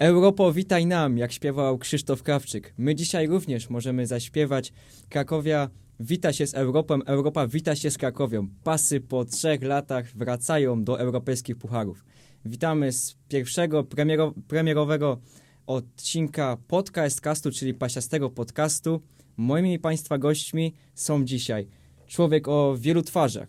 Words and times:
Europo, 0.00 0.52
witaj 0.52 0.86
nam, 0.86 1.18
jak 1.18 1.32
śpiewał 1.32 1.78
Krzysztof 1.78 2.22
Krawczyk. 2.22 2.74
My 2.78 2.94
dzisiaj 2.94 3.26
również 3.26 3.70
możemy 3.70 4.06
zaśpiewać. 4.06 4.72
Krakowia 5.08 5.70
wita 6.00 6.32
się 6.32 6.46
z 6.46 6.54
Europą, 6.54 7.02
Europa 7.06 7.46
wita 7.46 7.76
się 7.76 7.90
z 7.90 7.98
Krakowią. 7.98 8.48
Pasy 8.64 9.00
po 9.00 9.24
trzech 9.24 9.62
latach 9.62 10.16
wracają 10.16 10.84
do 10.84 11.00
europejskich 11.00 11.56
pucharów. 11.56 12.04
Witamy 12.44 12.92
z 12.92 13.16
pierwszego 13.28 13.84
premiero, 13.84 14.34
premierowego 14.48 15.20
odcinka 15.66 16.56
podcastu, 16.68 17.50
czyli 17.50 17.74
pasiastego 17.74 18.30
podcastu. 18.30 19.02
Moimi 19.36 19.78
Państwa 19.78 20.18
gośćmi 20.18 20.74
są 20.94 21.24
dzisiaj 21.24 21.68
człowiek 22.06 22.48
o 22.48 22.76
wielu 22.78 23.02
twarzach. 23.02 23.48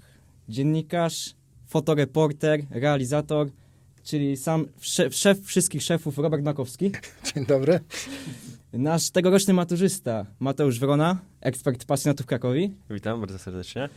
Dziennikarz, 0.50 1.36
fotoreporter, 1.66 2.66
realizator, 2.70 3.50
czyli 4.04 4.38
sam 4.38 4.66
szef, 4.80 5.16
szef 5.16 5.46
wszystkich 5.46 5.84
szefów 5.84 6.18
Robert 6.18 6.44
Makowski. 6.44 6.92
Dzień 7.36 7.46
dobry. 7.46 7.80
Nasz 8.74 9.10
tegoroczny 9.10 9.54
maturzysta 9.54 10.26
Mateusz 10.40 10.80
Wrona, 10.80 11.20
ekspert 11.42 11.86
pasjonatów 11.86 12.26
Krakowi. 12.26 12.74
Witam 12.90 13.20
bardzo 13.20 13.40
serdecznie. 13.40 13.90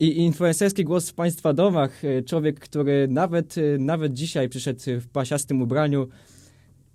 I 0.00 0.18
influencerski 0.18 0.84
głos 0.84 1.10
w 1.10 1.14
Państwa 1.14 1.52
domach, 1.52 2.04
e, 2.04 2.22
człowiek, 2.22 2.60
który 2.60 3.08
nawet, 3.08 3.58
e, 3.58 3.78
nawet 3.78 4.12
dzisiaj 4.12 4.48
przyszedł 4.48 4.80
w 4.86 5.08
pasiastym 5.08 5.62
ubraniu. 5.62 6.08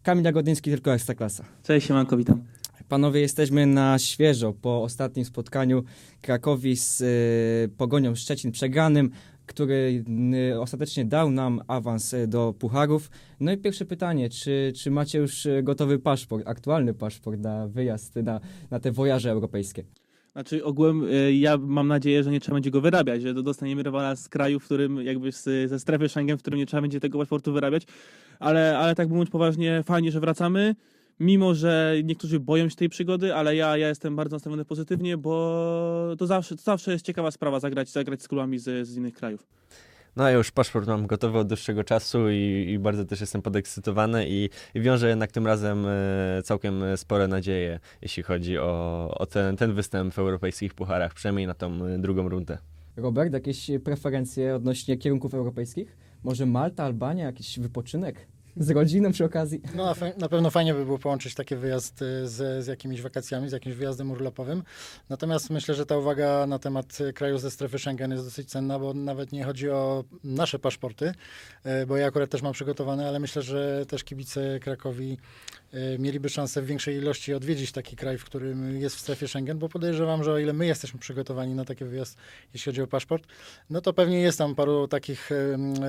Kamil 0.04 0.26
Jagodyński, 0.26 0.72
tylko 0.72 0.94
Ekstraklasa. 0.94 1.46
Cześć, 1.64 1.88
siemanko, 1.88 2.18
witam. 2.18 2.44
Panowie, 2.92 3.22
jesteśmy 3.22 3.66
na 3.66 4.00
świeżo 4.00 4.54
po 4.54 4.84
ostatnim 4.84 5.26
spotkaniu 5.26 5.84
Krakowi 6.22 6.76
z 6.76 7.02
y, 7.02 7.78
Pogonią 7.78 8.16
Szczecin 8.16 8.52
przegranym, 8.52 9.12
który 9.52 10.04
y, 10.54 10.60
ostatecznie 10.60 11.06
dał 11.06 11.32
nam 11.32 11.62
awans 11.68 12.14
y, 12.14 12.28
do 12.28 12.54
pucharów. 12.60 13.12
No 13.40 13.52
i 13.52 13.58
pierwsze 13.58 13.86
pytanie, 13.86 14.30
czy, 14.30 14.74
czy 14.76 14.92
macie 14.92 15.20
już 15.20 15.46
y, 15.46 15.64
gotowy 15.64 16.00
paszport, 16.00 16.48
aktualny 16.48 16.94
paszport 16.94 17.40
na 17.40 17.68
wyjazd 17.68 18.16
na, 18.16 18.40
na 18.72 18.80
te 18.80 18.92
wojaże 18.92 19.32
europejskie? 19.32 19.84
Znaczy 20.32 20.66
ogółem 20.66 21.04
ja 21.34 21.58
mam 21.58 21.88
nadzieję, 21.88 22.24
że 22.24 22.32
nie 22.32 22.40
trzeba 22.40 22.56
będzie 22.56 22.72
go 22.72 22.82
wyrabiać, 22.82 23.22
że 23.22 23.34
dostaniemy 23.34 23.84
rywala 23.84 24.16
z 24.16 24.30
kraju, 24.30 24.60
w 24.60 24.66
którym 24.66 25.02
jakby 25.02 25.32
z, 25.32 25.70
ze 25.70 25.80
strefy 25.80 26.10
Schengen, 26.10 26.38
w 26.38 26.42
którym 26.42 26.60
nie 26.60 26.66
trzeba 26.66 26.82
będzie 26.82 27.00
tego 27.00 27.20
paszportu 27.20 27.54
wyrabiać, 27.54 27.84
ale, 28.40 28.78
ale 28.78 28.96
tak 28.96 29.10
mówiąc 29.10 29.30
poważnie, 29.30 29.84
fajnie, 29.84 30.12
że 30.12 30.20
wracamy, 30.20 30.76
mimo 31.22 31.56
że 31.56 31.96
niektórzy 32.04 32.40
boją 32.40 32.70
się 32.70 32.76
tej 32.76 32.90
przygody, 32.90 33.36
ale 33.36 33.56
ja, 33.56 33.78
ja 33.78 33.88
jestem 33.88 34.16
bardzo 34.16 34.36
nastawiony 34.36 34.66
pozytywnie, 34.66 35.18
bo 35.18 36.16
to 36.18 36.28
zawsze, 36.28 36.56
to 36.56 36.62
zawsze 36.62 36.92
jest 36.92 37.06
ciekawa 37.06 37.32
sprawa 37.32 37.60
zagrać, 37.60 37.90
zagrać 37.90 38.22
z 38.22 38.28
klubami 38.28 38.60
z, 38.60 38.88
z 38.88 38.98
innych 38.98 39.14
krajów. 39.14 39.48
No 40.16 40.24
ja 40.24 40.32
już 40.32 40.52
paszport 40.52 40.88
mam 40.88 41.08
gotowy 41.08 41.40
od 41.40 41.48
dłuższego 41.48 41.84
czasu 41.84 42.30
i, 42.30 42.66
i 42.70 42.80
bardzo 42.80 43.06
też 43.06 43.22
jestem 43.22 43.42
podekscytowany 43.42 44.26
i, 44.30 44.50
i 44.76 44.82
wiążę 44.82 45.10
jednak 45.10 45.32
tym 45.32 45.48
razem 45.48 45.86
e, 45.88 46.42
całkiem 46.44 46.84
spore 46.96 47.28
nadzieje, 47.28 47.80
jeśli 48.02 48.24
chodzi 48.24 48.58
o, 48.58 49.08
o 49.18 49.26
ten, 49.26 49.58
ten 49.58 49.74
występ 49.74 50.14
w 50.14 50.20
europejskich 50.20 50.74
pucharach, 50.74 51.14
przynajmniej 51.14 51.48
na 51.48 51.54
tą 51.54 51.86
e, 51.86 52.00
drugą 52.00 52.30
rundę. 52.30 52.58
Robert, 52.96 53.34
jakieś 53.34 53.72
preferencje 53.84 54.56
odnośnie 54.56 54.98
kierunków 54.98 55.34
europejskich? 55.34 55.98
Może 56.24 56.46
Malta, 56.46 56.84
Albania, 56.84 57.26
jakiś 57.26 57.60
wypoczynek? 57.60 58.28
Z 58.58 58.70
rodziną 58.70 59.12
przy 59.12 59.26
okazji? 59.26 59.62
No, 59.76 59.86
na, 59.86 59.96
na 60.18 60.30
pewno 60.30 60.50
fajnie 60.50 60.74
by 60.74 60.86
było 60.86 61.00
połączyć 61.00 61.36
taki 61.36 61.56
wyjazd 61.56 62.02
y, 62.02 62.28
z, 62.28 62.64
z 62.64 62.68
jakimiś 62.68 63.02
wakacjami, 63.02 63.50
z 63.50 63.52
jakimś 63.52 63.76
wyjazdem 63.76 64.12
urlopowym. 64.12 64.64
Natomiast 65.10 65.50
myślę, 65.50 65.76
że 65.76 65.86
ta 65.86 65.98
uwaga 65.98 66.48
na 66.48 66.60
temat 66.60 66.98
kraju 67.16 67.38
ze 67.38 67.52
strefy 67.52 67.80
Schengen 67.80 68.12
jest 68.12 68.24
dosyć 68.24 68.50
cenna, 68.50 68.80
bo 68.80 68.94
nawet 68.94 69.32
nie 69.32 69.44
chodzi 69.44 69.70
o 69.70 70.04
nasze 70.24 70.60
paszporty, 70.60 71.14
y, 71.66 71.86
bo 71.86 71.98
ja 71.98 72.08
akurat 72.08 72.30
też 72.30 72.42
mam 72.42 72.54
przygotowane, 72.54 73.08
ale 73.08 73.20
myślę, 73.20 73.42
że 73.42 73.86
też 73.86 74.04
kibice 74.04 74.60
Krakowi 74.60 75.18
y, 75.74 76.00
mieliby 76.00 76.30
szansę 76.30 76.62
w 76.62 76.66
większej 76.66 76.98
ilości 76.98 77.34
odwiedzić 77.34 77.72
taki 77.72 77.96
kraj, 77.96 78.18
w 78.18 78.26
którym 78.26 78.82
jest 78.82 78.96
w 78.96 79.00
strefie 79.00 79.28
Schengen, 79.28 79.58
bo 79.58 79.70
podejrzewam, 79.70 80.24
że 80.24 80.32
o 80.32 80.40
ile 80.40 80.54
my 80.54 80.66
jesteśmy 80.66 81.00
przygotowani 81.00 81.56
na 81.56 81.66
taki 81.66 81.86
wyjazd, 81.86 82.18
jeśli 82.54 82.72
chodzi 82.72 82.82
o 82.82 82.88
paszport, 82.88 83.28
no 83.70 83.82
to 83.82 83.94
pewnie 83.94 84.22
jest 84.22 84.38
tam 84.38 84.56
paru 84.56 84.88
takich 84.88 85.30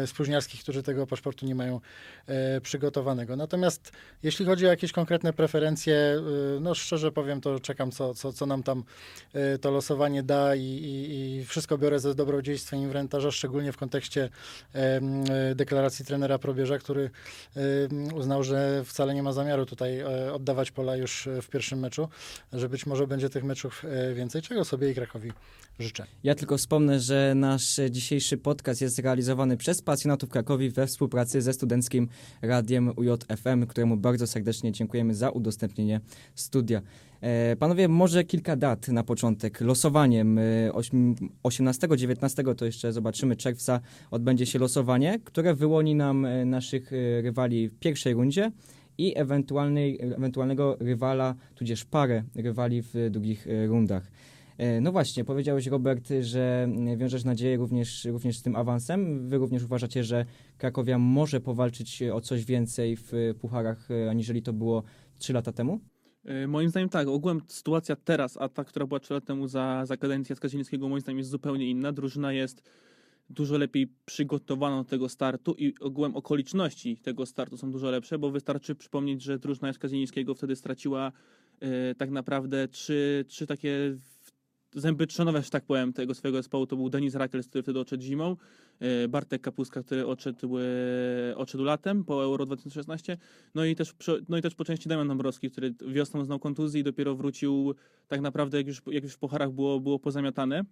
spóźniarskich, 0.06 0.62
którzy 0.62 0.82
tego 0.82 1.06
paszportu 1.06 1.46
nie 1.46 1.54
mają 1.54 1.80
e, 2.26 2.51
przygotowanego. 2.60 3.36
Natomiast 3.36 3.92
jeśli 4.22 4.46
chodzi 4.46 4.66
o 4.66 4.70
jakieś 4.70 4.92
konkretne 4.92 5.32
preferencje, 5.32 5.94
y, 6.56 6.60
no 6.60 6.74
szczerze 6.74 7.12
powiem, 7.12 7.40
to 7.40 7.60
czekam, 7.60 7.90
co, 7.90 8.14
co, 8.14 8.32
co 8.32 8.46
nam 8.46 8.62
tam 8.62 8.84
y, 9.54 9.58
to 9.58 9.70
losowanie 9.70 10.22
da 10.22 10.54
i, 10.54 10.60
i, 10.60 11.36
i 11.36 11.44
wszystko 11.44 11.78
biorę 11.78 12.00
ze 12.00 12.14
dobrodziejstwem 12.14 12.80
inwentarza, 12.80 13.30
szczególnie 13.30 13.72
w 13.72 13.76
kontekście 13.76 14.28
y, 15.50 15.54
deklaracji 15.54 16.04
trenera 16.04 16.38
Probierza, 16.38 16.78
który 16.78 17.10
uznał, 18.14 18.44
że 18.44 18.84
wcale 18.84 19.14
nie 19.14 19.22
ma 19.22 19.32
zamiaru 19.32 19.66
tutaj 19.66 20.00
e, 20.00 20.32
oddawać 20.32 20.70
pola 20.70 20.96
już 20.96 21.28
w 21.42 21.48
pierwszym 21.48 21.78
meczu, 21.78 22.08
że 22.52 22.68
być 22.68 22.86
może 22.86 23.06
będzie 23.06 23.30
tych 23.30 23.44
meczów 23.44 23.84
e, 23.84 24.14
więcej, 24.14 24.42
czego 24.42 24.64
sobie 24.64 24.90
i 24.90 24.94
Krakowi 24.94 25.32
życzę. 25.78 26.06
Ja 26.22 26.34
tylko 26.34 26.56
wspomnę, 26.58 27.00
że 27.00 27.32
nasz 27.36 27.80
dzisiejszy 27.90 28.38
podcast 28.38 28.80
jest 28.80 28.98
realizowany 28.98 29.56
przez 29.56 29.82
pasjonatów 29.82 30.28
Krakowi 30.30 30.70
we 30.70 30.86
współpracy 30.86 31.42
ze 31.42 31.52
Studenckim 31.52 32.08
Radiem 32.42 32.92
UJFM, 32.96 33.66
któremu 33.66 33.96
bardzo 33.96 34.26
serdecznie 34.26 34.72
dziękujemy 34.72 35.14
za 35.14 35.30
udostępnienie 35.30 36.00
studia. 36.34 36.82
E, 37.20 37.56
Panowie, 37.56 37.88
może 37.88 38.24
kilka 38.24 38.56
dat 38.56 38.88
na 38.88 39.04
początek. 39.04 39.60
Losowaniem 39.60 40.38
e, 40.38 40.42
ośm- 40.72 41.14
18-19 41.44 42.54
to 42.54 42.64
jeszcze 42.64 42.92
zobaczymy 42.92 43.36
czerwca 43.36 43.80
odbędzie 44.10 44.46
się 44.46 44.58
losowanie, 44.58 45.20
które 45.24 45.54
wyłoni 45.54 45.94
nam 45.94 46.24
e, 46.24 46.44
naszych 46.44 46.92
e, 46.92 47.22
rywali 47.22 47.68
w 47.68 47.78
pierwszej 47.78 48.14
rundzie 48.14 48.52
i 48.98 49.18
ewentualnej, 49.18 49.98
ewentualnego 50.00 50.76
rywala, 50.80 51.34
tudzież 51.54 51.84
parę 51.84 52.22
rywali 52.34 52.82
w 52.82 52.94
drugich 53.10 53.46
e, 53.46 53.66
rundach. 53.66 54.10
E, 54.58 54.80
No 54.80 54.92
właśnie, 54.92 55.24
powiedziałeś 55.24 55.66
Robert, 55.66 56.08
że 56.20 56.62
mm, 56.64 56.98
wiążesz 56.98 57.24
nadzieję 57.24 57.56
również, 57.56 58.04
również 58.04 58.38
z 58.38 58.42
tym 58.42 58.56
awansem. 58.56 59.28
Wy 59.28 59.38
również 59.38 59.64
uważacie, 59.64 60.04
że 60.04 60.24
Krakowia 60.58 60.98
może 60.98 61.40
powalczyć 61.40 62.02
o 62.02 62.20
coś 62.20 62.44
więcej 62.44 62.96
w 62.96 63.14
e, 63.14 63.34
pucharach, 63.34 63.90
e, 63.90 64.10
aniżeli 64.10 64.42
to 64.42 64.52
było 64.52 64.82
3 65.18 65.32
lata 65.32 65.52
temu? 65.52 65.80
Moim 66.48 66.68
zdaniem 66.68 66.88
tak, 66.88 67.08
ogółem 67.08 67.40
sytuacja 67.48 67.96
teraz, 67.96 68.36
a 68.36 68.48
ta, 68.48 68.64
która 68.64 68.86
była 68.86 69.00
3 69.00 69.14
lata 69.14 69.26
temu 69.26 69.48
za, 69.48 69.86
za 69.86 69.96
kadencji 69.96 70.36
Skazińskiego, 70.36 70.88
moim 70.88 71.00
zdaniem 71.00 71.18
jest 71.18 71.30
zupełnie 71.30 71.70
inna. 71.70 71.92
Drużyna 71.92 72.32
jest 72.32 72.62
dużo 73.30 73.58
lepiej 73.58 73.92
przygotowana 74.04 74.76
do 74.76 74.84
tego 74.84 75.08
startu 75.08 75.54
i 75.58 75.74
ogółem 75.80 76.16
okoliczności 76.16 76.96
tego 76.96 77.26
startu 77.26 77.56
są 77.56 77.70
dużo 77.70 77.90
lepsze, 77.90 78.18
bo 78.18 78.30
wystarczy 78.30 78.74
przypomnieć, 78.74 79.22
że 79.22 79.38
drużyna 79.38 79.68
Jacka 79.68 79.88
Zielińskiego 79.88 80.34
wtedy 80.34 80.56
straciła 80.56 81.12
y, 81.62 81.94
tak 81.94 82.10
naprawdę 82.10 82.68
trzy, 82.68 83.24
trzy 83.28 83.46
takie 83.46 83.96
zęby 84.74 85.06
trzonowe, 85.06 85.42
że 85.42 85.50
tak 85.50 85.64
powiem, 85.64 85.92
tego 85.92 86.14
swojego 86.14 86.38
zespołu. 86.38 86.66
To 86.66 86.76
był 86.76 86.90
Denis 86.90 87.14
Rakels, 87.14 87.48
który 87.48 87.62
wtedy 87.62 87.80
odszedł 87.80 88.02
zimą, 88.02 88.36
y, 89.04 89.08
Bartek 89.08 89.42
Kapuska, 89.42 89.82
który 89.82 90.06
odszedł, 90.06 90.58
y, 90.58 90.62
odszedł 91.36 91.64
latem 91.64 92.04
po 92.04 92.24
Euro 92.24 92.46
2016, 92.46 93.18
no 93.54 93.64
i 93.64 93.76
też, 93.76 93.94
no 94.28 94.36
i 94.36 94.42
też 94.42 94.54
po 94.54 94.64
części 94.64 94.88
Damian 94.88 95.08
Dąbrowski, 95.08 95.50
który 95.50 95.74
wiosną 95.88 96.24
znał 96.24 96.38
kontuzji 96.38 96.80
i 96.80 96.84
dopiero 96.84 97.14
wrócił 97.14 97.74
tak 98.08 98.20
naprawdę, 98.20 98.58
jak 98.58 98.66
już, 98.66 98.82
jak 98.86 99.04
już 99.04 99.12
w 99.12 99.18
pucharach 99.18 99.50
było, 99.50 99.80
było 99.80 99.98
pozamiatane. 99.98 100.64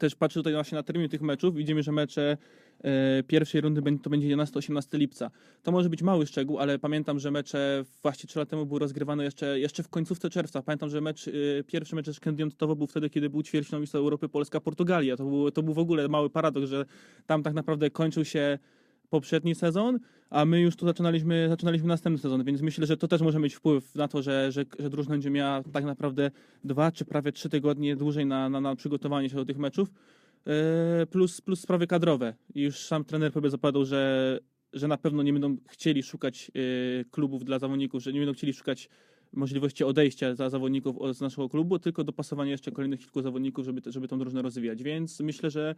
Też 0.00 0.14
patrzę 0.14 0.40
tutaj 0.40 0.52
właśnie 0.52 0.76
na 0.76 0.82
termin 0.82 1.08
tych 1.08 1.22
meczów. 1.22 1.54
Widzimy, 1.54 1.82
że 1.82 1.92
mecze 1.92 2.36
e, 2.84 3.22
pierwszej 3.22 3.60
rundy 3.60 3.82
to 4.02 4.10
będzie 4.10 4.36
11-18 4.36 4.98
lipca. 4.98 5.30
To 5.62 5.72
może 5.72 5.90
być 5.90 6.02
mały 6.02 6.26
szczegół, 6.26 6.58
ale 6.58 6.78
pamiętam, 6.78 7.18
że 7.18 7.30
mecze 7.30 7.84
właśnie 8.02 8.28
3 8.28 8.38
lata 8.38 8.50
temu 8.50 8.66
były 8.66 8.80
rozgrywane 8.80 9.24
jeszcze, 9.24 9.60
jeszcze 9.60 9.82
w 9.82 9.88
końcówce 9.88 10.30
czerwca. 10.30 10.62
Pamiętam, 10.62 10.88
że 10.88 11.00
mecz, 11.00 11.28
e, 11.28 11.32
pierwszy 11.66 11.94
mecz 11.94 12.10
z 12.10 12.20
Kendiantowo 12.20 12.76
był 12.76 12.86
wtedy, 12.86 13.10
kiedy 13.10 13.30
był 13.30 13.42
ćwierćfinał 13.42 13.80
Mistrzostw 13.80 14.02
Europy 14.02 14.28
Polska-Portugalia. 14.28 15.16
To 15.16 15.24
był, 15.24 15.50
to 15.50 15.62
był 15.62 15.74
w 15.74 15.78
ogóle 15.78 16.08
mały 16.08 16.30
paradoks, 16.30 16.68
że 16.68 16.84
tam 17.26 17.42
tak 17.42 17.54
naprawdę 17.54 17.90
kończył 17.90 18.24
się 18.24 18.58
poprzedni 19.10 19.54
sezon, 19.54 19.98
a 20.30 20.44
my 20.44 20.60
już 20.60 20.76
tu 20.76 20.86
zaczynaliśmy, 20.86 21.46
zaczynaliśmy 21.48 21.88
następny 21.88 22.18
sezon, 22.18 22.44
więc 22.44 22.60
myślę, 22.60 22.86
że 22.86 22.96
to 22.96 23.08
też 23.08 23.20
może 23.20 23.38
mieć 23.38 23.54
wpływ 23.54 23.94
na 23.94 24.08
to, 24.08 24.22
że, 24.22 24.52
że, 24.52 24.64
że 24.78 24.90
drużyna 24.90 25.14
będzie 25.14 25.30
miała 25.30 25.62
tak 25.62 25.84
naprawdę 25.84 26.30
dwa 26.64 26.92
czy 26.92 27.04
prawie 27.04 27.32
trzy 27.32 27.48
tygodnie 27.48 27.96
dłużej 27.96 28.26
na, 28.26 28.48
na, 28.48 28.60
na 28.60 28.76
przygotowanie 28.76 29.30
się 29.30 29.36
do 29.36 29.44
tych 29.44 29.58
meczów, 29.58 29.88
Yy, 30.46 31.06
plus, 31.06 31.40
plus 31.40 31.60
sprawy 31.60 31.86
kadrowe. 31.86 32.34
I 32.54 32.62
już 32.62 32.76
sam 32.78 33.04
trener 33.04 33.32
sobie 33.32 33.50
zapadał, 33.50 33.84
że, 33.84 34.38
że 34.72 34.88
na 34.88 34.98
pewno 34.98 35.22
nie 35.22 35.32
będą 35.32 35.56
chcieli 35.68 36.02
szukać 36.02 36.50
yy, 36.54 37.04
klubów 37.10 37.44
dla 37.44 37.58
zawodników, 37.58 38.02
że 38.02 38.12
nie 38.12 38.20
będą 38.20 38.34
chcieli 38.34 38.52
szukać 38.52 38.88
możliwości 39.32 39.84
odejścia 39.84 40.34
za 40.34 40.50
zawodników 40.50 40.98
od- 40.98 41.16
z 41.16 41.20
naszego 41.20 41.48
klubu, 41.48 41.78
tylko 41.78 42.04
dopasowania 42.04 42.50
jeszcze 42.50 42.72
kolejnych 42.72 43.00
kilku 43.00 43.22
zawodników, 43.22 43.64
żeby, 43.64 43.82
żeby 43.86 44.08
tą 44.08 44.18
drużynę 44.18 44.42
rozwijać. 44.42 44.82
Więc 44.82 45.20
myślę, 45.20 45.50
że 45.50 45.74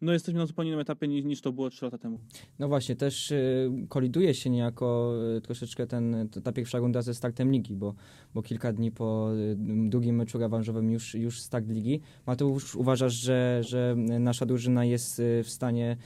no 0.00 0.12
jesteśmy 0.12 0.40
na 0.40 0.46
zupełnie 0.46 0.70
innym 0.70 0.80
etapie 0.80 1.08
niż, 1.08 1.24
niż 1.24 1.40
to 1.40 1.52
było 1.52 1.70
trzy 1.70 1.84
lata 1.84 1.98
temu. 1.98 2.20
No 2.58 2.68
właśnie, 2.68 2.96
też 2.96 3.30
y, 3.30 3.70
koliduje 3.88 4.34
się 4.34 4.50
niejako 4.50 5.12
y, 5.36 5.40
troszeczkę 5.40 5.86
ten, 5.86 6.28
ta 6.44 6.52
pierwsza 6.52 6.78
runda 6.78 7.02
ze 7.02 7.14
startem 7.14 7.52
ligi, 7.52 7.76
bo, 7.76 7.94
bo 8.34 8.42
kilka 8.42 8.72
dni 8.72 8.90
po 8.90 9.30
y, 9.36 9.56
drugim 9.88 10.16
meczu 10.16 10.38
rewanżowym 10.38 10.90
już, 10.90 11.14
już 11.14 11.40
start 11.40 11.68
ligi. 11.68 12.00
Mateusz, 12.26 12.74
uważasz, 12.74 13.14
że, 13.14 13.60
że 13.64 13.94
nasza 14.20 14.46
drużyna 14.46 14.84
jest 14.84 15.22
w 15.44 15.48
stanie 15.48 15.96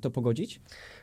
to 0.00 0.10
pogodzić? 0.10 0.60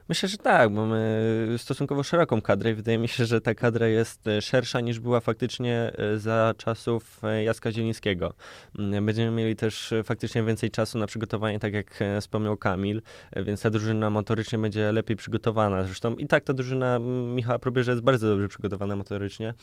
Myślę, 0.09 0.29
że 0.29 0.37
tak. 0.37 0.71
Mamy 0.71 1.55
stosunkowo 1.57 2.03
szeroką 2.03 2.41
kadrę 2.41 2.71
i 2.71 2.73
wydaje 2.73 2.97
mi 2.97 3.07
się, 3.07 3.25
że 3.25 3.41
ta 3.41 3.55
kadra 3.55 3.87
jest 3.87 4.27
e, 4.27 4.41
szersza 4.41 4.81
niż 4.81 4.99
była 4.99 5.19
faktycznie 5.19 5.91
e, 5.97 6.17
za 6.17 6.53
czasów 6.57 7.23
e, 7.23 7.43
Jacka 7.43 7.71
Zielińskiego. 7.71 8.33
Mm, 8.79 9.05
będziemy 9.05 9.31
mieli 9.31 9.55
też 9.55 9.93
faktycznie 10.03 10.43
więcej 10.43 10.71
czasu 10.71 10.97
na 10.97 11.07
przygotowanie, 11.07 11.59
tak 11.59 11.73
jak 11.73 11.99
wspomniał 12.21 12.57
Kamil, 12.57 13.01
więc 13.35 13.61
ta 13.61 13.69
drużyna 13.69 14.09
motorycznie 14.09 14.59
będzie 14.59 14.91
lepiej 14.91 15.17
przygotowana. 15.17 15.83
Zresztą 15.83 16.15
i 16.15 16.27
tak 16.27 16.43
ta 16.43 16.53
drużyna 16.53 16.99
Michała 17.35 17.59
Probierza 17.59 17.91
jest 17.91 18.03
bardzo 18.03 18.27
dobrze 18.27 18.47
przygotowana 18.47 18.95
motorycznie, 18.95 19.53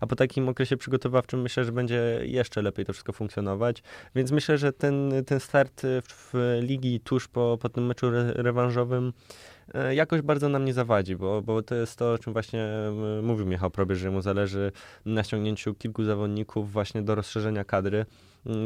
a 0.00 0.06
po 0.06 0.16
takim 0.16 0.48
okresie 0.48 0.76
przygotowawczym 0.76 1.42
myślę, 1.42 1.64
że 1.64 1.72
będzie 1.72 2.20
jeszcze 2.22 2.62
lepiej 2.62 2.84
to 2.84 2.92
wszystko 2.92 3.12
funkcjonować. 3.12 3.82
Więc 4.14 4.30
myślę, 4.30 4.58
że 4.58 4.72
ten, 4.72 5.12
ten 5.26 5.40
start 5.40 5.82
w, 5.82 6.30
w 6.32 6.58
ligi 6.62 7.00
tuż 7.00 7.28
po, 7.28 7.58
po 7.60 7.68
tym 7.68 7.86
meczu 7.86 8.06
re 8.06 8.32
rewanżowym 8.32 9.12
jakoś 9.90 10.22
bardzo 10.22 10.48
nam 10.48 10.64
nie 10.64 10.74
zawadzi, 10.74 11.16
bo, 11.16 11.42
bo 11.42 11.62
to 11.62 11.74
jest 11.74 11.98
to, 11.98 12.12
o 12.12 12.18
czym 12.18 12.32
właśnie 12.32 12.62
e, 12.62 13.22
mówił 13.22 13.46
Michał 13.46 13.70
Probierz, 13.70 13.98
że 13.98 14.10
mu 14.10 14.20
zależy 14.20 14.72
na 15.04 15.24
ściągnięciu 15.24 15.74
kilku 15.74 16.04
zawodników 16.04 16.72
właśnie 16.72 17.02
do 17.02 17.14
rozszerzenia 17.14 17.64
kadry, 17.64 18.06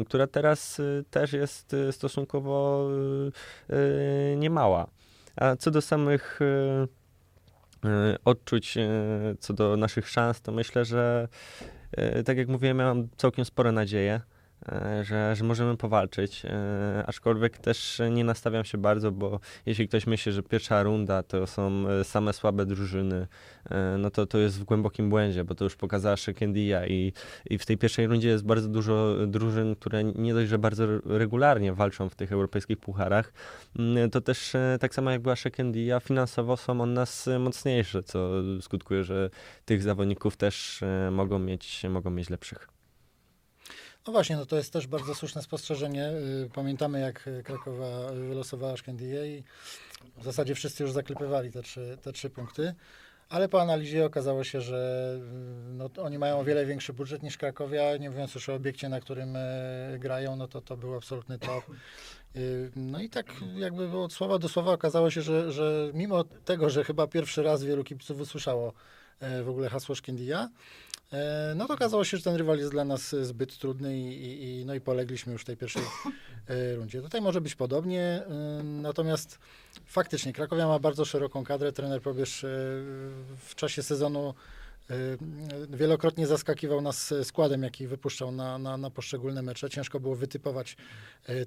która 0.05 0.27
teraz 0.27 0.79
e, 0.79 0.83
też 1.09 1.33
jest 1.33 1.75
stosunkowo 1.91 2.89
niemała. 4.37 4.87
A 5.35 5.55
co 5.55 5.71
do 5.71 5.81
samych 5.81 6.39
odczuć, 8.25 8.77
co 9.39 9.53
do 9.53 9.77
naszych 9.77 10.09
szans, 10.09 10.41
to 10.41 10.51
myślę, 10.51 10.85
że 10.85 11.27
tak 12.25 12.37
jak 12.37 12.47
mówiłem, 12.47 12.79
ja 12.79 12.85
mam 12.85 13.07
całkiem 13.17 13.45
spore 13.45 13.71
nadzieje. 13.71 14.21
E, 14.65 15.03
że, 15.03 15.35
że 15.35 15.43
możemy 15.43 15.77
powalczyć, 15.77 16.45
e, 16.45 17.03
aczkolwiek 17.07 17.57
też 17.57 18.01
nie 18.11 18.23
nastawiam 18.23 18.65
się 18.65 18.77
bardzo, 18.77 19.11
bo 19.11 19.39
jeśli 19.65 19.87
ktoś 19.87 20.07
myśli, 20.07 20.31
że 20.31 20.43
pierwsza 20.43 20.83
runda 20.83 21.23
to 21.23 21.47
są 21.47 21.89
e, 21.89 22.03
same 22.03 22.33
słabe 22.33 22.65
drużyny, 22.65 23.27
no 23.97 24.09
to 24.09 24.25
to 24.25 24.37
jest 24.37 24.59
w 24.59 24.63
głębokim 24.63 25.09
błędzie, 25.09 25.43
bo 25.43 25.55
to 25.55 25.63
już 25.63 25.75
pokazała 25.75 26.17
Shekendia 26.17 26.87
i, 26.87 27.13
i 27.49 27.57
w 27.57 27.65
tej 27.65 27.77
pierwszej 27.77 28.07
rundzie 28.07 28.29
jest 28.29 28.45
bardzo 28.45 28.67
dużo 28.67 29.15
drużyn, 29.27 29.75
które 29.75 30.03
nie 30.03 30.33
dość, 30.33 30.49
że 30.49 30.57
bardzo 30.59 30.85
regularnie 31.05 31.73
walczą 31.73 32.09
w 32.09 32.15
tych 32.15 32.31
europejskich 32.31 32.77
pucharach, 32.77 33.33
mm, 33.79 34.09
to 34.09 34.21
też 34.21 34.53
tak 34.79 34.95
samo 34.95 35.11
jak 35.11 35.21
była 35.21 35.35
Shekendia, 35.35 35.99
finansowo 35.99 36.57
są 36.57 36.81
od 36.81 36.89
nas 36.89 37.29
mocniejsze, 37.39 38.03
co 38.03 38.29
skutkuje, 38.61 39.03
że 39.03 39.29
tych 39.65 39.81
zawodników 39.81 40.37
też 40.37 40.83
mogą 41.11 41.39
mieć, 41.39 41.83
mogą 41.89 42.09
mieć 42.09 42.29
lepszych. 42.29 42.76
No 44.07 44.13
właśnie, 44.13 44.35
no 44.35 44.45
to 44.45 44.55
jest 44.55 44.73
też 44.73 44.87
bardzo 44.87 45.15
słuszne 45.15 45.41
spostrzeżenie. 45.41 46.09
Y, 46.45 46.49
pamiętamy, 46.53 46.99
jak 46.99 47.29
Krakowa 47.43 48.11
wylosowała 48.11 48.77
Szkendię 48.77 49.27
i 49.27 49.43
w 50.17 50.23
zasadzie 50.23 50.55
wszyscy 50.55 50.83
już 50.83 50.91
zaklepywali 50.91 51.51
te 51.51 51.61
trzy, 51.61 51.97
te 52.01 52.13
trzy 52.13 52.29
punkty. 52.29 52.73
Ale 53.29 53.49
po 53.49 53.61
analizie 53.61 54.05
okazało 54.05 54.43
się, 54.43 54.61
że 54.61 55.11
y, 55.69 55.73
no, 55.73 55.89
oni 55.97 56.17
mają 56.17 56.39
o 56.39 56.43
wiele 56.43 56.65
większy 56.65 56.93
budżet 56.93 57.23
niż 57.23 57.37
Krakowia, 57.37 57.97
nie 57.97 58.09
mówiąc 58.09 58.35
już 58.35 58.49
o 58.49 58.53
obiekcie, 58.53 58.89
na 58.89 58.99
którym 58.99 59.35
y, 59.35 59.99
grają, 59.99 60.35
no 60.35 60.47
to 60.47 60.61
to 60.61 60.77
był 60.77 60.95
absolutny 60.95 61.39
top. 61.39 61.63
No 62.75 63.01
i 63.01 63.09
tak 63.09 63.25
jakby 63.55 63.97
od 63.97 64.13
słowa 64.13 64.39
do 64.39 64.49
słowa 64.49 64.71
okazało 64.71 65.11
się, 65.11 65.21
że, 65.21 65.51
że 65.51 65.91
mimo 65.93 66.23
tego, 66.23 66.69
że 66.69 66.83
chyba 66.83 67.07
pierwszy 67.07 67.43
raz 67.43 67.63
wielu 67.63 67.83
kibiców 67.83 68.21
usłyszało 68.21 68.73
w 69.19 69.49
ogóle 69.49 69.69
hasło 69.69 69.95
Szkendia, 69.95 70.49
E, 71.13 71.53
no 71.55 71.67
to 71.67 71.73
okazało 71.73 72.03
się, 72.03 72.17
że 72.17 72.23
ten 72.23 72.35
rywal 72.35 72.57
jest 72.57 72.71
dla 72.71 72.85
nas 72.85 73.15
zbyt 73.21 73.57
trudny 73.57 73.99
i, 73.99 74.43
i, 74.43 74.65
no 74.65 74.75
i 74.75 74.81
polegliśmy 74.81 75.33
już 75.33 75.41
w 75.41 75.45
tej 75.45 75.57
pierwszej 75.57 75.83
e, 76.47 76.75
rundzie. 76.75 77.01
Tutaj 77.01 77.21
może 77.21 77.41
być 77.41 77.55
podobnie, 77.55 78.01
e, 78.01 78.63
natomiast 78.63 79.39
faktycznie 79.85 80.33
Krakowia 80.33 80.67
ma 80.67 80.79
bardzo 80.79 81.05
szeroką 81.05 81.43
kadrę. 81.43 81.71
Trener 81.71 82.01
Probierz 82.01 82.45
w 83.37 83.55
czasie 83.55 83.83
sezonu 83.83 84.33
wielokrotnie 85.69 86.27
zaskakiwał 86.27 86.81
nas 86.81 87.13
składem, 87.23 87.63
jaki 87.63 87.87
wypuszczał 87.87 88.31
na, 88.31 88.57
na, 88.57 88.77
na 88.77 88.89
poszczególne 88.89 89.41
mecze. 89.41 89.69
Ciężko 89.69 89.99
było 89.99 90.15
wytypować 90.15 90.77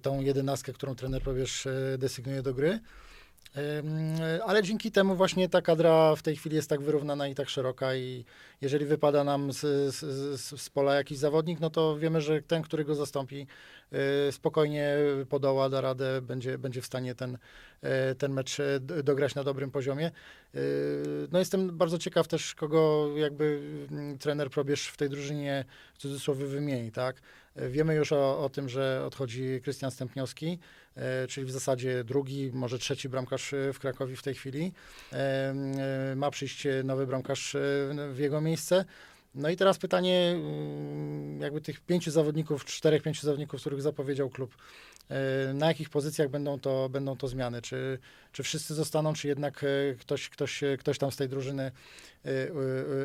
tą 0.03 0.21
jedenastkę, 0.21 0.73
którą 0.73 0.95
trener 0.95 1.23
Probierz 1.23 1.69
desygnuje 1.99 2.43
do 2.43 2.55
gry. 2.55 2.81
Ale 4.47 4.63
dzięki 4.63 4.93
temu 4.93 5.15
właśnie 5.15 5.49
ta 5.49 5.63
kadra 5.63 6.17
w 6.17 6.23
tej 6.23 6.37
chwili 6.37 6.57
jest 6.57 6.71
tak 6.71 6.81
wyrównana 6.81 7.29
i 7.29 7.35
tak 7.35 7.49
szeroka 7.49 7.95
i 7.95 8.25
jeżeli 8.61 8.87
wypada 8.87 9.25
nam 9.25 9.53
z, 9.53 9.95
z, 9.95 10.61
z 10.61 10.71
pola 10.71 10.95
jakiś 10.95 11.19
zawodnik, 11.19 11.61
no 11.61 11.71
to 11.71 11.99
wiemy, 11.99 12.21
że 12.21 12.43
ten, 12.43 12.63
który 12.63 12.85
go 12.85 12.95
zastąpi, 12.95 13.47
y, 14.29 14.33
spokojnie 14.33 14.97
podoła, 15.29 15.69
da 15.69 15.81
radę, 15.81 16.23
będzie, 16.23 16.59
będzie 16.59 16.83
w 16.83 16.87
stanie 16.87 17.15
ten, 17.15 17.39
ten 18.19 18.33
mecz 18.33 18.59
y, 18.61 18.81
dograć 18.81 19.35
na 19.35 19.45
dobrym 19.45 19.71
poziomie. 19.71 20.11
No 21.33 21.39
jestem 21.39 21.79
bardzo 21.79 21.99
ciekaw 21.99 22.29
też, 22.29 22.55
kogo 22.55 23.11
jakby 23.17 23.61
mm, 23.91 24.19
trener 24.19 24.51
Probierz 24.51 24.87
w 24.87 24.97
tej 24.97 25.09
drużynie 25.09 25.65
w 25.95 25.99
cudzysłowie 25.99 26.47
wymieni, 26.47 26.93
tak? 26.93 27.21
Wiemy 27.57 27.95
już 27.95 28.13
o, 28.13 28.45
o 28.45 28.49
tym, 28.49 28.69
że 28.69 29.03
odchodzi 29.07 29.61
Krystian 29.63 29.91
Stępniowski, 29.91 30.59
e, 30.97 31.27
czyli 31.27 31.47
w 31.47 31.51
zasadzie 31.51 32.05
drugi, 32.05 32.51
może 32.55 32.79
trzeci 32.79 33.09
bramkarz 33.09 33.53
e, 33.53 33.73
w 33.73 33.79
Krakowie 33.79 34.17
w 34.17 34.23
tej 34.23 34.35
chwili. 34.35 34.73
E, 35.13 35.55
ma 36.17 36.31
przyjść 36.31 36.67
nowy 36.85 37.07
bramkarz 37.07 37.57
w 38.13 38.19
jego 38.19 38.41
miejsce. 38.41 38.85
No 39.35 39.49
i 39.49 39.57
teraz 39.57 39.79
pytanie, 39.79 40.35
mm, 40.37 41.41
jakby 41.41 41.61
tych 41.61 41.81
pięciu 41.81 42.11
zawodników, 42.11 42.65
czterech, 42.65 43.03
pięciu 43.03 43.27
zawodników, 43.27 43.61
których 43.61 43.83
zapowiedział 43.83 44.31
klub, 44.31 44.57
na 45.55 45.67
jakich 45.67 45.91
pozycjach 45.91 46.29
będą 46.29 46.61
to, 46.61 46.89
będą 46.89 47.17
to 47.17 47.29
zmiany? 47.29 47.63
Czy, 47.63 47.99
czy 48.33 48.43
wszyscy 48.43 48.75
zostaną, 48.75 49.13
czy 49.13 49.29
jednak 49.29 49.65
ktoś, 50.01 50.29
ktoś, 50.29 50.63
ktoś 50.79 50.99
tam 50.99 51.11
z 51.11 51.17
tej 51.17 51.29
drużyny 51.29 51.73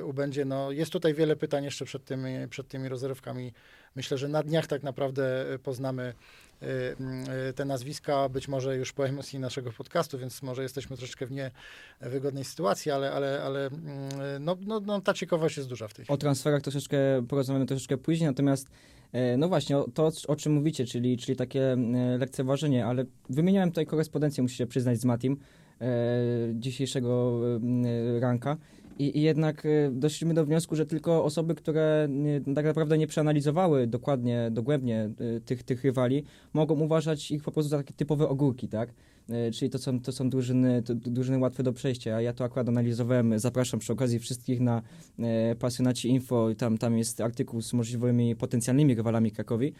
ubędzie? 0.04 0.46
No, 0.46 0.72
jest 0.72 0.92
tutaj 0.92 1.13
wiele 1.13 1.36
pytań 1.36 1.63
jeszcze 1.63 1.86
przed 1.86 2.06
tymi, 2.06 2.48
przed 2.48 2.68
tymi 2.68 2.90
rozrywkami 2.90 3.54
Myślę, 3.96 4.18
że 4.18 4.28
na 4.28 4.44
dniach 4.44 4.68
tak 4.68 4.84
naprawdę 4.84 5.54
e, 5.54 5.60
poznamy 5.60 6.04
e, 6.04 6.13
e, 6.13 6.13
te 7.56 7.66
nazwiska, 7.66 8.30
być 8.30 8.48
może 8.48 8.78
już 8.78 8.94
po 8.94 9.07
emocji 9.07 9.40
naszego 9.40 9.72
podcastu, 9.72 10.18
więc 10.18 10.44
może 10.44 10.63
jesteśmy 10.63 10.98
troszeczkę 10.98 11.25
w 11.25 11.31
niewygodnej 11.31 12.44
sytuacji, 12.44 12.92
ale, 12.92 13.12
ale, 13.12 13.44
ale 13.44 13.69
no, 14.40 14.57
no, 14.62 14.80
no, 14.80 15.02
ta 15.02 15.13
ciekawość 15.13 15.57
jest 15.57 15.69
duża 15.69 15.88
w 15.88 15.94
tej 15.94 16.06
chwili. 16.06 16.13
O 16.16 16.18
transferach 16.18 16.62
troszeczkę 16.62 16.98
porozmawiamy 17.28 17.66
troszeczkę 17.66 17.98
później, 17.98 18.30
natomiast 18.30 18.69
no 19.38 19.48
właśnie, 19.48 19.75
to 19.94 20.12
o 20.28 20.36
czym 20.36 20.54
mówicie, 20.54 20.86
czyli, 20.86 21.18
czyli 21.18 21.36
takie 21.36 21.77
lekceważenie, 22.20 22.86
ale 22.86 23.06
wymieniałem 23.29 23.70
tutaj 23.70 23.86
korespondencję, 23.86 24.44
muszę 24.44 24.56
się 24.56 24.68
przyznać, 24.68 25.00
z 25.00 25.06
Matim 25.06 25.38
dzisiejszego 26.53 27.41
ranka 28.20 28.58
i, 29.00 29.18
I, 29.18 29.22
jednak 29.22 29.66
y, 29.66 29.92
doszliśmy 29.94 30.34
do 30.34 30.46
wniosku, 30.46 30.75
że 30.75 30.86
tylko 30.86 31.24
osoby, 31.24 31.56
które 31.56 32.10
tak 32.56 32.66
naprawdę 32.66 32.98
nie 32.98 33.08
przeanalizowały 33.08 33.88
dokładnie, 33.88 34.50
dogłębnie 34.52 35.10
y, 35.38 35.42
tych, 35.42 35.64
tych 35.64 35.84
rywali, 35.84 36.24
mogą 36.54 36.80
uważać 36.80 37.32
ich 37.32 37.44
po 37.44 37.52
prostu 37.52 37.70
za 37.70 37.78
takie 37.78 37.94
typowe 37.94 38.30
ogórki, 38.30 38.68
tak? 38.68 38.90
Y, 39.50 39.52
czyli 39.52 39.72
to 39.72 39.80
są, 39.80 40.02
to 40.02 40.12
są 40.12 40.30
drużyny, 40.30 40.84
to, 40.84 40.96
drużyny 40.96 41.38
łatwe 41.38 41.64
do 41.64 41.74
przejścia, 41.74 42.16
a 42.16 42.22
ja 42.22 42.34
to 42.34 42.44
akurat 42.44 42.70
analizowałem, 42.70 43.40
zapraszam 43.40 43.80
przy 43.80 43.94
okazji 43.94 44.20
wszystkich 44.20 44.60
na 44.60 44.82
e, 45.20 45.56
Pasjonaci 45.56 46.10
Info, 46.10 46.50
tam, 46.58 46.78
tam 46.78 46.98
jest 46.98 47.22
artykuł 47.22 47.62
z 47.62 47.74
możliwymi 47.74 48.36
potencjalnymi 48.36 48.96
rywalami 48.96 49.32
Krakowi. 49.32 49.74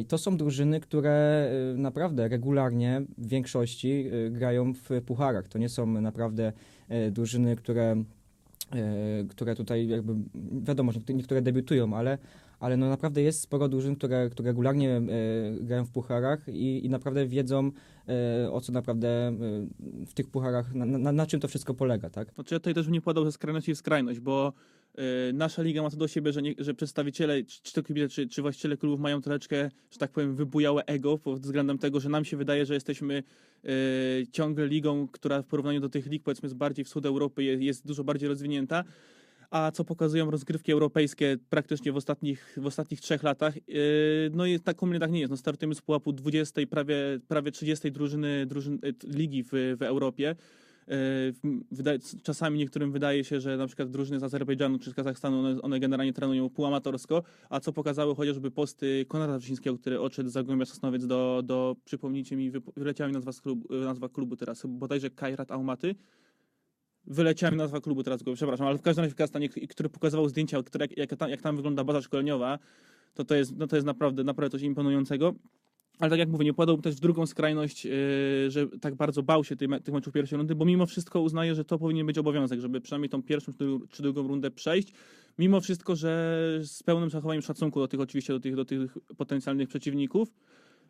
I 0.00 0.04
to 0.04 0.18
są 0.18 0.36
drużyny, 0.36 0.80
które 0.80 1.50
naprawdę 1.76 2.28
regularnie 2.28 3.02
w 3.18 3.28
większości 3.28 4.10
grają 4.30 4.72
w 4.74 5.02
pucharach. 5.06 5.48
To 5.48 5.58
nie 5.58 5.68
są 5.68 5.86
naprawdę 5.86 6.52
E, 6.52 6.77
drużyny, 7.10 7.56
które, 7.56 8.04
e, 8.72 9.24
które 9.28 9.54
tutaj 9.54 9.88
jakby, 9.88 10.14
wiadomo, 10.62 10.92
że 10.92 11.00
niektóre 11.08 11.42
debiutują, 11.42 11.96
ale, 11.96 12.18
ale 12.60 12.76
no 12.76 12.88
naprawdę 12.88 13.22
jest 13.22 13.40
sporo 13.40 13.68
drużyn, 13.68 13.96
które, 13.96 14.30
które 14.30 14.50
regularnie 14.50 14.96
e, 14.96 15.02
grają 15.60 15.84
w 15.84 15.90
pucharach 15.90 16.48
i, 16.48 16.86
i 16.86 16.90
naprawdę 16.90 17.26
wiedzą, 17.26 17.70
o 18.52 18.60
co 18.60 18.72
naprawdę 18.72 19.32
w 20.06 20.14
tych 20.14 20.28
pucharach, 20.30 20.74
na, 20.74 20.86
na, 20.86 21.12
na 21.12 21.26
czym 21.26 21.40
to 21.40 21.48
wszystko 21.48 21.74
polega, 21.74 22.10
tak? 22.10 22.32
Znaczy 22.34 22.54
ja 22.54 22.58
tutaj 22.58 22.74
też 22.74 22.86
bym 22.86 22.92
nie 22.92 23.00
podał 23.00 23.24
ze 23.24 23.32
skrajności 23.32 23.74
w 23.74 23.78
skrajność, 23.78 24.20
bo 24.20 24.52
nasza 25.32 25.62
liga 25.62 25.82
ma 25.82 25.90
to 25.90 25.96
do 25.96 26.08
siebie, 26.08 26.32
że, 26.32 26.42
nie, 26.42 26.54
że 26.58 26.74
przedstawiciele, 26.74 27.44
czy 27.62 27.72
to 27.72 27.82
kibice, 27.82 28.08
czy, 28.08 28.28
czy 28.28 28.42
właściciele 28.42 28.76
klubów 28.76 29.00
mają 29.00 29.20
troszeczkę, 29.20 29.70
że 29.90 29.98
tak 29.98 30.10
powiem, 30.10 30.36
wybujałe 30.36 30.84
ego 30.84 31.18
pod 31.18 31.40
względem 31.40 31.78
tego, 31.78 32.00
że 32.00 32.08
nam 32.08 32.24
się 32.24 32.36
wydaje, 32.36 32.66
że 32.66 32.74
jesteśmy 32.74 33.22
y, 33.64 34.26
ciągle 34.32 34.66
ligą, 34.66 35.08
która 35.08 35.42
w 35.42 35.46
porównaniu 35.46 35.80
do 35.80 35.88
tych 35.88 36.06
lig, 36.06 36.22
powiedzmy, 36.22 36.48
z 36.48 36.54
bardziej 36.54 36.84
wschód 36.84 37.06
Europy 37.06 37.44
jest, 37.44 37.62
jest 37.62 37.86
dużo 37.86 38.04
bardziej 38.04 38.28
rozwinięta. 38.28 38.84
A 39.50 39.70
co 39.70 39.84
pokazują 39.84 40.30
rozgrywki 40.30 40.72
europejskie 40.72 41.36
praktycznie 41.50 41.92
w 41.92 41.96
ostatnich, 41.96 42.56
w 42.56 42.66
ostatnich 42.66 43.00
trzech 43.00 43.22
latach, 43.22 43.56
yy, 43.68 43.74
no 44.32 44.46
i 44.46 44.60
tak 44.60 44.76
komunie 44.76 45.00
tak 45.00 45.10
nie 45.10 45.20
jest. 45.20 45.30
No 45.30 45.36
startujemy 45.36 45.74
z 45.74 45.82
pułapu 45.82 46.12
20, 46.12 46.60
prawie, 46.70 46.96
prawie 47.28 47.52
30 47.52 47.92
drużyny, 47.92 48.46
drużyn, 48.46 48.78
ligi 49.04 49.42
w, 49.42 49.48
w 49.52 49.82
Europie. 49.82 50.36
Wydaje, 51.72 51.98
czasami 52.22 52.58
niektórym 52.58 52.92
wydaje 52.92 53.24
się, 53.24 53.40
że 53.40 53.56
na 53.56 53.66
przykład 53.66 53.90
drużyny 53.90 54.20
z 54.20 54.22
Azerbejdżanu 54.22 54.78
czy 54.78 54.90
z 54.90 54.94
Kazachstanu, 54.94 55.38
one, 55.38 55.62
one 55.62 55.80
generalnie 55.80 56.12
trenują 56.12 56.50
półamatorsko, 56.50 57.22
a 57.50 57.60
co 57.60 57.72
pokazały 57.72 58.14
chociażby 58.14 58.50
posty 58.50 59.06
Konrada 59.08 59.38
Wrzyńskiego, 59.38 59.78
który 59.78 60.00
odszedł 60.00 60.28
z 60.28 60.32
Zagłębia 60.32 60.64
Sosnowiec 60.64 61.06
do, 61.06 61.42
do 61.44 61.76
przypomnijcie 61.84 62.36
mi, 62.36 62.52
wyleciała 62.76 63.08
mi 63.08 63.14
nazwa, 63.14 63.32
klubu, 63.42 63.74
nazwa 63.74 64.08
klubu 64.08 64.36
teraz, 64.36 64.66
bodajże 64.66 65.10
Kairat 65.10 65.50
Almaty, 65.50 65.94
wyleciała 67.04 67.50
mi 67.50 67.56
nazwa 67.56 67.80
klubu 67.80 68.02
teraz, 68.02 68.22
go, 68.22 68.34
przepraszam, 68.34 68.66
ale 68.66 68.78
w 68.78 68.82
każdym 68.82 69.02
razie 69.02 69.14
w 69.14 69.16
Kazachstanie, 69.16 69.48
który 69.48 69.88
pokazywał 69.88 70.28
zdjęcia, 70.28 70.62
które, 70.62 70.84
jak, 70.84 70.96
jak, 70.96 71.18
tam, 71.18 71.30
jak 71.30 71.42
tam 71.42 71.56
wygląda 71.56 71.84
baza 71.84 72.02
szkoleniowa, 72.02 72.58
to 73.14 73.24
to 73.24 73.34
jest, 73.34 73.56
no 73.56 73.66
to 73.66 73.76
jest 73.76 73.86
naprawdę, 73.86 74.24
naprawdę 74.24 74.58
coś 74.58 74.62
imponującego. 74.62 75.34
Ale 75.98 76.10
tak 76.10 76.18
jak 76.18 76.28
mówię, 76.28 76.44
nie 76.44 76.54
podałbym 76.54 76.82
też 76.82 76.94
w 76.94 77.00
drugą 77.00 77.26
skrajność, 77.26 77.84
yy, 77.84 77.90
że 78.48 78.66
tak 78.80 78.94
bardzo 78.94 79.22
bał 79.22 79.44
się 79.44 79.56
tych, 79.56 79.68
tych 79.84 79.94
meczów 79.94 80.12
pierwszej 80.12 80.38
rundy, 80.38 80.54
bo 80.54 80.64
mimo 80.64 80.86
wszystko 80.86 81.20
uznaję, 81.20 81.54
że 81.54 81.64
to 81.64 81.78
powinien 81.78 82.06
być 82.06 82.18
obowiązek, 82.18 82.60
żeby 82.60 82.80
przynajmniej 82.80 83.10
tą 83.10 83.22
pierwszą 83.22 83.52
czy 83.90 84.02
drugą 84.02 84.28
rundę 84.28 84.50
przejść. 84.50 84.92
Mimo 85.38 85.60
wszystko, 85.60 85.96
że 85.96 86.60
z 86.62 86.82
pełnym 86.82 87.10
zachowaniem 87.10 87.42
szacunku 87.42 87.80
do 87.80 87.88
tych 87.88 88.00
oczywiście, 88.00 88.32
do 88.32 88.40
tych, 88.40 88.56
do 88.56 88.64
tych 88.64 88.98
potencjalnych 89.16 89.68
przeciwników. 89.68 90.32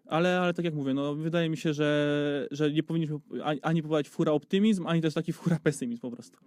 Ale, 0.09 0.41
ale 0.41 0.55
tak 0.55 0.65
jak 0.65 0.75
mówię, 0.75 0.95
no 0.95 1.15
wydaje 1.15 1.51
mi 1.51 1.57
się, 1.57 1.73
że, 1.73 2.49
że 2.51 2.73
nie 2.73 2.83
powinniśmy 2.83 3.19
ani 3.63 3.83
próbować 3.83 4.09
fura 4.09 4.33
optymizm, 4.33 4.87
ani 4.87 5.01
też 5.01 5.15
taki 5.15 5.33
fura 5.33 5.59
pesymizm 5.63 6.01
po 6.01 6.11
prostu. 6.11 6.39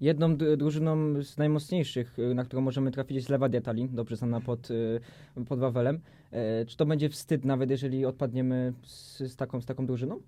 Jedną 0.00 0.36
drużyną 0.36 1.22
z 1.22 1.38
najmocniejszych, 1.38 2.18
y, 2.18 2.34
na 2.34 2.44
którą 2.44 2.62
możemy 2.62 2.90
trafić 2.90 3.16
jest 3.16 3.28
Lewadia 3.28 3.60
Tallinn, 3.60 3.94
dobrze 3.94 4.16
znana 4.16 4.40
pod, 4.40 4.70
y, 4.70 5.00
pod 5.48 5.58
Wawelem. 5.58 6.00
E, 6.30 6.66
czy 6.66 6.76
to 6.76 6.86
będzie 6.86 7.08
wstyd 7.08 7.44
nawet, 7.44 7.70
jeżeli 7.70 8.06
odpadniemy 8.06 8.72
z, 8.82 9.18
z, 9.18 9.36
taką, 9.36 9.60
z 9.60 9.66
taką 9.66 9.86
drużyną? 9.86 10.20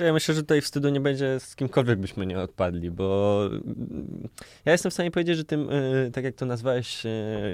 Ja 0.00 0.12
myślę, 0.12 0.34
że 0.34 0.40
tutaj 0.40 0.60
wstydu 0.60 0.88
nie 0.88 1.00
będzie 1.00 1.40
z 1.40 1.56
kimkolwiek 1.56 1.98
byśmy 1.98 2.26
nie 2.26 2.40
odpadli, 2.40 2.90
bo 2.90 3.40
mm, 3.46 4.28
ja 4.64 4.72
jestem 4.72 4.90
w 4.90 4.94
stanie 4.94 5.10
powiedzieć, 5.10 5.36
że 5.36 5.44
tym, 5.44 5.68
e, 5.70 6.10
tak 6.10 6.24
jak 6.24 6.34
to 6.34 6.46
nazwałeś, 6.46 7.06
e, 7.06 7.10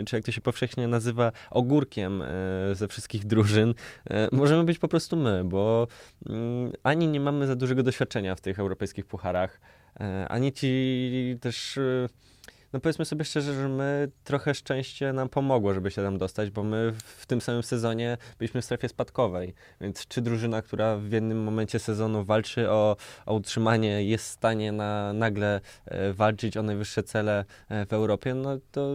czy 0.07 0.17
jak 0.17 0.25
to 0.25 0.33
się 0.33 0.41
powszechnie 0.41 0.89
nazywa, 0.89 1.33
ogórkiem 1.51 2.23
ze 2.73 2.89
wszystkich 2.89 3.27
drużyn, 3.27 3.75
możemy 4.33 4.65
być 4.65 4.79
po 4.79 4.89
prostu 4.89 5.17
my, 5.17 5.45
bo 5.45 5.89
mm, 6.27 6.73
ani 6.83 7.09
nie 7.09 7.21
mamy 7.21 7.47
za 7.47 7.57
dużego 7.57 7.83
doświadczenia 7.83 8.35
w 8.35 8.41
tych 8.41 8.59
europejskich 8.59 9.07
pucharach, 9.07 9.61
ani 10.29 10.53
ci 10.53 11.37
też 11.41 11.79
no 12.73 12.81
powiedzmy 12.81 13.05
sobie 13.05 13.25
szczerze, 13.25 13.55
że 13.55 13.69
my 13.69 14.09
trochę 14.25 14.55
szczęście 14.55 15.13
nam 15.13 15.29
pomogło, 15.29 15.75
żeby 15.75 15.91
się 15.91 16.03
tam 16.03 16.19
dostać, 16.19 16.51
bo 16.51 16.63
my 16.63 16.93
w 17.19 17.27
tym 17.27 17.41
samym 17.41 17.63
sezonie 17.63 18.19
byliśmy 18.39 18.63
w 18.63 18.65
strefie 18.65 18.89
spadkowej. 18.89 19.55
Więc 19.81 20.07
czy 20.07 20.21
drużyna, 20.21 20.63
która 20.63 20.97
w 20.97 21.13
jednym 21.13 21.43
momencie 21.43 21.79
sezonu 21.79 22.25
walczy 22.25 22.71
o, 22.71 22.97
o 23.27 23.35
utrzymanie, 23.35 24.05
jest 24.05 24.25
w 24.25 24.29
stanie 24.29 24.73
na, 24.73 25.13
nagle 25.13 25.61
e, 25.85 26.13
walczyć 26.13 26.57
o 26.57 26.63
najwyższe 26.63 27.03
cele 27.03 27.45
e, 27.69 27.87
w 27.87 27.93
Europie, 27.93 28.35
no 28.35 28.59
to 28.73 28.89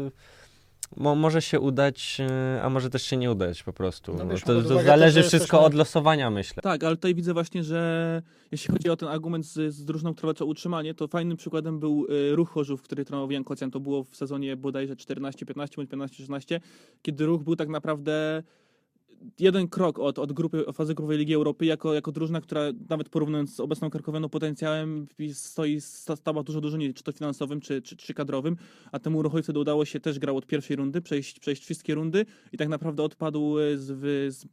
Mo, 0.95 1.15
może 1.15 1.41
się 1.41 1.59
udać, 1.59 2.17
e, 2.19 2.61
a 2.63 2.69
może 2.69 2.89
też 2.89 3.03
się 3.03 3.17
nie 3.17 3.31
udać 3.31 3.63
po 3.63 3.73
prostu. 3.73 4.13
No, 4.13 4.27
wiesz, 4.27 4.41
to, 4.41 4.61
to 4.61 4.83
zależy 4.83 5.21
to, 5.21 5.27
wszystko 5.27 5.65
od 5.65 5.73
losowania, 5.73 6.29
myślę. 6.29 6.63
Tak, 6.63 6.83
ale 6.83 6.95
tutaj 6.95 7.15
widzę 7.15 7.33
właśnie, 7.33 7.63
że 7.63 8.21
jeśli 8.51 8.73
chodzi 8.73 8.89
o 8.89 8.97
ten 8.97 9.09
argument 9.09 9.45
z, 9.45 9.73
z 9.73 9.85
drużyną, 9.85 10.13
która 10.13 10.27
walczy 10.27 10.43
o 10.43 10.47
utrzymanie, 10.47 10.93
to 10.93 11.07
fajnym 11.07 11.37
przykładem 11.37 11.79
był 11.79 12.07
y, 12.09 12.35
Ruch 12.35 12.49
Chorzów, 12.49 12.81
który 12.81 13.05
trenował 13.05 13.31
Jan 13.31 13.43
Kocjan. 13.43 13.71
To 13.71 13.79
było 13.79 14.03
w 14.03 14.15
sezonie 14.15 14.57
bodajże 14.57 14.95
14-15 14.95 15.53
bądź 15.55 15.89
15-16, 15.89 16.59
kiedy 17.01 17.25
Ruch 17.25 17.43
był 17.43 17.55
tak 17.55 17.69
naprawdę 17.69 18.43
jeden 19.39 19.67
krok 19.67 19.99
od, 19.99 20.19
od 20.19 20.33
grupy, 20.33 20.65
fazy 20.73 20.95
grupowej 20.95 21.17
Ligi 21.17 21.33
Europy 21.33 21.65
jako, 21.65 21.93
jako 21.93 22.11
drużyna, 22.11 22.41
która 22.41 22.61
nawet 22.89 23.09
porównując 23.09 23.55
z 23.55 23.59
obecną 23.59 23.89
Krakowianą 23.89 24.29
potencjałem 24.29 25.07
stoi, 25.33 25.81
stała 25.81 26.43
dużo, 26.43 26.61
dużo 26.61 26.77
niżej, 26.77 26.93
czy 26.93 27.03
to 27.03 27.11
finansowym, 27.11 27.61
czy, 27.61 27.81
czy, 27.81 27.95
czy 27.95 28.13
kadrowym, 28.13 28.55
a 28.91 28.99
temu 28.99 29.21
Ruchowi 29.21 29.43
wtedy 29.43 29.59
udało 29.59 29.85
się 29.85 29.99
też 29.99 30.19
grał 30.19 30.37
od 30.37 30.47
pierwszej 30.47 30.75
rundy, 30.75 31.01
przejść, 31.01 31.39
przejść 31.39 31.63
wszystkie 31.63 31.95
rundy 31.95 32.25
i 32.51 32.57
tak 32.57 32.67
naprawdę 32.67 33.03
odpadł 33.03 33.57
z, 33.75 33.85
z 34.35 34.45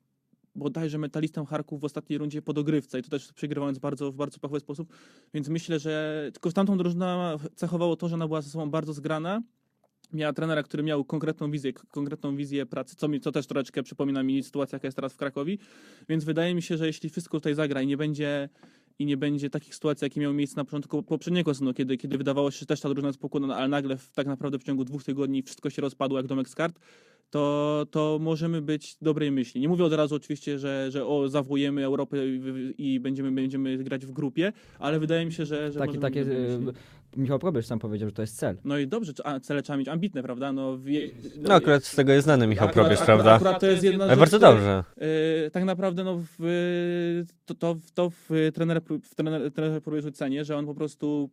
bodajże 0.55 0.99
metalistą 0.99 1.45
Charków 1.45 1.81
w 1.81 1.85
ostatniej 1.85 2.19
rundzie 2.19 2.43
po 2.43 2.53
dogrywce 2.53 2.99
i 2.99 3.03
to 3.03 3.11
też 3.11 3.33
przegrywając 3.33 3.79
bardzo, 3.79 4.13
w 4.13 4.17
bardzo 4.17 4.39
pachowy 4.39 4.61
sposób, 4.61 4.93
więc 5.35 5.49
myślę, 5.49 5.79
że 5.79 6.29
tylko 6.33 6.53
tamtą 6.53 6.79
drużynę 6.79 7.37
cechowało 7.55 7.97
to, 7.97 8.09
że 8.09 8.15
ona 8.15 8.27
była 8.27 8.43
ze 8.43 8.51
sobą 8.51 8.71
bardzo 8.71 8.93
zgrana, 8.93 9.43
miała 10.15 10.33
trenera, 10.33 10.63
który 10.63 10.83
miał 10.83 11.05
konkretną 11.05 11.51
wizję, 11.51 11.73
konkretną 11.73 12.37
wizję 12.37 12.67
pracy, 12.67 12.97
co, 12.97 13.09
mi, 13.09 13.21
co 13.21 13.33
też 13.33 13.47
troszeczkę 13.47 13.83
przypomina 13.83 14.23
mi 14.23 14.43
sytuacja, 14.43 14.77
jaka 14.77 14.87
jest 14.87 14.97
teraz 14.97 15.13
w 15.13 15.17
Krakowie, 15.17 15.57
więc 16.09 16.25
wydaje 16.25 16.55
mi 16.55 16.63
się, 16.63 16.77
że 16.77 16.87
jeśli 16.87 17.11
wszystko 17.11 17.39
tutaj 17.39 17.55
zagra 17.55 17.83
i 17.83 17.87
nie 17.87 17.97
będzie 17.97 18.49
i 18.99 19.07
nie 19.07 19.17
będzie 19.17 19.51
takich 19.51 19.75
sytuacji, 19.75 20.05
jakie 20.05 20.21
miały 20.21 20.35
miejsce 20.35 20.57
na 20.57 20.65
początku 20.65 21.03
poprzedniego 21.03 21.55
sezonu, 21.55 21.75
kiedy, 21.75 21.97
kiedy 21.97 22.19
wydawało 22.19 22.51
się, 22.51 22.59
że 22.59 22.67
też 22.67 22.81
ta 22.81 22.89
drużyna 22.89 23.09
jest 23.09 23.21
pokłona, 23.21 23.57
ale 23.57 23.69
nagle 23.69 23.97
w, 23.97 24.13
tak 24.13 24.27
naprawdę 24.27 24.59
w 24.59 24.63
ciągu 24.63 24.85
dwóch 24.85 25.05
tygodni 25.05 25.43
wszystko 25.43 25.71
się 25.71 25.83
rozpadło 25.83 26.19
jak 26.19 26.27
domek 26.27 26.49
z 26.49 26.55
kart, 26.55 26.79
to, 27.31 27.87
to 27.91 28.19
możemy 28.21 28.63
być 28.63 28.97
dobrej 29.03 29.33
myśli. 29.33 29.61
Nie 29.61 29.69
mówię 29.69 29.85
od 29.85 29.93
razu 29.93 30.15
oczywiście, 30.15 30.59
że, 30.59 30.91
że 30.91 31.07
o, 31.07 31.29
zawojemy 31.29 31.85
Europę 31.85 32.17
i, 32.27 32.95
i 32.95 33.01
będziemy, 33.01 33.33
będziemy 33.33 33.79
grać 33.79 34.07
w 34.07 34.11
grupie, 34.11 34.53
ale 34.79 35.01
wydaje 35.01 35.27
mi 35.27 35.33
się, 35.33 35.47
że, 35.47 35.73
że 35.73 35.79
takie, 35.79 35.99
takie 35.99 36.27
Michał 37.17 37.39
Probierz 37.39 37.67
sam 37.67 37.79
powiedział, 37.79 38.09
że 38.09 38.15
to 38.15 38.23
jest 38.23 38.37
cel. 38.37 38.57
No 38.65 38.79
i 38.79 38.87
dobrze, 38.87 39.13
a 39.25 39.41
cele 39.41 39.63
trzeba 39.63 39.77
mieć 39.77 39.89
ambitne, 39.89 40.23
prawda? 40.23 40.53
No, 40.53 40.79
wie, 40.79 41.11
no, 41.37 41.55
akurat 41.55 41.85
z 41.85 41.97
tego 41.97 42.13
jest 42.13 42.25
znany 42.25 42.47
Michał 42.47 42.69
akurat, 42.69 42.87
Probierz, 42.87 43.07
prawda? 43.07 43.35
Akurat 43.35 43.61
to 43.61 43.67
jest 43.67 43.85
jedna 43.85 44.05
Ale 44.05 44.17
bardzo 44.17 44.39
dobrze. 44.39 44.85
Yy, 44.97 45.51
tak 45.51 45.65
naprawdę 45.65 46.05
no, 46.05 46.21
w, 46.39 47.25
to, 47.45 47.55
to, 47.55 47.77
to 47.95 48.11
w 48.11 48.51
trener, 48.55 48.83
w 49.03 49.15
trener, 49.15 49.53
trener 49.53 49.83
Probierz 49.83 50.05
cenię, 50.13 50.45
że 50.45 50.57
on 50.57 50.67
po 50.67 50.75
prostu 50.75 51.31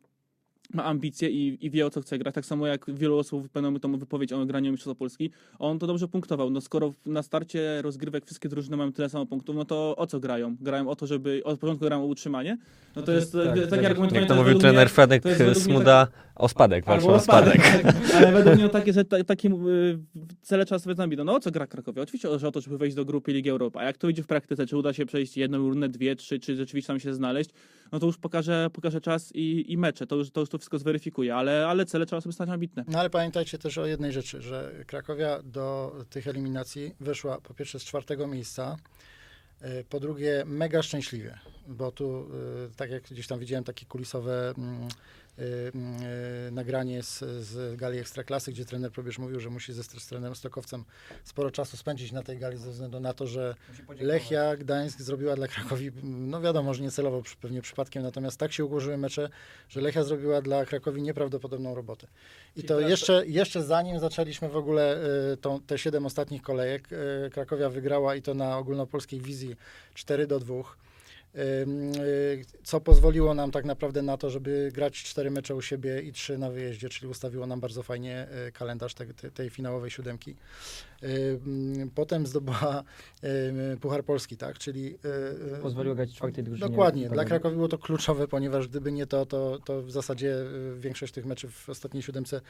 ma 0.74 0.84
ambicje 0.84 1.30
i, 1.30 1.66
i, 1.66 1.70
wie 1.70 1.86
o 1.86 1.90
co 1.90 2.01
chce 2.01 2.18
grać. 2.18 2.36
Tak 2.36 2.46
samo 2.46 2.68
jak 2.68 2.86
wielu 2.94 3.18
osób 3.18 3.50
pamiętamy 3.50 3.80
tą 3.80 3.98
wypowiedź 3.98 4.34
o 4.34 4.46
graniu 4.46 4.72
Mistrzostwa 4.72 5.00
Polski. 5.00 5.32
On 5.60 5.80
to 5.80 5.88
dobrze 5.88 6.08
punktował. 6.08 6.50
No 6.50 6.62
skoro 6.62 6.94
na 7.06 7.24
starcie 7.24 7.82
rozgrywek 7.82 8.25
wszystkie 8.25 8.50
drużyny 8.50 8.78
mają 8.78 8.94
tyle 8.94 9.10
samo 9.10 9.25
punktów, 9.25 9.56
no 9.56 9.66
to 9.66 9.96
o 9.98 10.08
co 10.08 10.20
grają? 10.20 10.56
Grają 10.62 10.90
o 10.90 10.96
to, 10.96 11.08
żeby 11.08 11.42
od 11.44 11.60
początku 11.60 11.86
grają 11.86 12.04
o 12.04 12.06
utrzymanie? 12.06 12.58
No 12.96 13.01
to 13.01 13.12
jest 13.12 13.34
tak, 13.34 13.70
taki 13.70 13.86
argument. 13.86 14.13
Jak 14.13 14.28
to 14.28 14.36
mówił 14.36 14.60
trener 14.60 14.90
Fredek 14.90 15.24
Smuda, 15.54 16.06
tak, 16.06 16.30
o 16.41 16.48
spadek, 16.48 16.86
walczą 16.86 17.13
o 17.13 17.19
spadek. 17.19 17.62
Tak, 17.62 17.95
ale 18.15 18.31
według 18.31 18.55
mnie 18.55 18.69
takie, 18.69 18.93
że 18.93 19.05
takie 19.05 19.50
y, 19.50 20.00
cele 20.41 20.65
trzeba 20.65 20.79
sobie 20.79 20.95
zambić. 20.95 21.19
No 21.25 21.36
o 21.36 21.39
co 21.39 21.51
gra 21.51 21.67
Krakowie? 21.67 22.01
Oczywiście 22.01 22.39
że 22.39 22.48
o 22.48 22.51
to, 22.51 22.62
żeby 22.62 22.77
wejść 22.77 22.95
do 22.95 23.05
grupy 23.05 23.33
Ligi 23.33 23.50
Europy. 23.50 23.79
A 23.79 23.83
jak 23.83 23.98
to 23.98 24.10
idzie 24.10 24.24
w 24.24 24.27
praktyce? 24.27 24.67
Czy 24.67 24.77
uda 24.77 24.93
się 24.93 25.05
przejść 25.05 25.38
jedną 25.38 25.57
rundę, 25.57 25.89
dwie, 25.89 26.15
trzy, 26.15 26.39
czy 26.39 26.55
rzeczywiście 26.55 26.88
tam 26.88 27.00
się 27.00 27.13
znaleźć? 27.13 27.50
No 27.91 28.00
to 28.00 28.05
już 28.05 28.17
pokaże, 28.17 28.69
pokaże 28.74 29.01
czas 29.01 29.31
i, 29.36 29.71
i 29.74 29.77
mecze. 29.77 30.07
To 30.07 30.15
już, 30.15 30.31
to 30.31 30.39
już 30.39 30.50
to 30.50 30.57
wszystko 30.57 30.79
zweryfikuje, 30.79 31.36
ale, 31.36 31.67
ale 31.67 31.86
cele 31.86 32.05
trzeba 32.05 32.21
sobie 32.21 32.33
stać 32.33 32.50
ambitne. 32.50 32.83
No 32.88 33.00
ale 33.00 33.10
pamiętajcie 33.10 33.57
też 33.57 33.77
o 33.77 33.86
jednej 33.86 34.12
rzeczy, 34.12 34.41
że 34.41 34.71
Krakowia 34.88 35.39
do 35.43 35.95
tych 36.10 36.27
eliminacji 36.27 36.95
wyszła 37.00 37.41
po 37.41 37.53
pierwsze 37.53 37.79
z 37.79 37.83
czwartego 37.83 38.27
miejsca, 38.27 38.77
y, 39.62 39.86
po 39.89 40.00
drugie 40.00 40.43
mega 40.45 40.81
szczęśliwie, 40.81 41.39
bo 41.68 41.91
tu, 41.91 42.27
y, 42.65 42.75
tak 42.75 42.91
jak 42.91 43.03
gdzieś 43.03 43.27
tam 43.27 43.39
widziałem 43.39 43.63
takie 43.63 43.86
kulisowe 43.86 44.53
mm, 44.58 44.88
Y, 45.39 45.72
y, 46.48 46.51
nagranie 46.51 47.03
z, 47.03 47.20
z 47.20 47.75
gali 47.75 48.00
Ekstraklasy, 48.00 48.51
gdzie 48.51 48.65
trener 48.65 48.91
Probierz 48.91 49.20
mówił, 49.20 49.39
że 49.39 49.50
musi 49.50 49.74
ze 49.74 49.84
z 49.84 50.08
trenerem 50.08 50.36
Stokowcem 50.36 50.86
sporo 51.24 51.51
czasu 51.51 51.77
spędzić 51.77 52.12
na 52.12 52.24
tej 52.24 52.38
gali 52.38 52.58
ze 52.58 52.72
względu 52.72 53.00
na 53.00 53.13
to, 53.13 53.27
że 53.27 53.56
Lechia 54.00 54.56
Gdańsk 54.56 55.01
zrobiła 55.01 55.36
dla 55.36 55.48
Krakowi, 55.48 55.91
no 56.03 56.41
wiadomo, 56.41 56.74
że 56.74 56.84
niecelowo 56.84 57.24
pewnie 57.41 57.62
przypadkiem, 57.62 58.03
natomiast 58.03 58.38
tak 58.38 58.53
się 58.53 58.65
ułożyły 58.65 58.98
mecze, 58.98 59.30
że 59.70 59.82
Lechia 59.82 60.03
zrobiła 60.03 60.41
dla 60.41 60.65
Krakowi 60.65 61.01
nieprawdopodobną 61.01 61.75
robotę. 61.75 62.08
I 62.56 62.63
to 62.63 62.80
jeszcze, 62.80 63.27
jeszcze 63.27 63.63
zanim 63.63 64.00
zaczęliśmy 64.00 64.50
w 64.50 64.56
ogóle 64.56 65.00
tą, 65.41 65.62
te 65.62 65.77
siedem 65.77 66.06
ostatnich 66.06 66.41
kolejek, 66.41 66.89
Krakowia 67.32 67.70
wygrała 67.70 68.15
i 68.15 68.22
to 68.22 68.34
na 68.34 68.58
ogólnopolskiej 68.58 69.22
wizji 69.22 69.56
4 69.94 70.27
do 70.27 70.39
2 70.39 70.53
Y, 70.56 70.90
co 72.63 72.79
pozwoliło 72.79 73.33
nam 73.33 73.51
tak 73.51 73.65
naprawdę 73.65 74.01
na 74.01 74.17
to, 74.17 74.29
żeby 74.29 74.71
grać 74.73 75.03
cztery 75.03 75.31
mecze 75.31 75.55
u 75.55 75.61
siebie 75.61 76.01
i 76.01 76.11
trzy 76.11 76.38
na 76.38 76.50
wyjeździe, 76.50 76.89
czyli 76.89 77.07
ustawiło 77.07 77.47
nam 77.47 77.59
bardzo 77.59 77.83
fajnie 77.83 78.27
y, 78.47 78.51
kalendarz 78.51 78.93
tej, 78.93 79.07
tej 79.33 79.50
finałowej 79.50 79.91
siódemki. 79.91 80.35
Potem 81.95 82.27
zdobyła 82.27 82.83
Puchar 83.81 84.03
Polski, 84.03 84.38
tak, 84.38 84.57
czyli... 84.57 84.97
Pozwoliło 85.61 85.95
grać 85.95 86.13
czwartej 86.13 86.43
drużynie. 86.43 86.69
Dokładnie, 86.69 87.09
dla 87.09 87.25
Krakowi 87.25 87.55
było 87.55 87.67
to 87.67 87.77
kluczowe, 87.77 88.27
ponieważ 88.27 88.67
gdyby 88.67 88.91
nie 88.91 89.07
to, 89.07 89.25
to, 89.25 89.59
to 89.65 89.81
w 89.81 89.91
zasadzie 89.91 90.35
większość 90.77 91.13
tych 91.13 91.25
meczów 91.25 91.53
w 91.53 91.69
ostatniej 91.69 92.03
siódemce 92.03 92.41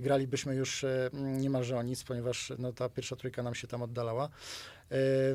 gralibyśmy 0.00 0.54
już 0.54 0.84
niemalże 1.12 1.76
o 1.78 1.82
nic, 1.82 2.04
ponieważ 2.04 2.52
no, 2.58 2.72
ta 2.72 2.88
pierwsza 2.88 3.16
trójka 3.16 3.42
nam 3.42 3.54
się 3.54 3.66
tam 3.66 3.82
oddalała. 3.82 4.28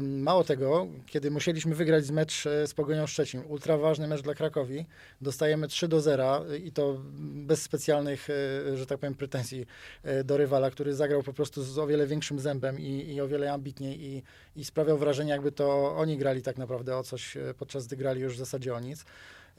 Mało 0.01 0.43
tego, 0.43 0.87
kiedy 1.05 1.31
musieliśmy 1.31 1.75
wygrać 1.75 2.11
mecz 2.11 2.45
e, 2.45 2.67
z 2.67 2.73
Pogonią 2.73 3.07
Szczecin, 3.07 3.43
ultra 3.47 3.77
ważny 3.77 4.07
mecz 4.07 4.21
dla 4.21 4.33
Krakowi, 4.33 4.85
dostajemy 5.21 5.67
3 5.67 5.87
do 5.87 6.01
0 6.01 6.45
i 6.63 6.71
to 6.71 7.01
bez 7.19 7.61
specjalnych, 7.61 8.27
e, 8.29 8.77
że 8.77 8.85
tak 8.85 8.99
powiem, 8.99 9.15
pretensji 9.15 9.65
e, 10.03 10.23
do 10.23 10.37
rywala, 10.37 10.71
który 10.71 10.95
zagrał 10.95 11.23
po 11.23 11.33
prostu 11.33 11.63
z 11.63 11.77
o 11.77 11.87
wiele 11.87 12.07
większym 12.07 12.39
zębem 12.39 12.79
i, 12.79 13.13
i 13.13 13.21
o 13.21 13.27
wiele 13.27 13.53
ambitniej 13.53 14.03
i, 14.03 14.23
i 14.55 14.65
sprawiał 14.65 14.97
wrażenie, 14.97 15.31
jakby 15.31 15.51
to 15.51 15.95
oni 15.97 16.17
grali 16.17 16.41
tak 16.41 16.57
naprawdę 16.57 16.97
o 16.97 17.03
coś, 17.03 17.37
podczas 17.57 17.87
gdy 17.87 17.97
grali 17.97 18.21
już 18.21 18.35
w 18.35 18.39
zasadzie 18.39 18.73
o 18.75 18.79
nic. 18.79 19.05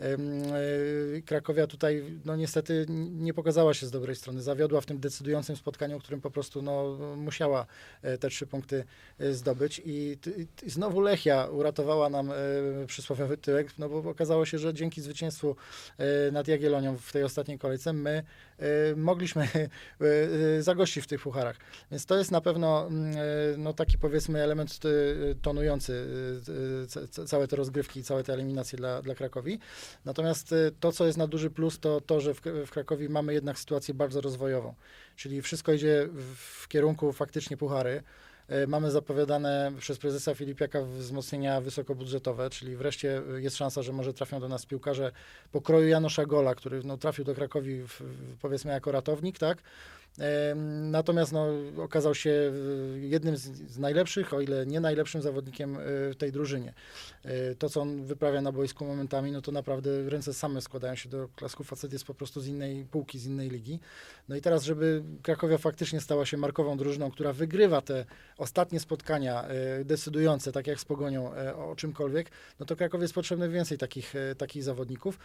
E, 0.00 1.22
Krakowia 1.26 1.66
tutaj 1.66 2.04
no 2.24 2.36
niestety 2.36 2.86
nie 3.10 3.34
pokazała 3.34 3.74
się 3.74 3.86
z 3.86 3.90
dobrej 3.90 4.16
strony. 4.16 4.42
Zawiodła 4.42 4.80
w 4.80 4.86
tym 4.86 4.98
decydującym 5.00 5.56
spotkaniu, 5.56 5.98
w 5.98 6.02
którym 6.02 6.20
po 6.20 6.30
prostu 6.30 6.62
no, 6.62 6.96
musiała 7.16 7.66
e, 8.02 8.18
te 8.18 8.28
trzy 8.28 8.46
punkty 8.46 8.84
e, 9.18 9.32
zdobyć 9.32 9.82
i, 9.84 10.18
i 10.62 10.70
znowu 10.70 11.00
Lechia 11.00 11.46
uratowała 11.46 12.08
nam 12.08 12.32
przysłowiowy 12.86 13.36
tyłek, 13.36 13.78
no 13.78 13.88
bo 13.88 14.10
okazało 14.10 14.46
się, 14.46 14.58
że 14.58 14.74
dzięki 14.74 15.00
zwycięstwu 15.00 15.56
nad 16.32 16.48
Jagiellonią 16.48 16.98
w 16.98 17.12
tej 17.12 17.24
ostatniej 17.24 17.58
kolejce 17.58 17.92
my 17.92 18.22
mogliśmy 18.96 19.48
zagościć 20.60 21.04
w 21.04 21.06
tych 21.06 21.22
pucharach. 21.22 21.56
Więc 21.90 22.06
to 22.06 22.18
jest 22.18 22.30
na 22.30 22.40
pewno 22.40 22.86
mm, 22.86 23.14
no, 23.62 23.72
taki 23.72 23.98
powiedzmy 23.98 24.42
element 24.42 24.80
tonujący 25.42 26.06
całe 27.26 27.48
te 27.48 27.56
rozgrywki 27.56 28.00
i 28.00 28.04
całe 28.04 28.24
te 28.24 28.32
eliminacje 28.32 28.76
dla, 28.76 29.02
dla 29.02 29.14
Krakowi. 29.14 29.58
Natomiast 30.04 30.52
y, 30.52 30.72
to, 30.80 30.92
co 30.92 31.06
jest 31.06 31.18
na 31.18 31.26
duży 31.26 31.50
plus, 31.50 31.80
to 31.80 32.00
to, 32.00 32.20
że 32.20 32.34
w, 32.34 32.40
w 32.66 32.70
Krakowie 32.70 33.08
mamy 33.08 33.34
jednak 33.34 33.58
sytuację 33.58 33.94
bardzo 33.94 34.20
rozwojową. 34.20 34.74
Czyli 35.16 35.42
wszystko 35.42 35.72
idzie 35.72 36.08
w 36.36 36.68
kierunku 36.68 37.12
faktycznie 37.12 37.56
puchary. 37.56 38.02
Y, 38.52 38.66
mamy 38.66 38.90
zapowiadane 38.90 39.72
przez 39.78 39.98
prezesa 39.98 40.34
Filipiaka 40.34 40.82
wzmocnienia 40.82 41.60
wysokobudżetowe, 41.60 42.50
czyli 42.50 42.76
wreszcie 42.76 43.22
jest 43.36 43.56
szansa, 43.56 43.82
że 43.82 43.92
może 43.92 44.14
trafią 44.14 44.40
do 44.40 44.48
nas 44.48 44.66
piłkarze 44.66 45.12
pokroju 45.52 45.88
Janosza 45.88 46.26
Gola, 46.26 46.54
który 46.54 46.82
no, 46.84 46.96
trafił 46.96 47.24
do 47.24 47.34
Krakowi 47.34 47.82
w, 47.82 48.02
powiedzmy 48.40 48.72
jako 48.72 48.92
ratownik, 48.92 49.38
tak? 49.38 49.58
Natomiast 50.90 51.32
no, 51.32 51.46
okazał 51.78 52.14
się 52.14 52.52
jednym 52.94 53.36
z, 53.36 53.78
najlepszych, 53.78 54.34
o 54.34 54.40
ile 54.40 54.66
nie 54.66 54.80
najlepszym 54.80 55.22
zawodnikiem 55.22 55.76
e, 55.76 55.80
w 56.12 56.16
tej 56.18 56.32
drużynie. 56.32 56.74
E, 57.24 57.54
to, 57.54 57.68
co 57.68 57.80
on 57.80 58.04
wyprawia 58.04 58.40
na 58.40 58.52
boisku 58.52 58.84
momentami, 58.84 59.32
no 59.32 59.42
to 59.42 59.52
naprawdę 59.52 60.10
ręce 60.10 60.34
same 60.34 60.60
składają 60.60 60.94
się 60.94 61.08
do 61.08 61.28
klasku. 61.36 61.64
Facet 61.64 61.92
jest 61.92 62.04
po 62.04 62.14
prostu 62.14 62.40
z 62.40 62.46
innej 62.46 62.84
półki, 62.84 63.18
z 63.18 63.26
innej 63.26 63.50
ligi. 63.50 63.80
No 64.28 64.36
i 64.36 64.40
teraz, 64.40 64.64
żeby 64.64 65.02
Krakowia 65.22 65.58
faktycznie 65.58 66.00
stała 66.00 66.26
się 66.26 66.36
markową 66.36 66.76
drużyną, 66.76 67.10
która 67.10 67.32
wygrywa 67.32 67.80
te 67.80 68.04
ostatnie 68.38 68.80
spotkania 68.80 69.44
e, 69.44 69.84
decydujące, 69.84 70.52
tak 70.52 70.66
jak 70.66 70.80
z 70.80 70.84
Pogonią, 70.84 71.32
o 71.56 71.76
czymkolwiek, 71.76 72.30
no 72.60 72.66
to 72.66 72.76
Krakowie 72.76 73.04
jest 73.04 73.14
potrzebne 73.14 73.48
więcej 73.48 73.78
takich, 73.78 74.14
takich 74.38 74.62
zawodników 74.62 75.18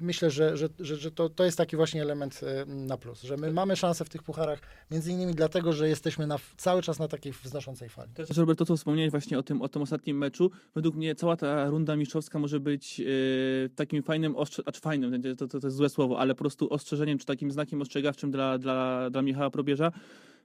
myślę, 0.00 0.30
że, 0.30 0.56
że, 0.56 0.68
że, 0.78 0.96
że 0.96 1.10
to, 1.10 1.28
to 1.28 1.44
jest 1.44 1.58
taki 1.58 1.76
właśnie 1.76 2.02
element 2.02 2.40
e, 2.42 2.66
na 2.66 2.96
plus, 2.96 3.22
że 3.22 3.36
my 3.36 3.52
mamy 3.52 3.76
szansę 3.76 4.04
w 4.04 4.08
tych 4.08 4.22
pucharach, 4.22 4.60
między 4.90 5.12
innymi 5.12 5.34
dlatego, 5.34 5.72
że 5.72 5.88
jesteśmy 5.88 6.26
na, 6.26 6.36
cały 6.56 6.82
czas 6.82 6.98
na 6.98 7.08
takiej 7.08 7.32
wznoszącej 7.32 7.88
fali. 7.88 8.12
Też, 8.14 8.36
Robert, 8.36 8.58
to 8.58 8.64
co 8.64 8.76
wspomniałeś 8.76 9.10
właśnie 9.10 9.38
o 9.38 9.42
tym, 9.42 9.62
o 9.62 9.68
tym 9.68 9.82
ostatnim 9.82 10.18
meczu, 10.18 10.50
według 10.74 10.94
mnie 10.94 11.14
cała 11.14 11.36
ta 11.36 11.70
runda 11.70 11.96
mistrzowska 11.96 12.38
może 12.38 12.60
być 12.60 12.98
yy, 12.98 13.70
takim 13.76 14.02
fajnym, 14.02 14.36
ostrze, 14.36 14.62
acz 14.66 14.80
fajnym, 14.80 15.22
to, 15.22 15.48
to, 15.48 15.60
to 15.60 15.66
jest 15.66 15.76
złe 15.76 15.88
słowo, 15.88 16.18
ale 16.18 16.34
po 16.34 16.38
prostu 16.38 16.72
ostrzeżeniem, 16.72 17.18
czy 17.18 17.26
takim 17.26 17.50
znakiem 17.50 17.82
ostrzegawczym 17.82 18.30
dla, 18.30 18.58
dla, 18.58 19.10
dla 19.10 19.22
Michała 19.22 19.50
Probierza, 19.50 19.92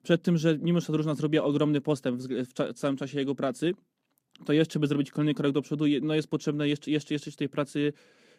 przed 0.03 0.23
tym, 0.23 0.37
że 0.37 0.57
mimo, 0.61 0.79
że 0.79 0.87
ta 0.87 0.93
drużyna 0.93 1.15
zrobiła 1.15 1.43
ogromny 1.43 1.81
postęp 1.81 2.21
w, 2.21 2.27
w, 2.27 2.73
w 2.73 2.73
całym 2.73 2.97
czasie 2.97 3.19
jego 3.19 3.35
pracy, 3.35 3.73
to 4.45 4.53
jeszcze, 4.53 4.79
by 4.79 4.87
zrobić 4.87 5.11
kolejny 5.11 5.33
krok 5.33 5.51
do 5.51 5.61
przodu, 5.61 5.85
no 6.01 6.15
jest 6.15 6.27
potrzebne 6.27 6.69
jeszcze, 6.69 6.91
jeszcze, 6.91 7.13
jeszcze 7.13 7.31
tej 7.31 7.49
pracy 7.49 7.93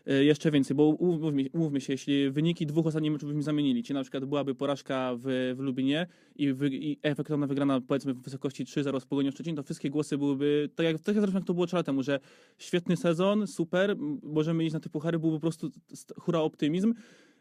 jeszcze 0.07 0.51
więcej, 0.51 0.77
bo 0.77 0.85
umówmy, 0.85 1.45
umówmy 1.53 1.81
się, 1.81 1.93
jeśli 1.93 2.31
wyniki 2.31 2.67
dwóch 2.67 2.87
ostatnich 2.87 3.13
meczów 3.13 3.29
byśmy 3.29 3.43
zamienili, 3.43 3.83
czy 3.83 3.95
na 3.95 4.03
przykład 4.03 4.25
byłaby 4.25 4.55
porażka 4.55 5.15
w, 5.17 5.55
w 5.57 5.59
Lubinie 5.59 6.07
i, 6.37 6.53
wy, 6.53 6.69
i 6.69 6.99
efektowna 7.03 7.47
wygrana 7.47 7.81
powiedzmy 7.81 8.15
w 8.15 8.23
wysokości 8.23 8.65
3-0 8.65 9.01
z 9.01 9.07
Pogonią 9.07 9.31
Szczecin, 9.31 9.57
to 9.57 9.63
wszystkie 9.63 9.91
głosy 9.91 10.19
byłyby, 10.19 10.71
tak 10.75 10.87
jak, 10.87 11.01
tak 11.01 11.17
jak 11.17 11.45
to 11.45 11.55
było 11.55 11.67
3 11.67 11.85
temu, 11.85 12.03
że 12.03 12.21
świetny 12.59 12.97
sezon, 12.97 13.47
super, 13.47 13.97
możemy 14.23 14.65
iść 14.65 14.73
na 14.73 14.81
te 14.81 14.89
puchary, 14.89 15.19
był 15.19 15.31
po 15.33 15.41
prostu 15.41 15.71
hura 16.19 16.41
optymizm. 16.41 16.95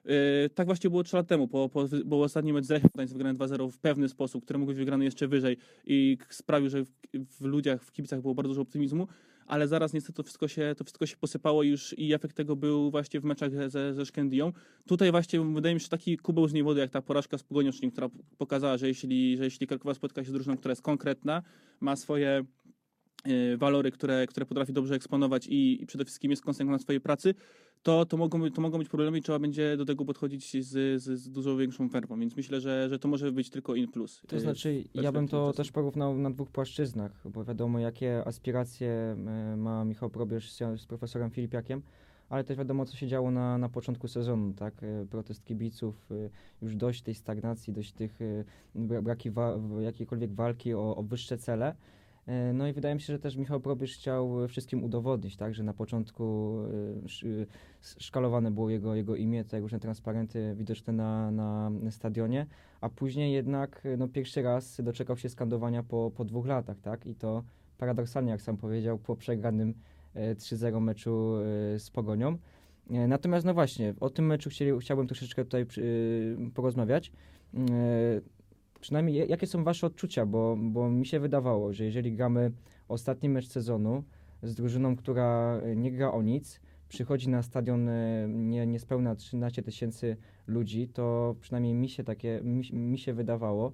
Yy, 0.05 0.11
tak 0.55 0.65
właśnie 0.65 0.89
było 0.89 1.03
3 1.03 1.15
lat 1.15 1.27
temu, 1.27 1.47
po, 1.47 1.69
po, 1.69 1.85
bo 2.05 2.21
ostatni 2.21 2.53
mecz 2.53 2.65
z 2.65 2.69
Lechem 2.69 2.89
wygrany 3.07 3.39
2-0 3.39 3.71
w 3.71 3.77
pewny 3.77 4.09
sposób, 4.09 4.43
który 4.43 4.59
mógł 4.59 4.69
być 4.69 4.77
wygrany 4.77 5.05
jeszcze 5.05 5.27
wyżej 5.27 5.57
i 5.85 6.17
sprawił, 6.29 6.69
że 6.69 6.83
w, 6.83 6.89
w 7.13 7.41
ludziach, 7.41 7.83
w 7.83 7.91
kibicach 7.91 8.21
było 8.21 8.35
bardzo 8.35 8.47
dużo 8.47 8.61
optymizmu 8.61 9.07
ale 9.47 9.67
zaraz 9.67 9.93
niestety 9.93 10.13
to 10.13 10.23
wszystko 10.23 10.47
się, 10.47 10.75
to 10.77 10.83
wszystko 10.83 11.05
się 11.05 11.17
posypało 11.17 11.63
już 11.63 11.95
i 11.97 12.13
efekt 12.13 12.35
tego 12.37 12.55
był 12.55 12.91
właśnie 12.91 13.19
w 13.19 13.23
meczach 13.23 13.51
ze, 13.51 13.93
ze. 13.93 14.03
Tutaj 14.87 15.11
właśnie 15.11 15.41
wydaje 15.41 15.75
mi 15.75 15.81
się 15.81 15.89
taki 15.89 16.17
kubeł 16.17 16.47
z 16.47 16.53
niewody, 16.53 16.79
jak 16.79 16.91
ta 16.91 17.01
porażka 17.01 17.37
z 17.37 17.43
Pogonią, 17.43 17.71
która 17.91 18.09
pokazała, 18.37 18.77
że 18.77 18.87
jeśli, 18.87 19.37
że 19.37 19.43
jeśli 19.43 19.67
Krakowa 19.67 19.93
spotka 19.93 20.23
się 20.23 20.29
z 20.29 20.33
drużyną, 20.33 20.57
która 20.57 20.71
jest 20.71 20.81
konkretna, 20.81 21.43
ma 21.79 21.95
swoje 21.95 22.45
walory, 23.57 23.91
które, 23.91 24.27
które 24.27 24.45
potrafi 24.45 24.73
dobrze 24.73 24.95
eksponować 24.95 25.47
i, 25.47 25.83
i 25.83 25.85
przede 25.85 26.05
wszystkim 26.05 26.31
jest 26.31 26.43
konsekwentna 26.43 26.77
w 26.77 26.81
swojej 26.81 27.01
pracy, 27.01 27.35
to, 27.83 28.05
to, 28.05 28.17
mogą, 28.17 28.51
to 28.51 28.61
mogą 28.61 28.77
być 28.77 28.89
problemy 28.89 29.17
i 29.17 29.21
trzeba 29.21 29.39
będzie 29.39 29.77
do 29.77 29.85
tego 29.85 30.05
podchodzić 30.05 30.65
z, 30.65 30.67
z, 31.01 31.03
z 31.03 31.29
dużo 31.29 31.57
większą 31.57 31.89
werwą, 31.89 32.19
więc 32.19 32.35
myślę, 32.35 32.61
że, 32.61 32.89
że 32.89 32.99
to 32.99 33.07
może 33.07 33.31
być 33.31 33.49
tylko 33.49 33.75
in 33.75 33.87
plus. 33.87 34.21
To 34.27 34.39
znaczy, 34.39 34.83
ja 34.93 35.11
bym 35.11 35.27
to 35.27 35.47
czasu. 35.47 35.57
też 35.57 35.71
porównał 35.71 36.17
na 36.17 36.31
dwóch 36.31 36.51
płaszczyznach, 36.51 37.11
bo 37.25 37.43
wiadomo, 37.43 37.79
jakie 37.79 38.27
aspiracje 38.27 38.89
e, 38.89 39.55
ma 39.57 39.85
Michał 39.85 40.09
Probierz 40.09 40.51
z, 40.51 40.81
z 40.81 40.85
profesorem 40.85 41.31
Filipiakiem, 41.31 41.81
ale 42.29 42.43
też 42.43 42.57
wiadomo, 42.57 42.85
co 42.85 42.97
się 42.97 43.07
działo 43.07 43.31
na, 43.31 43.57
na 43.57 43.69
początku 43.69 44.07
sezonu, 44.07 44.53
tak? 44.53 44.73
Protest 45.09 45.45
kibiców, 45.45 46.09
już 46.61 46.75
dość 46.75 47.01
tej 47.01 47.15
stagnacji, 47.15 47.73
dość 47.73 47.93
tych 47.93 48.19
braki 48.75 49.31
wa 49.31 49.59
jakiejkolwiek 49.81 50.33
walki 50.33 50.73
o, 50.73 50.95
o 50.95 51.03
wyższe 51.03 51.37
cele. 51.37 51.75
E, 52.27 52.53
no 52.53 52.67
i 52.67 52.73
wydaje 52.73 52.95
mi 52.95 53.01
się, 53.01 53.13
że 53.13 53.19
też 53.19 53.35
Michał 53.35 53.59
Probierz 53.59 53.93
chciał 53.93 54.47
wszystkim 54.47 54.83
udowodnić, 54.83 55.37
tak, 55.37 55.55
że 55.55 55.63
na 55.63 55.73
początku 55.73 56.57
e, 56.63 57.45
szkalowane 57.81 58.51
było 58.51 58.69
jego, 58.69 58.95
jego 58.95 59.15
imię, 59.15 59.43
te 59.43 59.59
różne 59.59 59.79
transparenty 59.79 60.53
widoczne 60.55 60.93
na, 60.93 61.31
na 61.31 61.71
stadionie, 61.91 62.45
a 62.81 62.89
później 62.89 63.33
jednak 63.33 63.81
e, 63.85 63.97
no, 63.97 64.07
pierwszy 64.07 64.41
raz 64.41 64.81
doczekał 64.81 65.17
się 65.17 65.29
skandowania 65.29 65.83
po, 65.83 66.11
po 66.15 66.25
dwóch 66.25 66.45
latach, 66.45 66.79
tak, 66.79 67.05
i 67.05 67.15
to 67.15 67.43
paradoksalnie, 67.77 68.31
jak 68.31 68.41
sam 68.41 68.57
powiedział, 68.57 68.97
po 68.97 69.15
przegranym 69.15 69.73
3-0 70.15 70.81
meczu 70.81 71.33
z 71.77 71.89
Pogonią. 71.89 72.37
Natomiast 73.07 73.45
no 73.45 73.53
właśnie, 73.53 73.93
o 73.99 74.09
tym 74.09 74.25
meczu 74.25 74.49
chcieli, 74.49 74.79
chciałbym 74.79 75.07
troszeczkę 75.07 75.45
tutaj 75.45 75.65
porozmawiać 76.53 77.11
przynajmniej 78.83 79.29
jakie 79.29 79.47
są 79.47 79.63
wasze 79.63 79.87
odczucia, 79.87 80.25
bo, 80.25 80.57
bo 80.59 80.89
mi 80.89 81.05
się 81.05 81.19
wydawało, 81.19 81.73
że 81.73 81.85
jeżeli 81.85 82.11
gramy 82.11 82.51
ostatni 82.87 83.29
mecz 83.29 83.47
sezonu 83.47 84.03
z 84.43 84.55
drużyną, 84.55 84.95
która 84.95 85.61
nie 85.75 85.91
gra 85.91 86.11
o 86.11 86.21
nic, 86.21 86.59
przychodzi 86.89 87.29
na 87.29 87.43
stadion 87.43 87.89
e, 87.89 88.27
nie, 88.29 88.67
niespełna 88.67 89.15
13 89.15 89.63
tysięcy 89.63 90.17
ludzi, 90.47 90.87
to 90.87 91.35
przynajmniej 91.41 91.73
mi 91.73 91.89
się 91.89 92.03
takie, 92.03 92.41
mi, 92.43 92.63
mi 92.73 92.97
się 92.97 93.13
wydawało, 93.13 93.71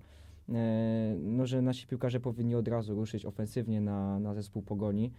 e, 0.49 1.15
no, 1.19 1.45
że 1.45 1.61
nasi 1.61 1.87
piłkarze 1.87 2.19
powinni 2.19 2.55
od 2.55 2.67
razu 2.67 2.95
ruszyć 2.95 3.25
ofensywnie 3.25 3.81
na, 3.81 4.19
na 4.19 4.33
zespół 4.33 4.61
Pogoni, 4.61 5.11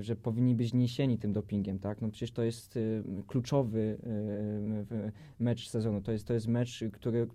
że 0.00 0.16
powinni 0.16 0.54
być 0.54 0.74
niesieni 0.74 1.18
tym 1.18 1.32
dopingiem, 1.32 1.78
tak? 1.78 2.02
No 2.02 2.08
przecież 2.08 2.30
to 2.30 2.42
jest 2.42 2.76
y, 2.76 3.02
kluczowy 3.26 3.98
y, 4.92 5.12
mecz 5.40 5.68
sezonu. 5.68 6.02
To 6.02 6.12
jest, 6.12 6.26
to 6.26 6.34
jest 6.34 6.48
mecz, 6.48 6.84
który, 6.92 7.26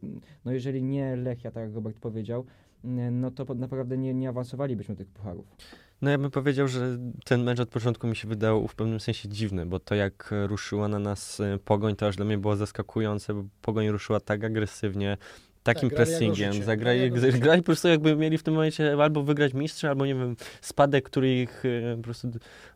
no 0.45 0.51
jeżeli 0.51 0.83
nie 0.83 1.15
Lechia, 1.15 1.51
tak 1.51 1.63
jak 1.63 1.73
Robert 1.73 1.99
powiedział, 1.99 2.45
no 3.11 3.31
to 3.31 3.53
naprawdę 3.53 3.97
nie, 3.97 4.13
nie 4.13 4.29
awansowalibyśmy 4.29 4.95
tych 4.95 5.07
pucharów. 5.07 5.45
No 6.01 6.09
ja 6.09 6.17
bym 6.17 6.31
powiedział, 6.31 6.67
że 6.67 6.97
ten 7.25 7.43
mecz 7.43 7.59
od 7.59 7.69
początku 7.69 8.07
mi 8.07 8.15
się 8.15 8.27
wydał 8.27 8.67
w 8.67 8.75
pewnym 8.75 8.99
sensie 8.99 9.29
dziwny, 9.29 9.65
bo 9.65 9.79
to 9.79 9.95
jak 9.95 10.33
ruszyła 10.47 10.87
na 10.87 10.99
nas 10.99 11.41
Pogoń, 11.65 11.95
to 11.95 12.07
aż 12.07 12.15
dla 12.15 12.25
mnie 12.25 12.37
było 12.37 12.55
zaskakujące, 12.55 13.33
bo 13.33 13.43
Pogoń 13.61 13.89
ruszyła 13.89 14.19
tak 14.19 14.43
agresywnie, 14.43 15.17
takim 15.63 15.89
tak, 15.89 15.95
pressingiem, 15.95 16.63
zagrali, 16.63 17.11
grali 17.11 17.61
po 17.61 17.65
prostu 17.65 17.87
jakby 17.87 18.15
mieli 18.15 18.37
w 18.37 18.43
tym 18.43 18.53
momencie 18.53 18.95
albo 19.03 19.23
wygrać 19.23 19.53
mistrza, 19.53 19.89
albo 19.89 20.05
nie 20.05 20.15
wiem, 20.15 20.35
spadek, 20.61 21.05
który 21.05 21.41
ich 21.41 21.63
e, 21.65 21.97
po 21.97 22.03
prostu 22.03 22.27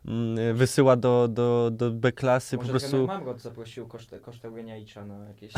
mm, 0.06 0.56
wysyła 0.56 0.96
do, 0.96 1.28
do, 1.28 1.70
do 1.72 1.90
B-klasy. 1.90 2.56
Może 2.56 2.66
po 2.72 2.78
prostu... 2.78 3.06
Mamrot 3.06 3.40
zaprosił 3.40 3.86
kosztę, 3.86 4.18
kosztę 4.18 4.50
Geniaicza 4.50 5.04
na 5.04 5.28
jakieś 5.28 5.52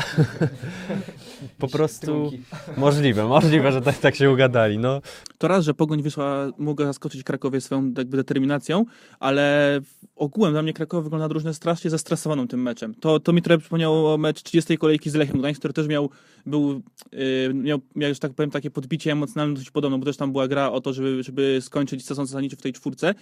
Po 1.59 1.67
prostu 1.67 2.31
możliwe, 2.77 3.27
możliwe, 3.27 3.71
że 3.71 3.81
tak, 3.81 3.97
tak 3.97 4.15
się 4.15 4.31
ugadali, 4.31 4.77
no. 4.77 5.01
To 5.37 5.47
raz, 5.47 5.65
że 5.65 5.73
Pogoń 5.73 6.01
wyszła, 6.01 6.47
mogła 6.57 6.85
zaskoczyć 6.85 7.23
Krakowie 7.23 7.61
swoją 7.61 7.93
jakby 7.97 8.17
determinacją, 8.17 8.85
ale 9.19 9.79
ogółem 10.15 10.53
dla 10.53 10.61
mnie 10.61 10.73
Krakow 10.73 11.03
wygląda 11.03 11.27
drużynę 11.27 11.53
strasznie 11.53 11.89
zestresowaną 11.89 12.47
tym 12.47 12.61
meczem. 12.61 12.95
To, 12.95 13.19
to 13.19 13.33
mi 13.33 13.41
trochę 13.41 13.59
przypomniało 13.59 14.17
mecz 14.17 14.43
30 14.43 14.77
kolejki 14.77 15.09
z 15.09 15.15
Lechem 15.15 15.39
Gdańsk, 15.39 15.59
który 15.59 15.73
też 15.73 15.87
miał, 15.87 16.09
był 16.45 16.81
Y, 17.13 17.20
miał, 17.53 17.79
miał, 17.95 18.13
że 18.13 18.19
tak 18.19 18.33
powiem, 18.33 18.51
takie 18.51 18.71
podbicie 18.71 19.11
emocjonalne 19.11 19.55
dość 19.55 19.71
podobne, 19.71 19.97
bo 19.99 20.05
też 20.05 20.17
tam 20.17 20.31
była 20.31 20.47
gra 20.47 20.71
o 20.71 20.81
to, 20.81 20.93
żeby, 20.93 21.23
żeby 21.23 21.59
skończyć 21.61 22.05
sezon 22.05 22.25
zasadniczy 22.25 22.55
w 22.55 22.61
tej 22.61 22.73
czwórce 22.73 23.13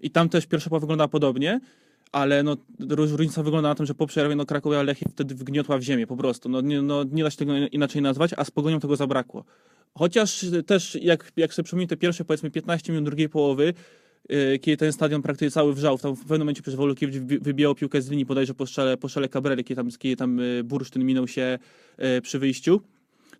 i 0.00 0.10
tam 0.10 0.28
też 0.28 0.46
pierwsza 0.46 0.70
połowa 0.70 0.80
wyglądała 0.80 1.08
podobnie, 1.08 1.60
ale 2.12 2.42
no, 2.42 2.56
różnica 2.88 3.42
wygląda 3.42 3.68
na 3.68 3.74
tym, 3.74 3.86
że 3.86 3.94
po 3.94 4.06
przerwie 4.06 4.36
no, 4.36 4.46
Krakowia 4.46 4.82
Lechia 4.82 5.06
wtedy 5.10 5.34
wgniotła 5.34 5.78
w 5.78 5.82
ziemię 5.82 6.06
po 6.06 6.16
prostu. 6.16 6.48
No 6.48 6.60
nie, 6.60 6.82
no, 6.82 7.04
nie 7.04 7.22
da 7.22 7.30
się 7.30 7.36
tego 7.36 7.52
inaczej 7.56 8.02
nazwać, 8.02 8.30
a 8.36 8.44
z 8.44 8.50
Pogonią 8.50 8.80
tego 8.80 8.96
zabrakło. 8.96 9.44
Chociaż 9.94 10.46
też 10.66 10.98
jak, 11.02 11.32
jak 11.36 11.54
sobie 11.54 11.64
przypomnę 11.64 11.86
te 11.86 11.96
pierwsze 11.96 12.24
powiedzmy 12.24 12.50
15 12.50 12.92
minut 12.92 13.04
drugiej 13.04 13.28
połowy, 13.28 13.74
y, 14.32 14.58
kiedy 14.58 14.76
ten 14.76 14.92
stadion 14.92 15.22
praktycznie 15.22 15.50
cały 15.50 15.74
wrzał. 15.74 15.98
Tam 15.98 16.16
w 16.16 16.20
pewnym 16.20 16.38
momencie 16.38 16.62
przecież 16.62 16.76
Wolukiewicz 16.76 17.16
wy- 17.16 17.38
wybijał 17.38 17.74
piłkę 17.74 18.02
z 18.02 18.10
linii 18.10 18.24
bodajże 18.24 18.54
po 18.54 18.66
szczele, 18.66 18.96
po 18.96 19.08
kiedy 19.56 19.74
tam, 19.74 19.90
kiedy 19.98 20.16
tam 20.16 20.40
y, 20.40 20.64
bursztyn 20.64 21.04
minął 21.04 21.28
się 21.28 21.58
y, 22.18 22.20
przy 22.20 22.38
wyjściu. 22.38 22.80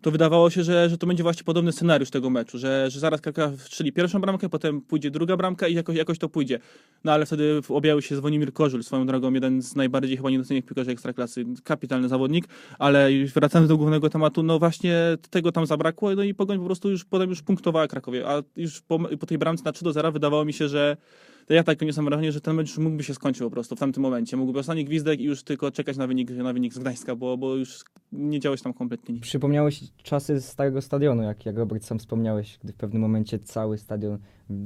To 0.03 0.11
wydawało 0.11 0.49
się, 0.49 0.63
że, 0.63 0.89
że 0.89 0.97
to 0.97 1.07
będzie 1.07 1.23
właśnie 1.23 1.43
podobny 1.43 1.71
scenariusz 1.71 2.09
tego 2.09 2.29
meczu, 2.29 2.57
że, 2.57 2.89
że 2.89 2.99
zaraz 2.99 3.21
Krakow 3.21 3.61
strzeli 3.61 3.91
pierwszą 3.93 4.21
bramkę, 4.21 4.49
potem 4.49 4.81
pójdzie 4.81 5.11
druga 5.11 5.37
bramka 5.37 5.67
i 5.67 5.73
jakoś, 5.73 5.95
jakoś 5.95 6.19
to 6.19 6.29
pójdzie. 6.29 6.59
No 7.03 7.11
ale 7.11 7.25
wtedy 7.25 7.61
objawił 7.69 8.01
się 8.01 8.15
Zwonimir 8.15 8.53
Kożul, 8.53 8.83
swoją 8.83 9.05
drogą 9.05 9.33
jeden 9.33 9.61
z 9.61 9.75
najbardziej 9.75 10.17
chyba 10.17 10.29
niedocenionych 10.29 10.65
piłkarzy 10.65 10.91
Ekstraklasy, 10.91 11.45
kapitalny 11.63 12.09
zawodnik, 12.09 12.45
ale 12.79 13.09
wracając 13.35 13.69
do 13.69 13.77
głównego 13.77 14.09
tematu, 14.09 14.43
no 14.43 14.59
właśnie 14.59 14.95
tego 15.29 15.51
tam 15.51 15.65
zabrakło, 15.65 16.15
no 16.15 16.23
i 16.23 16.33
Pogoń 16.33 16.59
po 16.59 16.65
prostu 16.65 16.89
już 16.89 17.05
potem 17.05 17.29
już 17.29 17.41
punktowała 17.41 17.87
Krakowie, 17.87 18.29
a 18.29 18.43
już 18.55 18.81
po, 18.81 18.99
po 18.99 19.25
tej 19.25 19.37
bramce 19.37 19.63
na 19.63 19.71
3 19.71 19.83
do 19.83 19.93
0 19.93 20.11
wydawało 20.11 20.45
mi 20.45 20.53
się, 20.53 20.67
że 20.69 20.97
to 21.45 21.53
ja 21.53 21.63
tak 21.63 21.81
nie 21.81 21.91
mam 21.95 22.05
wrażenie, 22.05 22.31
że 22.31 22.41
ten 22.41 22.55
mecz 22.55 22.69
już 22.69 22.77
mógłby 22.77 23.03
się 23.03 23.13
skończyć 23.13 23.43
po 23.43 23.49
prostu 23.49 23.75
w 23.75 23.79
tamtym 23.79 24.03
momencie. 24.03 24.37
Mógłby 24.37 24.59
ostatni 24.59 24.85
gwizdek 24.85 25.19
i 25.19 25.23
już 25.23 25.43
tylko 25.43 25.71
czekać 25.71 25.97
na 25.97 26.07
wynik, 26.07 26.29
na 26.29 26.53
wynik 26.53 26.73
z 26.73 26.79
Gdańska, 26.79 27.15
bo, 27.15 27.37
bo 27.37 27.55
już 27.55 27.83
nie 28.11 28.39
działo 28.39 28.57
się 28.57 28.63
tam 28.63 28.73
kompletnie 28.73 29.13
nic. 29.13 29.23
Przypomniałeś 29.23 29.83
czasy 30.03 30.41
starego 30.41 30.81
stadionu, 30.81 31.23
jak, 31.23 31.45
jak 31.45 31.57
Robert 31.57 31.85
sam 31.85 31.99
wspomniałeś, 31.99 32.59
gdy 32.63 32.73
w 32.73 32.75
pewnym 32.75 33.01
momencie 33.01 33.39
cały 33.39 33.77
stadion 33.77 34.17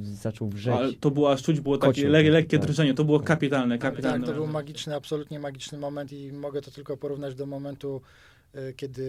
zaczął 0.02 0.48
wrzeć. 0.48 0.74
Ale 0.74 0.92
to 0.92 1.10
było 1.10 1.32
aż 1.32 1.42
czuć, 1.42 1.60
było 1.60 1.78
takie 1.78 1.92
Kocioł 1.92 2.10
le, 2.10 2.18
taki, 2.18 2.30
lekkie 2.30 2.58
tak. 2.58 2.68
drżenie, 2.68 2.94
to 2.94 3.04
było 3.04 3.20
kapitalne, 3.20 3.78
kapitalne. 3.78 4.26
Tak, 4.26 4.34
to 4.34 4.42
był 4.42 4.52
magiczny, 4.52 4.94
absolutnie 4.94 5.38
magiczny 5.38 5.78
moment 5.78 6.12
i 6.12 6.32
mogę 6.32 6.62
to 6.62 6.70
tylko 6.70 6.96
porównać 6.96 7.34
do 7.34 7.46
momentu, 7.46 8.00
kiedy 8.76 9.02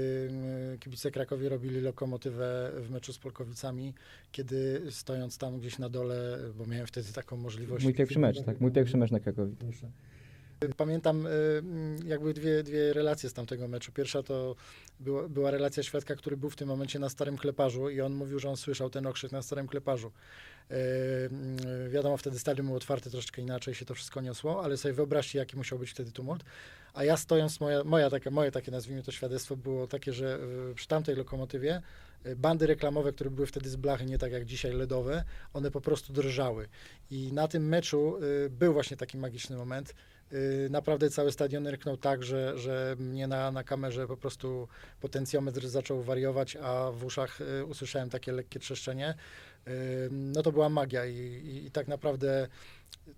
y, 0.73 0.77
kibice 0.79 1.11
Krakowi 1.11 1.49
robili 1.49 1.81
lokomotywę 1.81 2.71
w 2.75 2.89
meczu 2.89 3.13
z 3.13 3.19
Polkowicami, 3.19 3.93
kiedy 4.31 4.81
stojąc 4.89 5.37
tam 5.37 5.59
gdzieś 5.59 5.79
na 5.79 5.89
dole, 5.89 6.39
bo 6.57 6.65
miałem 6.65 6.87
wtedy 6.87 7.13
taką 7.13 7.37
możliwość. 7.37 7.83
Mój 7.83 7.93
pierwszy 7.93 8.19
mecz, 8.19 8.43
tak, 8.43 8.61
mój 8.61 8.71
pierwszy 8.71 8.97
mecz 8.97 9.11
na 9.11 9.19
Krakowie. 9.19 9.51
Pamiętam 10.77 11.25
y, 11.25 11.29
mm, 11.29 12.07
jakby 12.07 12.33
dwie, 12.33 12.63
dwie 12.63 12.93
relacje 12.93 13.29
z 13.29 13.33
tamtego 13.33 13.67
meczu. 13.67 13.91
Pierwsza 13.91 14.23
to 14.23 14.55
była, 14.99 15.29
była 15.29 15.51
relacja 15.51 15.83
świadka, 15.83 16.15
który 16.15 16.37
był 16.37 16.49
w 16.49 16.55
tym 16.55 16.67
momencie 16.67 16.99
na 16.99 17.09
Starym 17.09 17.37
Kleparzu 17.37 17.89
i 17.89 18.01
on 18.01 18.13
mówił, 18.13 18.39
że 18.39 18.49
on 18.49 18.57
słyszał 18.57 18.89
ten 18.89 19.07
okrzyk 19.07 19.31
na 19.31 19.41
Starym 19.41 19.67
Kleparzu. 19.67 20.07
Y, 20.71 20.75
mm, 21.31 21.89
Wiadomo, 21.89 22.17
wtedy 22.17 22.39
stadion 22.39 22.67
był 22.67 22.75
otwarty, 22.75 23.09
troszeczkę 23.09 23.41
inaczej 23.41 23.73
się 23.75 23.85
to 23.85 23.95
wszystko 23.95 24.21
niosło, 24.21 24.63
ale 24.63 24.77
sobie 24.77 24.93
wyobraźcie, 24.93 25.39
jaki 25.39 25.57
musiał 25.57 25.79
być 25.79 25.91
wtedy 25.91 26.11
tumult. 26.11 26.43
A 26.93 27.03
ja 27.03 27.17
stojąc, 27.17 27.59
moja, 27.59 27.83
moja 27.83 28.09
taka, 28.09 28.31
moje 28.31 28.51
takie, 28.51 28.71
nazwijmy 28.71 29.03
to 29.03 29.11
świadectwo 29.11 29.55
było 29.55 29.87
takie, 29.87 30.13
że 30.13 30.39
y, 30.71 30.75
przy 30.75 30.87
tamtej 30.87 31.15
lokomotywie 31.15 31.81
y, 32.25 32.35
bandy 32.35 32.67
reklamowe, 32.67 33.13
które 33.13 33.29
były 33.29 33.47
wtedy 33.47 33.69
z 33.69 33.75
blachy, 33.75 34.05
nie 34.05 34.17
tak 34.17 34.31
jak 34.31 34.45
dzisiaj 34.45 34.73
LEDowe, 34.73 35.23
one 35.53 35.71
po 35.71 35.81
prostu 35.81 36.13
drżały. 36.13 36.67
I 37.11 37.33
na 37.33 37.47
tym 37.47 37.67
meczu 37.67 38.17
y, 38.23 38.49
był 38.49 38.73
właśnie 38.73 38.97
taki 38.97 39.17
magiczny 39.17 39.55
moment. 39.57 39.93
Y, 40.33 40.67
Naprawdę 40.69 41.09
cały 41.09 41.31
stadion 41.31 41.67
ryknął 41.67 41.97
tak, 41.97 42.23
że, 42.23 42.57
że 42.57 42.95
mnie 42.99 43.27
na, 43.27 43.51
na 43.51 43.63
kamerze 43.63 44.07
po 44.07 44.17
prostu 44.17 44.67
potencjometr 45.01 45.67
zaczął 45.67 46.03
wariować, 46.03 46.55
a 46.55 46.91
w 46.91 47.05
uszach 47.05 47.41
y, 47.41 47.65
usłyszałem 47.65 48.09
takie 48.09 48.31
lekkie 48.31 48.59
trzeszczenie. 48.59 49.15
Y, 49.67 50.09
No 50.11 50.43
to 50.43 50.51
była 50.51 50.69
magia 50.69 51.05
i, 51.05 51.15
i, 51.15 51.65
i 51.65 51.71
tak 51.71 51.87
naprawdę 51.87 52.47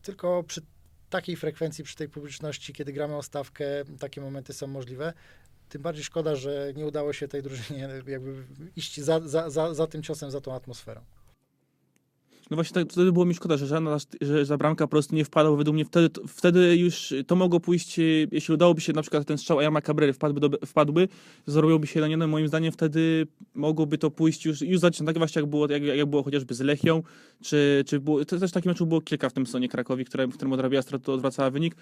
tylko 0.01 0.43
przy 0.43 0.61
takiej 1.09 1.35
frekwencji, 1.35 1.83
przy 1.83 1.95
tej 1.95 2.09
publiczności, 2.09 2.73
kiedy 2.73 2.93
gramy 2.93 3.15
o 3.15 3.23
stawkę, 3.23 3.65
takie 3.99 4.21
momenty 4.21 4.53
są 4.53 4.67
możliwe. 4.67 5.13
Tym 5.69 5.81
bardziej 5.81 6.03
szkoda, 6.03 6.35
że 6.35 6.73
nie 6.75 6.85
udało 6.85 7.13
się 7.13 7.27
tej 7.27 7.43
drużynie 7.43 7.89
jakby 8.07 8.43
iść 8.75 9.01
za, 9.01 9.19
za, 9.19 9.49
za, 9.49 9.73
za 9.73 9.87
tym 9.87 10.03
ciosem, 10.03 10.31
za 10.31 10.41
tą 10.41 10.55
atmosferą. 10.55 11.01
No 12.51 12.55
właśnie 12.55 12.73
tak, 12.73 12.91
wtedy 12.91 13.11
było 13.11 13.25
mi 13.25 13.33
szkoda, 13.33 13.57
że 13.57 13.67
żadna, 13.67 13.97
że 14.21 14.45
za 14.45 14.57
bramka 14.57 14.87
po 14.87 14.91
prostu 14.91 15.15
nie 15.15 15.25
wpadła, 15.25 15.51
bo 15.51 15.57
według 15.57 15.73
mnie 15.73 15.85
wtedy, 15.85 16.09
wtedy 16.27 16.77
już 16.77 17.13
to 17.27 17.35
mogło 17.35 17.59
pójść, 17.59 17.97
jeśli 18.31 18.53
udałoby 18.53 18.81
się 18.81 18.93
na 18.93 19.01
przykład 19.01 19.25
ten 19.25 19.37
strzał 19.37 19.59
Ayama 19.59 19.81
Cabrery 19.81 20.13
wpadłby, 20.13 20.57
wpadłby 20.65 21.07
zrobiłby 21.45 21.87
się 21.87 22.09
jeden, 22.09 22.29
moim 22.29 22.47
zdaniem 22.47 22.71
wtedy 22.71 23.27
mogłoby 23.55 23.97
to 23.97 24.11
pójść 24.11 24.45
już, 24.45 24.61
już 24.61 24.79
zacząć 24.79 25.07
tak 25.07 25.17
właśnie 25.17 25.41
jak 25.41 25.49
było, 25.49 25.71
jak, 25.71 25.83
jak 25.83 26.05
było 26.05 26.23
chociażby 26.23 26.53
z 26.53 26.59
Lechią, 26.59 27.03
czy, 27.41 27.83
czy 27.87 27.99
było, 27.99 28.25
to 28.25 28.39
też 28.39 28.51
takich 28.51 28.67
meczów 28.67 28.87
było 28.87 29.01
kilka 29.01 29.29
w 29.29 29.33
tym 29.33 29.45
sezonie 29.45 29.69
Krakowi, 29.69 30.05
które, 30.05 30.27
w 30.27 30.33
którym 30.33 30.53
odrabiała 30.53 30.81
stratę, 30.81 31.11
odwracała 31.11 31.49
wynik, 31.49 31.75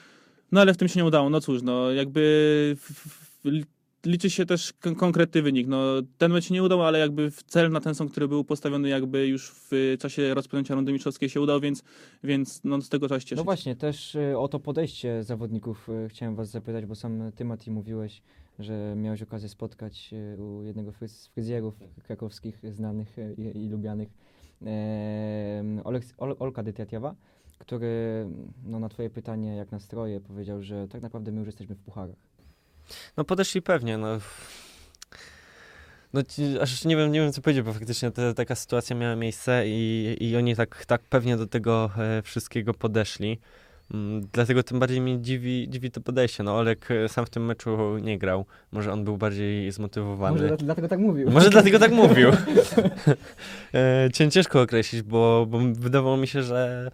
no 0.51 0.61
ale 0.61 0.73
w 0.73 0.77
tym 0.77 0.87
się 0.87 0.99
nie 0.99 1.05
udało, 1.05 1.29
no 1.29 1.41
cóż, 1.41 1.61
no 1.61 1.91
jakby 1.91 2.19
w, 2.79 2.91
w, 2.91 3.78
liczy 4.05 4.29
się 4.29 4.45
też 4.45 4.73
kon- 4.73 4.95
konkretny 4.95 5.41
wynik. 5.41 5.67
No, 5.67 5.83
ten 6.17 6.31
mecz 6.31 6.49
nie 6.49 6.63
udał, 6.63 6.83
ale 6.83 6.99
jakby 6.99 7.31
cel 7.47 7.71
na 7.71 7.79
ten 7.79 7.95
sąd, 7.95 8.11
który 8.11 8.27
był 8.27 8.43
postawiony 8.43 8.89
jakby 8.89 9.27
już 9.27 9.51
w 9.51 9.95
czasie 9.99 10.33
rozpoczęcia 10.33 10.75
rundy 10.75 10.91
mistrzowskiej 10.91 11.29
się 11.29 11.41
udał, 11.41 11.59
więc, 11.59 11.83
więc 12.23 12.61
no, 12.63 12.81
z 12.81 12.89
tego 12.89 13.07
trzeba 13.07 13.19
się 13.19 13.25
cieszyć. 13.25 13.37
No 13.37 13.43
właśnie, 13.43 13.75
też 13.75 14.15
y, 14.15 14.37
o 14.37 14.47
to 14.47 14.59
podejście 14.59 15.23
zawodników 15.23 15.89
y, 15.89 16.09
chciałem 16.09 16.35
was 16.35 16.49
zapytać, 16.49 16.85
bo 16.85 16.95
sam 16.95 17.31
ty, 17.35 17.45
Mati, 17.45 17.71
mówiłeś, 17.71 18.21
że 18.59 18.93
miałeś 18.97 19.21
okazję 19.21 19.49
spotkać 19.49 20.09
y, 20.37 20.41
u 20.43 20.63
jednego 20.63 20.91
z 21.07 21.27
fryzjerów 21.27 21.73
krakowskich 22.03 22.61
znanych 22.73 23.19
y, 23.19 23.35
i, 23.37 23.65
i 23.65 23.69
lubianych, 23.69 24.09
Oleks- 25.83 26.13
Ol, 26.17 26.35
Olka 26.39 26.63
Dytiatiewa, 26.63 27.15
który 27.57 28.25
no, 28.65 28.79
na 28.79 28.89
twoje 28.89 29.09
pytanie, 29.09 29.55
jak 29.55 29.71
nastroje, 29.71 30.19
powiedział, 30.21 30.61
że 30.61 30.87
tak 30.87 31.01
naprawdę 31.01 31.31
my 31.31 31.37
już 31.39 31.45
jesteśmy 31.47 31.75
w 31.75 31.79
pucharach. 31.79 32.28
No 33.17 33.23
podeszli 33.23 33.61
pewnie, 33.61 33.97
no. 33.97 34.19
No 36.13 36.21
aż 36.61 36.85
nie 36.85 36.97
wiem, 36.97 37.11
nie 37.11 37.19
wiem 37.21 37.31
co 37.33 37.41
powiedzieć, 37.41 37.63
bo 37.63 37.73
faktycznie 37.73 38.11
ta, 38.11 38.33
taka 38.33 38.55
sytuacja 38.55 38.95
miała 38.95 39.15
miejsce 39.15 39.63
i, 39.67 40.17
i 40.19 40.37
oni 40.37 40.55
tak, 40.55 40.85
tak 40.85 41.01
pewnie 41.01 41.37
do 41.37 41.47
tego 41.47 41.91
e, 41.97 42.21
wszystkiego 42.21 42.73
podeszli. 42.73 43.39
Mm, 43.93 44.21
dlatego 44.33 44.63
tym 44.63 44.79
bardziej 44.79 45.01
mnie 45.01 45.21
dziwi, 45.21 45.67
dziwi 45.69 45.91
to 45.91 46.01
podejście. 46.01 46.43
No 46.43 46.57
Olek 46.57 46.91
e, 46.91 47.09
sam 47.09 47.25
w 47.25 47.29
tym 47.29 47.45
meczu 47.45 47.97
nie 47.97 48.17
grał. 48.17 48.45
Może 48.71 48.91
on 48.93 49.03
był 49.03 49.17
bardziej 49.17 49.71
zmotywowany. 49.71 50.31
Może 50.31 50.47
dla- 50.47 50.57
dlatego 50.57 50.87
tak 50.87 50.99
mówił. 50.99 51.31
Może 51.31 51.49
dlatego 51.49 51.79
tak 51.79 51.91
mówił. 52.01 52.29
e, 53.73 54.09
cię 54.13 54.29
ciężko 54.31 54.61
określić, 54.61 55.01
bo, 55.01 55.45
bo 55.49 55.59
wydawało 55.79 56.17
mi 56.17 56.27
się, 56.27 56.43
że 56.43 56.91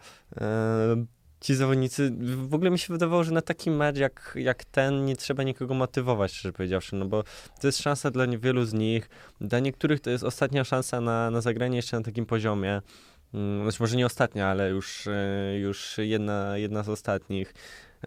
ci 1.46 1.56
zawodnicy, 1.56 2.12
w 2.50 2.54
ogóle 2.54 2.72
mi 2.72 2.80
się 2.80 2.94
wydawało, 2.94 3.24
że 3.24 3.32
na 3.32 3.42
taki 3.42 3.72
mecz 3.72 3.98
jak, 3.98 4.38
jak 4.40 4.66
ten 4.66 5.06
nie 5.06 5.16
trzeba 5.16 5.44
nikogo 5.44 5.74
motywować, 5.74 6.32
szczerze 6.32 6.54
powiedziawszy, 6.54 6.96
no 6.96 7.06
bo 7.06 7.24
to 7.62 7.68
jest 7.68 7.80
szansa 7.80 8.12
dla 8.12 8.28
wielu 8.28 8.66
z 8.66 8.74
nich, 8.74 9.10
dla 9.42 9.60
niektórych 9.60 10.00
to 10.00 10.10
jest 10.10 10.24
ostatnia 10.24 10.64
szansa 10.64 11.02
na, 11.02 11.32
na 11.32 11.42
zagranie 11.42 11.76
jeszcze 11.76 11.98
na 11.98 12.04
takim 12.04 12.26
poziomie. 12.26 12.82
Mm, 13.36 13.64
Znaczy 13.64 13.78
może 13.84 13.98
nie 13.98 14.06
ostatnia, 14.06 14.48
ale 14.48 14.70
już, 14.70 15.08
e, 15.08 15.60
już 15.60 15.98
jedna, 15.98 16.58
jedna 16.58 16.84
z 16.84 16.90
ostatnich. 16.90 17.54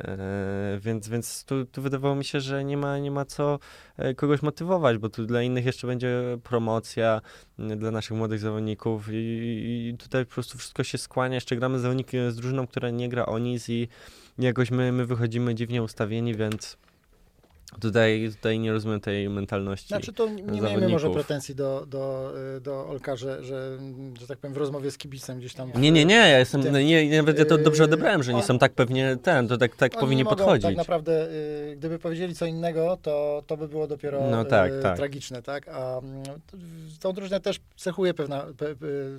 E, 0.01 0.79
Więc, 0.81 1.09
więc 1.09 1.45
tu, 1.45 1.64
tu 1.67 1.83
wydawało 1.83 2.14
mi 2.14 2.25
się, 2.25 2.41
że 2.41 2.64
nie 2.64 2.77
ma, 2.77 2.99
nie 2.99 3.11
ma 3.11 3.25
co 3.25 3.59
e, 3.97 4.14
kogoś 4.14 4.43
motywować, 4.43 4.99
bo 4.99 5.09
tu 5.09 5.27
dla 5.27 5.43
innych 5.43 5.64
jeszcze 5.67 5.87
będzie 5.87 6.38
promocja, 6.43 7.21
m, 7.59 7.79
dla 7.79 7.91
naszych 7.91 8.17
młodych 8.17 8.41
zawodników 8.41 9.09
i, 9.12 9.14
i 9.93 9.97
tutaj 9.99 10.27
po 10.27 10.33
prostu 10.35 10.59
wszystko 10.59 10.85
się 10.85 10.99
skłania. 10.99 11.35
Jeszcze 11.35 11.57
gramy 11.57 11.79
z 11.79 11.83
z 12.33 12.37
drużyną, 12.37 12.67
która 12.67 12.91
nie 12.91 13.09
gra 13.09 13.27
o 13.27 13.38
nic 13.38 13.69
i 13.69 13.88
jakoś 14.38 14.71
my, 14.71 14.93
my 14.93 15.07
wychodzimy 15.07 15.55
dziwnie 15.55 15.83
ustawieni, 15.83 16.35
więc 16.35 16.77
tutaj, 17.81 18.31
tutaj 18.37 18.59
nie 18.59 18.72
rozumiem 18.72 19.00
tej 19.00 19.28
mentalności. 19.28 19.88
Znaczy 19.88 20.12
to 20.12 20.28
nie 20.28 20.61
miejmy 20.61 20.88
może 20.88 21.11
pretensji 21.11 21.54
do, 21.54 21.87
do, 21.87 22.33
y, 22.57 22.61
do 22.61 22.88
Olka, 22.88 23.16
że, 23.16 23.44
że, 23.44 23.78
że 24.20 24.26
tak 24.26 24.38
powiem 24.38 24.54
w 24.54 24.57
rozmowie 24.57 24.90
z 24.90 24.98
kibicem 24.98 25.38
gdzieś 25.38 25.54
tam... 25.54 25.72
Nie, 25.74 25.90
nie, 25.90 26.04
nie, 26.04 26.14
ja 26.14 26.38
jestem, 26.38 26.62
nie, 26.87 27.16
nawet 27.16 27.38
ja 27.38 27.44
to 27.44 27.59
dobrze 27.59 27.83
Yy, 27.83 27.88
odebrałem, 27.88 28.22
że 28.22 28.33
nie 28.33 28.38
on- 28.40 28.44
są 28.46 28.59
tak 28.59 28.72
pewnie 28.72 29.16
ten, 29.22 29.48
to 29.48 29.57
tak, 29.57 29.76
tak 29.76 30.02
nie 30.02 30.24
mogą, 30.24 30.37
podchodzić. 30.37 30.64
Tak 30.64 30.76
naprawdę, 30.76 31.28
y, 31.33 31.74
gdyby 31.76 31.98
powiedzieli 31.98 32.35
co 32.35 32.46
innego, 32.46 32.98
to, 33.02 33.42
to 33.46 33.57
by 33.57 33.68
było 33.68 33.87
dopiero 33.87 34.31
No 34.31 34.44
tak, 34.44 34.72
y, 34.72 34.83
tak. 34.83 34.96
tragiczne, 34.96 35.42
tak? 35.42 35.68
A 35.68 35.98
mm, 35.98 36.24
to- 36.24 36.57
tą 37.00 37.12
drużynę 37.12 37.40
też 37.40 37.61
cechuje 37.76 38.14
pewna, 38.14 38.40
pe, 38.57 38.74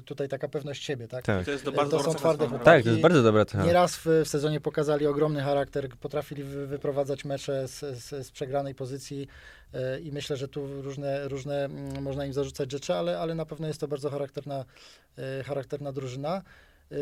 tutaj 0.05 0.29
taka 0.29 0.47
pewność 0.47 0.83
siebie, 0.83 1.07
tak? 1.07 1.25
Tak. 1.25 1.45
To 1.45 1.51
jest 1.51 1.65
To 1.65 1.71
bardzo 1.71 1.97
są 1.97 2.03
dobra 2.03 2.19
twarde 2.19 2.47
chłopaki. 2.47 2.65
tak, 2.65 2.83
to 2.83 2.89
jest 2.89 3.01
bardzo 3.01 3.23
dobra 3.23 3.45
cena. 3.45 3.65
Nieraz 3.65 3.95
w, 3.95 4.05
w 4.05 4.27
sezonie 4.27 4.62
pokazali 4.62 5.07
ogromny 5.07 5.41
charakter, 5.41 5.89
potrafili 5.89 6.43
wy, 6.43 6.67
wyprowadzać 6.67 7.25
mecze 7.25 7.67
z, 7.67 7.79
z, 7.79 8.27
z 8.27 8.31
przegranej 8.39 8.75
pozycji 8.75 9.28
e, 9.73 9.99
i 9.99 10.12
myślę, 10.12 10.38
że 10.38 10.47
tu 10.47 10.82
różne, 10.82 11.28
różne 11.28 11.65
mm, 11.65 12.04
można 12.04 12.25
im 12.25 12.34
zarzucać 12.34 12.71
rzeczy, 12.71 12.93
ale, 12.93 13.19
ale 13.19 13.36
na 13.36 13.45
pewno 13.45 13.67
jest 13.67 13.80
to 13.80 13.88
bardzo 13.88 14.10
charakterna, 14.10 14.65
e, 15.17 15.43
charakterna 15.43 15.91
drużyna. 15.91 16.41
E, 16.91 16.95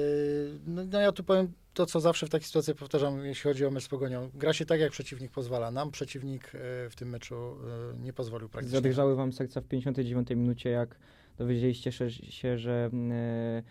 No, 0.66 0.82
no 0.92 1.00
ja 1.00 1.12
tu 1.12 1.24
powiem 1.24 1.54
to, 1.74 1.86
co 1.86 2.00
zawsze 2.00 2.26
w 2.28 2.30
takiej 2.30 2.48
sytuacji 2.48 2.76
powtarzam, 2.76 3.26
jeśli 3.26 3.44
chodzi 3.44 3.66
o 3.66 3.72
mecz 3.72 3.84
z 3.84 3.88
Pogonią. 3.88 4.30
Gra 4.34 4.54
się 4.54 4.66
tak, 4.66 4.80
jak 4.80 4.92
przeciwnik 4.92 5.32
pozwala. 5.32 5.72
Nam 5.72 5.92
przeciwnik 5.92 6.52
w 6.90 6.94
tym 6.96 7.10
meczu 7.10 7.58
nie 8.00 8.14
pozwolił 8.14 8.50
praktycznie. 8.50 8.78
Zadrżały 8.78 9.16
wam 9.16 9.34
serca 9.34 9.62
w 9.62 9.68
59 9.68 10.30
minucie, 10.30 10.70
jak 10.70 10.96
dowiedzieliście 11.38 11.92
się, 12.12 12.58
że 12.58 12.90
mm, 12.94 13.64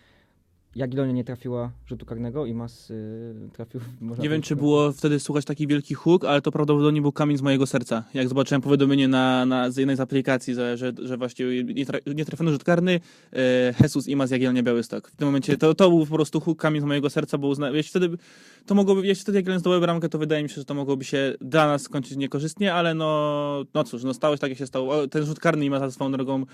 Jagiellonia 0.77 1.13
nie 1.13 1.23
trafiła 1.23 1.71
rzutu 1.87 2.05
karnego 2.05 2.45
i 2.45 2.53
Mas 2.53 2.89
y, 2.91 3.49
trafił... 3.53 3.81
Nie 4.19 4.29
wiem, 4.29 4.41
czy 4.41 4.55
było 4.55 4.91
wtedy 4.91 5.19
słuchać 5.19 5.45
taki 5.45 5.67
wielki 5.67 5.93
huk, 5.93 6.25
ale 6.25 6.41
to 6.41 6.51
prawdopodobnie 6.51 7.01
był 7.01 7.11
kamień 7.11 7.37
z 7.37 7.41
mojego 7.41 7.67
serca. 7.67 8.03
Jak 8.13 8.29
zobaczyłem 8.29 8.61
powiadomienie 8.61 9.07
na, 9.07 9.45
na, 9.45 9.71
z 9.71 9.77
jednej 9.77 9.95
z 9.95 9.99
aplikacji, 9.99 10.53
że, 10.53 10.77
że, 10.77 10.93
że 11.03 11.17
właśnie 11.17 11.63
nie, 11.63 11.85
tra, 11.85 11.99
nie 12.15 12.25
trafiono 12.25 12.51
rzut 12.51 12.63
karny, 12.63 12.99
e, 13.33 13.73
Jesus 13.83 14.07
Ima 14.07 14.27
z 14.27 14.31
Jagiellonia 14.31 14.63
Białystok. 14.63 15.07
W 15.11 15.15
tym 15.15 15.27
momencie 15.27 15.57
to, 15.57 15.73
to 15.73 15.89
był 15.89 16.05
po 16.05 16.15
prostu 16.15 16.39
huk, 16.39 16.59
kamień 16.59 16.81
z 16.81 16.85
mojego 16.85 17.09
serca, 17.09 17.37
bo 17.37 17.47
uzna, 17.47 17.69
jeśli 17.69 17.89
wtedy 17.89 18.17
to 18.65 18.75
mogłoby, 18.75 19.07
jeśli 19.07 19.21
wtedy 19.21 19.37
Jagiellonia 19.37 19.59
zdobyła 19.59 19.81
bramkę, 19.81 20.09
to 20.09 20.17
wydaje 20.17 20.43
mi 20.43 20.49
się, 20.49 20.55
że 20.55 20.65
to 20.65 20.73
mogłoby 20.73 21.03
się 21.03 21.33
dla 21.41 21.67
nas 21.67 21.81
skończyć 21.81 22.17
niekorzystnie, 22.17 22.73
ale 22.73 22.93
no, 22.93 23.65
no 23.73 23.83
cóż, 23.83 24.03
no 24.03 24.13
stało 24.13 24.35
się 24.35 24.39
tak, 24.39 24.49
jak 24.49 24.59
się 24.59 24.67
stało. 24.67 24.93
O, 24.93 25.07
Ten 25.07 25.25
rzut 25.25 25.39
karny 25.39 25.65
Ima 25.65 25.79
za 25.79 25.91
swoją 25.91 26.11
drogą 26.11 26.45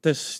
też, 0.00 0.38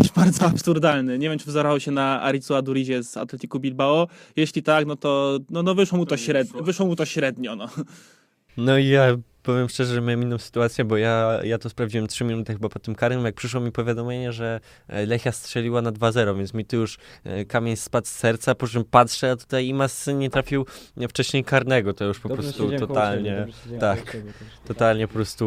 też 0.00 0.12
bardzo 0.16 0.46
absurdalny. 0.46 1.18
Nie 1.18 1.30
wiem, 1.30 1.38
czy 1.38 1.46
wzorował 1.46 1.80
się 1.80 1.90
na 1.90 2.22
Arizu 2.22 2.54
Adurizie 2.54 3.02
z 3.02 3.16
Atletico 3.16 3.58
Bilbao. 3.58 4.08
Jeśli 4.36 4.62
tak, 4.62 4.86
no 4.86 4.96
to 4.96 5.38
no, 5.50 5.62
no 5.62 5.74
wyszło 5.74 5.98
mu 5.98 6.06
to 6.06 6.16
średnio. 6.16 6.62
Wyszło 6.62 6.86
mu 6.86 6.96
to 6.96 7.04
średnio, 7.04 7.56
no. 7.56 7.68
No 8.56 8.78
i 8.78 8.88
ja 8.88 9.16
powiem 9.46 9.68
szczerze, 9.68 9.94
że 9.94 10.00
miałem 10.00 10.22
inną 10.22 10.38
sytuację, 10.38 10.84
bo 10.84 10.96
ja, 10.96 11.40
ja 11.44 11.58
to 11.58 11.70
sprawdziłem 11.70 12.06
3 12.06 12.24
minuty 12.24 12.52
chyba 12.52 12.68
po 12.68 12.78
tym 12.78 12.94
karnym, 12.94 13.24
jak 13.24 13.34
przyszło 13.34 13.60
mi 13.60 13.72
powiadomienie, 13.72 14.32
że 14.32 14.60
e, 14.88 15.06
Lechia 15.06 15.32
strzeliła 15.32 15.82
na 15.82 15.92
2-0, 15.92 16.36
więc 16.36 16.54
mi 16.54 16.64
tu 16.64 16.76
już 16.76 16.98
e, 17.24 17.44
kamień 17.44 17.76
spadł 17.76 18.06
z 18.06 18.10
serca, 18.10 18.54
po 18.54 18.66
czym 18.66 18.84
patrzę, 18.84 19.30
a 19.30 19.36
tutaj 19.36 19.66
Imas 19.66 20.06
nie 20.14 20.30
trafił 20.30 20.66
wcześniej 21.08 21.44
karnego, 21.44 21.94
to 21.94 22.04
już 22.04 22.20
po 22.20 22.28
Dobrze 22.28 22.42
prostu 22.42 22.78
totalnie, 22.78 23.46
siedziałem 23.64 23.80
tak, 23.80 24.16
totalnie 24.66 25.08
po 25.08 25.14
prostu 25.14 25.46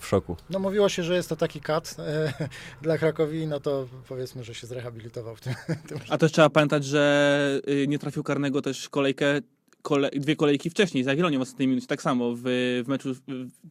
w 0.00 0.06
szoku. 0.06 0.36
No 0.50 0.58
mówiło 0.58 0.88
się, 0.88 1.02
że 1.02 1.14
jest 1.14 1.28
to 1.28 1.36
taki 1.36 1.60
kat 1.60 1.96
e, 1.98 2.32
dla 2.82 2.98
Krakowi, 2.98 3.46
no 3.46 3.60
to 3.60 3.86
powiedzmy, 4.08 4.44
że 4.44 4.54
się 4.54 4.66
zrehabilitował 4.66 5.36
w 5.36 5.40
tym. 5.40 5.54
tym 5.88 5.98
A 6.08 6.18
też 6.18 6.32
trzeba 6.32 6.50
pamiętać, 6.50 6.84
że 6.84 7.60
y, 7.68 7.86
nie 7.88 7.98
trafił 7.98 8.22
karnego 8.22 8.62
też 8.62 8.88
kolejkę, 8.88 9.40
kole, 9.86 10.10
dwie 10.10 10.36
kolejki 10.36 10.70
wcześniej 10.70 11.04
z 11.04 11.06
Jagiellonią 11.06 11.38
w 11.38 11.42
ostatniej 11.42 11.68
minucie. 11.68 11.86
Tak 11.86 12.02
samo 12.02 12.32
w, 12.34 12.40
w 12.84 12.88
meczu 12.88 13.14
w, 13.14 13.20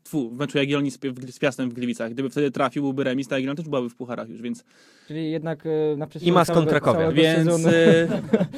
tfu, 0.03 0.29
w 0.29 0.37
meczu 0.37 0.57
Jagiellonii 0.57 0.91
z, 0.91 0.97
w, 0.97 1.31
z 1.31 1.39
Piastem 1.39 1.69
w 1.69 1.73
Gliwicach. 1.73 2.11
Gdyby 2.11 2.29
wtedy 2.29 2.51
trafił, 2.51 2.83
byłby 2.83 3.03
remis, 3.03 3.27
to 3.27 3.35
Jagiellon 3.35 3.55
też 3.55 3.69
byłaby 3.69 3.89
w 3.89 3.95
pucharach 3.95 4.29
już, 4.29 4.41
więc... 4.41 4.63
Czyli 5.07 5.31
jednak 5.31 5.65
y, 5.65 5.95
na 5.97 6.07
przestrzeni 6.07 6.29
Imas 6.29 6.47
całego, 6.47 6.61
kontra 6.61 6.79
Krakowia. 6.79 7.05
całego 7.05 7.21
Więc 7.21 7.65
y, 7.65 8.07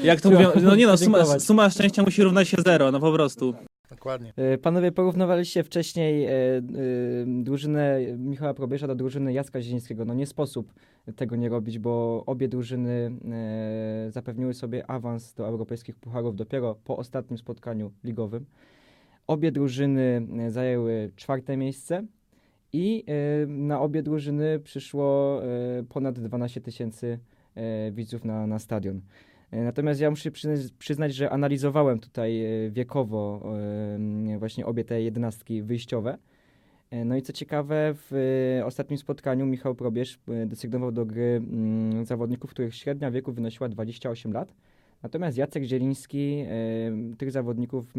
jak 0.04 0.22
to 0.22 0.32
mówią, 0.32 0.52
no 0.64 0.76
nie 0.76 0.88
no, 0.88 0.98
suma, 0.98 1.40
suma 1.40 1.70
szczęścia 1.70 2.04
musi 2.04 2.24
równać 2.24 2.50
się 2.50 2.58
zero, 2.66 2.92
no 2.92 3.00
po 3.00 3.12
prostu. 3.12 3.54
Dokładnie. 3.90 4.34
E, 4.36 4.58
Panowie, 4.58 4.92
porównywaliście 4.92 5.64
wcześniej 5.64 6.26
e, 6.26 6.32
e, 6.32 6.62
drużynę 7.28 8.00
Michała 8.18 8.54
Probierza 8.54 8.88
do 8.88 8.96
drużyny 8.96 9.34
Jacka 9.34 9.62
Zielińskiego. 9.62 10.06
No 10.06 10.14
nie 10.14 10.26
sposób 10.26 10.74
tego 11.16 11.36
nie 11.36 11.50
robić, 11.50 11.80
bo 11.80 12.24
obie 12.26 12.48
drużyny 12.48 13.12
zapewniły 14.10 14.54
sobie 14.54 14.92
awans 14.92 15.34
do 15.34 15.48
europejskich 15.48 15.96
pucharów 15.96 16.36
dopiero 16.36 16.76
po 16.76 16.98
ostatnim 16.98 17.38
spotkaniu 17.38 17.92
ligowym. 18.04 18.46
Obie 19.28 19.52
drużyny 19.52 20.28
zajęły 20.48 21.12
czwarte 21.16 21.58
miejsce 21.58 22.04
i 22.74 23.06
na 23.48 23.82
obie 23.82 24.04
drużyny 24.04 24.60
przyszło 24.60 25.42
ponad 25.90 26.20
12 26.20 26.62
tysięcy 26.62 27.20
widzów 27.92 28.26
na, 28.26 28.48
na 28.48 28.60
stadion. 28.60 29.02
E, 29.52 29.64
Natomiast 29.64 30.02
ja 30.02 30.10
muszę 30.10 30.32
przyznać, 30.80 31.16
że 31.16 31.30
analizowałem 31.30 32.00
tutaj 32.00 32.46
e, 32.46 32.70
wiekowo 32.70 33.42
e, 34.34 34.38
właśnie 34.40 34.66
obie 34.66 34.84
te 34.84 35.02
jedenastki 35.02 35.62
wyjściowe. 35.62 36.18
No 37.06 37.16
i 37.16 37.22
co 37.22 37.34
ciekawe, 37.34 37.94
w 37.94 38.62
ostatnim 38.66 38.98
spotkaniu 38.98 39.46
Michał 39.46 39.76
Probierz 39.76 40.20
desygnował 40.46 40.92
do 40.92 41.06
gry 41.06 41.42
mm, 41.44 42.06
zawodników, 42.06 42.52
których 42.52 42.76
średnia 42.76 43.12
wieku 43.12 43.34
wynosiła 43.34 43.70
28 43.70 44.34
lat. 44.34 44.54
Natomiast 45.04 45.38
Jacek 45.38 45.64
Zieliński, 45.64 46.46
tych 47.18 47.32
zawodników, 47.32 47.94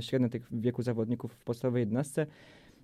średnia 0.00 0.28
tych 0.28 0.48
wieku 0.52 0.82
zawodników 0.82 1.32
w 1.32 1.44
podstawowej 1.44 1.80
jedenastce, 1.80 2.26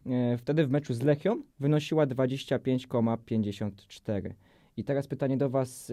e, 0.06 0.36
wtedy 0.36 0.66
w 0.66 0.70
meczu 0.70 0.94
z 0.94 1.02
Lechią 1.02 1.42
wynosiła 1.60 2.06
25,54. 2.06 4.34
I 4.76 4.84
teraz 4.84 5.06
pytanie 5.06 5.36
do 5.36 5.50
Was. 5.50 5.92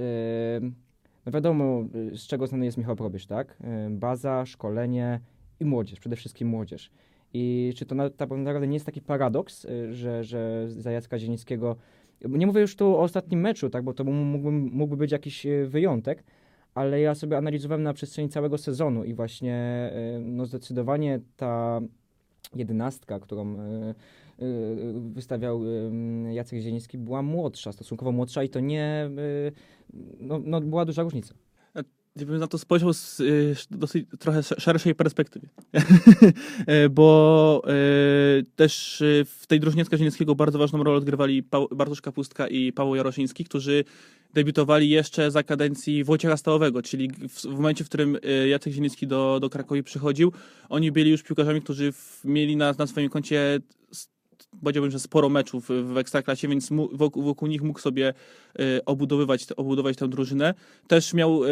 No 1.28 1.32
wiadomo, 1.32 1.86
y, 2.13 2.18
z 2.18 2.28
czego 2.28 2.48
znany 2.48 2.66
jest 2.66 2.78
Michał 2.78 2.96
Probierz, 2.96 3.26
tak? 3.26 3.58
Y, 3.88 3.90
Baza, 3.90 4.46
szkolenie 4.46 5.20
i 5.60 5.66
młodzież, 5.66 6.00
przede 6.00 6.16
wszystkim 6.16 6.48
młodzież. 6.48 6.92
I 7.34 7.74
czy 7.76 7.86
to 7.86 7.96
na, 7.96 8.10
tak 8.10 8.30
naprawdę 8.30 8.68
nie 8.68 8.74
jest 8.74 8.86
taki 8.86 9.02
paradoks, 9.02 9.66
y, 9.66 9.94
że, 9.94 10.24
że 10.24 10.70
za 10.70 10.92
Jacka 10.92 11.20
Zielińskiego, 11.20 11.76
nie 12.26 12.48
mówię 12.48 12.62
już 12.62 12.76
tu 12.76 12.88
o 12.88 13.00
ostatnim 13.00 13.40
meczu, 13.40 13.70
tak, 13.70 13.84
bo 13.84 13.94
to 13.94 14.04
mógłby, 14.04 14.52
mógłby 14.52 14.98
być 14.98 15.12
jakiś 15.12 15.48
wyjątek, 15.66 16.24
ale 16.74 17.00
ja 17.00 17.16
sobie 17.16 17.38
analizowałem 17.38 17.84
na 17.84 17.94
przestrzeni 17.94 18.30
całego 18.30 18.58
sezonu 18.58 19.04
i 19.04 19.13
właśnie 19.13 19.92
no 20.22 20.46
zdecydowanie 20.46 21.20
ta 21.38 21.82
jedenastka, 22.55 23.19
którą 23.19 23.55
y, 23.55 23.95
y, 24.41 24.93
wystawiał 24.99 25.62
Jacek 26.31 26.60
Zieliński, 26.60 26.97
była 26.97 27.21
młodsza, 27.21 27.71
stosunkowo 27.71 28.12
młodsza 28.12 28.43
i 28.43 28.49
to 28.49 28.60
nie, 28.60 29.10
y, 29.19 29.51
no, 30.19 30.39
no 30.43 30.62
była 30.62 30.86
duża 30.86 31.03
różnica. 31.03 31.33
Gdybym 32.17 32.39
na 32.39 32.47
to 32.47 32.58
spojrzał 32.58 32.93
z 32.93 33.19
y, 33.19 33.56
dosyć 33.71 34.06
trochę 34.19 34.39
sz- 34.39 34.63
szerszej 34.63 34.95
perspektywy. 34.95 35.47
E, 36.67 36.89
Bo 36.89 37.62
e, 37.67 37.73
też 38.56 39.01
e, 39.01 39.25
w 39.25 39.47
tej 39.47 39.60
drużynie 39.60 39.86
Skazińskiego 39.86 40.36
bardzo 40.36 40.60
ważną 40.60 40.84
rolę 40.84 40.97
odgrywali 40.97 41.43
Pał- 41.43 41.75
Bartosz 41.75 42.01
Kapustka 42.01 42.47
i 42.47 42.73
Paweł 42.73 42.95
Jarosiński, 42.95 43.45
którzy 43.45 43.84
debiutowali 44.34 44.89
jeszcze 44.89 45.32
za 45.32 45.43
kadencji 45.43 46.03
Wojciecha 46.03 46.38
Stałowego, 46.38 46.82
czyli 46.82 47.10
w, 47.30 47.41
w 47.41 47.45
momencie, 47.45 47.84
w 47.84 47.88
którym 47.88 48.17
e, 48.23 48.47
Jacek 48.47 48.73
Zieliński 48.73 49.08
do, 49.08 49.39
do 49.41 49.49
Krakowi 49.49 49.84
przychodził, 49.84 50.32
oni 50.69 50.91
byli 50.91 51.12
już 51.12 51.23
piłkarzami, 51.23 51.62
którzy 51.62 51.91
w, 51.91 52.21
mieli 52.25 52.56
na, 52.56 52.73
na 52.77 52.88
swoim 52.88 53.10
koncie 53.10 53.60
powiedziałbym, 54.63 54.91
że 54.91 54.99
sporo 54.99 55.30
meczów 55.30 55.69
w 55.93 55.97
Ekstraklasie, 55.97 56.47
więc 56.47 56.69
wokół, 56.91 57.23
wokół 57.23 57.47
nich 57.47 57.62
mógł 57.62 57.80
sobie 57.80 58.13
e, 58.60 58.86
obudowywać, 58.86 59.45
obudować 59.58 59.97
tę 59.97 60.08
drużynę. 60.08 60.53
Też 60.88 61.13
miał 61.13 61.45
e, 61.45 61.47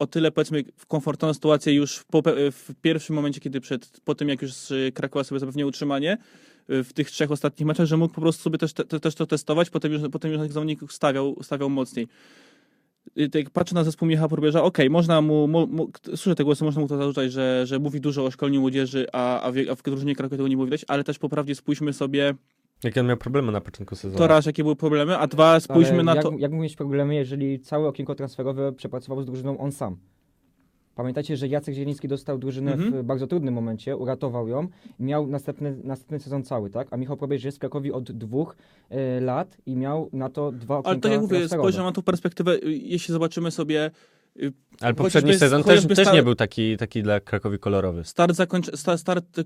o 0.00 0.06
tyle 0.06 0.32
powiedzmy 0.32 0.64
komfortowną 0.88 1.34
sytuację 1.34 1.74
już 1.74 2.04
w, 2.52 2.74
pierwszym 2.82 3.16
momencie, 3.16 3.40
kiedy 3.40 3.60
przed, 3.60 4.00
po 4.04 4.14
tym 4.14 4.28
jak 4.28 4.42
już 4.42 4.52
Krakowa 4.94 5.24
sobie 5.24 5.38
zapewnił 5.38 5.68
utrzymanie 5.68 6.18
w 6.68 6.92
tych 6.92 7.10
trzech 7.10 7.30
ostatnich 7.30 7.66
meczach, 7.66 7.86
że 7.86 7.96
mógł 7.96 8.14
po 8.14 8.20
prostu 8.20 8.42
sobie 8.42 8.58
też, 8.58 8.72
te, 8.72 8.84
też 8.84 9.14
to 9.14 9.26
testować, 9.26 9.70
potem 9.70 9.92
już, 9.92 10.02
potem 10.12 10.30
już 10.30 10.40
na 10.40 10.48
zawodników 10.48 10.92
stawiał, 10.92 11.36
stawiał 11.42 11.70
mocniej. 11.70 12.08
Y, 13.18 13.28
Tak 13.28 13.50
patrzę 13.50 13.74
na 13.74 13.84
zespół 13.84 14.08
Michała 14.08 14.28
Probierza, 14.28 14.62
okej, 14.62 14.90
można 14.90 15.20
mu, 15.20 15.48
mu, 15.48 15.66
mu 15.66 15.90
słyszę 16.04 16.34
te 16.34 16.44
głosy, 16.44 16.64
można 16.64 16.80
mu 16.80 16.88
to 16.88 16.96
zarzucać, 16.96 17.32
że, 17.32 17.66
że 17.66 17.78
mówi 17.78 18.00
dużo 18.00 18.24
o 18.24 18.30
szkoleniu 18.30 18.60
młodzieży, 18.60 19.06
a, 19.12 19.40
a, 19.40 19.52
w, 19.52 19.56
a 19.70 19.74
w 19.74 19.82
drużynie 19.82 20.14
Krakowa 20.14 20.36
tego 20.36 20.48
nie 20.48 20.56
było 20.56 20.68
ale 20.88 21.04
też 21.04 21.18
poprawnie 21.18 21.54
spójrzmy 21.54 21.92
sobie 21.92 22.34
Jakie 22.84 23.00
on 23.00 23.06
miał 23.06 23.16
problemy 23.16 23.52
na 23.52 23.60
początku 23.60 23.96
sezonu? 23.96 24.18
to 24.18 24.26
raz, 24.26 24.46
jakie 24.46 24.62
były 24.62 24.76
problemy, 24.76 25.18
a 25.18 25.26
dwa, 25.26 25.60
spójrzmy 25.60 25.94
Ale 25.94 26.02
na 26.02 26.14
jak, 26.14 26.22
to... 26.22 26.32
Jak 26.38 26.50
mógł 26.50 26.62
mieć 26.62 26.76
problemy, 26.76 27.14
jeżeli 27.14 27.60
całe 27.60 27.88
okienko 27.88 28.14
transferowe 28.14 28.72
przepracował 28.72 29.22
z 29.22 29.26
drużyną 29.26 29.58
on 29.58 29.72
sam? 29.72 29.96
Pamiętajcie, 30.94 31.36
że 31.36 31.48
Jacek 31.48 31.74
Zieliński 31.74 32.08
dostał 32.08 32.38
drużynę 32.38 32.72
Mhm. 32.72 33.02
w 33.02 33.06
bardzo 33.06 33.26
trudnym 33.26 33.54
momencie, 33.54 33.96
uratował 33.96 34.48
ją 34.48 34.68
i 34.98 35.04
miał 35.04 35.26
następny, 35.26 35.76
następny 35.84 36.20
sezon 36.20 36.42
cały, 36.42 36.70
tak? 36.70 36.88
A 36.90 36.96
Michał 36.96 37.16
Probierz 37.16 37.44
jest 37.44 37.56
w 37.56 37.60
Krakowi 37.60 37.92
od 37.92 38.12
dwóch 38.12 38.56
e, 38.90 39.20
lat 39.20 39.56
i 39.66 39.76
miał 39.76 40.10
na 40.12 40.28
to 40.28 40.52
dwa 40.52 40.78
okienka 40.78 40.90
Ale 40.90 41.00
tak 41.00 41.12
jak 41.12 41.20
mówię, 41.20 41.48
spojrzę 41.48 41.82
na 41.82 41.92
tą 41.92 42.02
perspektywę, 42.02 42.54
y, 42.54 42.72
jeśli 42.72 43.12
zobaczymy 43.12 43.50
sobie 43.50 43.86
y, 43.86 43.90
Ale 44.80 44.94
poprzedni 44.94 45.34
sezon 45.34 45.64
też, 45.64 45.86
też 45.86 46.12
nie 46.12 46.22
był 46.22 46.34
taki, 46.34 46.76
taki 46.76 47.02
dla 47.02 47.20
Krakowi 47.20 47.58
kolorowy. 47.58 48.04
start, 48.04 48.36
zakończ, 48.36 48.76
sta- 48.76 48.98
start 48.98 49.38
e, 49.38 49.42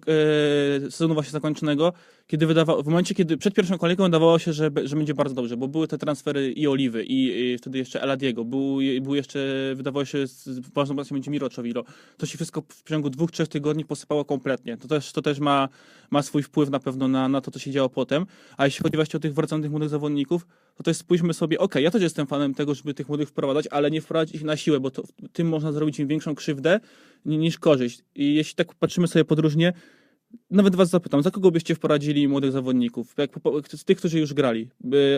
sezonu 0.90 1.14
właśnie 1.14 1.30
zakończonego, 1.30 1.92
kiedy 2.26 2.46
wydawało, 2.46 2.82
w 2.82 2.86
momencie, 2.86 3.14
kiedy 3.14 3.36
przed 3.36 3.54
pierwszą 3.54 3.78
kolejką 3.78 4.04
wydawało 4.04 4.38
się, 4.38 4.52
że, 4.52 4.70
że 4.84 4.96
będzie 4.96 5.14
bardzo 5.14 5.34
dobrze, 5.34 5.56
bo 5.56 5.68
były 5.68 5.88
te 5.88 5.98
transfery 5.98 6.52
i 6.52 6.68
Oliwy, 6.68 7.04
i, 7.04 7.40
i 7.52 7.58
wtedy 7.58 7.78
jeszcze 7.78 8.02
Eladiego, 8.02 8.44
był, 8.44 8.78
był 9.02 9.14
jeszcze, 9.14 9.38
wydawało 9.76 10.04
się, 10.04 10.24
ważną 10.74 10.96
pozycją 10.96 11.14
będzie 11.14 11.30
Miro 11.30 11.48
Czowiro. 11.48 11.84
To 12.16 12.26
się 12.26 12.38
wszystko 12.38 12.62
w 12.68 12.88
ciągu 12.88 13.10
dwóch, 13.10 13.30
trzech 13.30 13.48
tygodni 13.48 13.84
posypało 13.84 14.24
kompletnie. 14.24 14.76
To 14.76 14.88
też, 14.88 15.12
to 15.12 15.22
też 15.22 15.38
ma, 15.38 15.68
ma 16.10 16.22
swój 16.22 16.42
wpływ 16.42 16.70
na 16.70 16.80
pewno 16.80 17.08
na, 17.08 17.28
na 17.28 17.40
to, 17.40 17.50
co 17.50 17.58
się 17.58 17.70
działo 17.70 17.88
potem. 17.88 18.26
A 18.56 18.64
jeśli 18.64 18.82
chodzi 18.82 18.96
właśnie 18.96 19.16
o 19.16 19.20
tych 19.20 19.34
wracanych 19.34 19.70
młodych 19.70 19.88
zawodników, 19.88 20.46
to 20.74 20.82
też 20.82 20.96
spójrzmy 20.96 21.34
sobie, 21.34 21.58
okej, 21.58 21.84
ja 21.84 21.90
też 21.90 22.02
jestem 22.02 22.26
fanem 22.26 22.54
tego, 22.54 22.74
żeby 22.74 22.94
tych 22.94 23.08
młodych 23.08 23.28
wprowadzać, 23.28 23.66
ale 23.70 23.90
nie 23.90 24.00
wprowadzić 24.00 24.34
ich 24.34 24.44
na 24.44 24.56
siłę, 24.56 24.80
bo 24.80 24.90
to, 24.90 25.02
tym 25.32 25.48
można 25.48 25.72
zrobić 25.72 25.98
im 25.98 26.08
większą 26.08 26.34
krzywdę 26.34 26.80
ni- 27.24 27.38
niż 27.38 27.58
korzyść. 27.58 28.02
I 28.14 28.34
jeśli 28.34 28.54
tak 28.54 28.74
patrzymy 28.74 29.08
sobie 29.08 29.24
podróżnie, 29.24 29.72
nawet 30.50 30.76
was 30.76 30.90
zapytam, 30.90 31.22
za 31.22 31.30
kogo 31.30 31.50
byście 31.50 31.74
wprowadzili 31.74 32.28
młodych 32.28 32.52
zawodników? 32.52 33.14
Jak, 33.18 33.30
z 33.68 33.84
tych, 33.84 33.98
którzy 33.98 34.18
już 34.18 34.34
grali. 34.34 34.68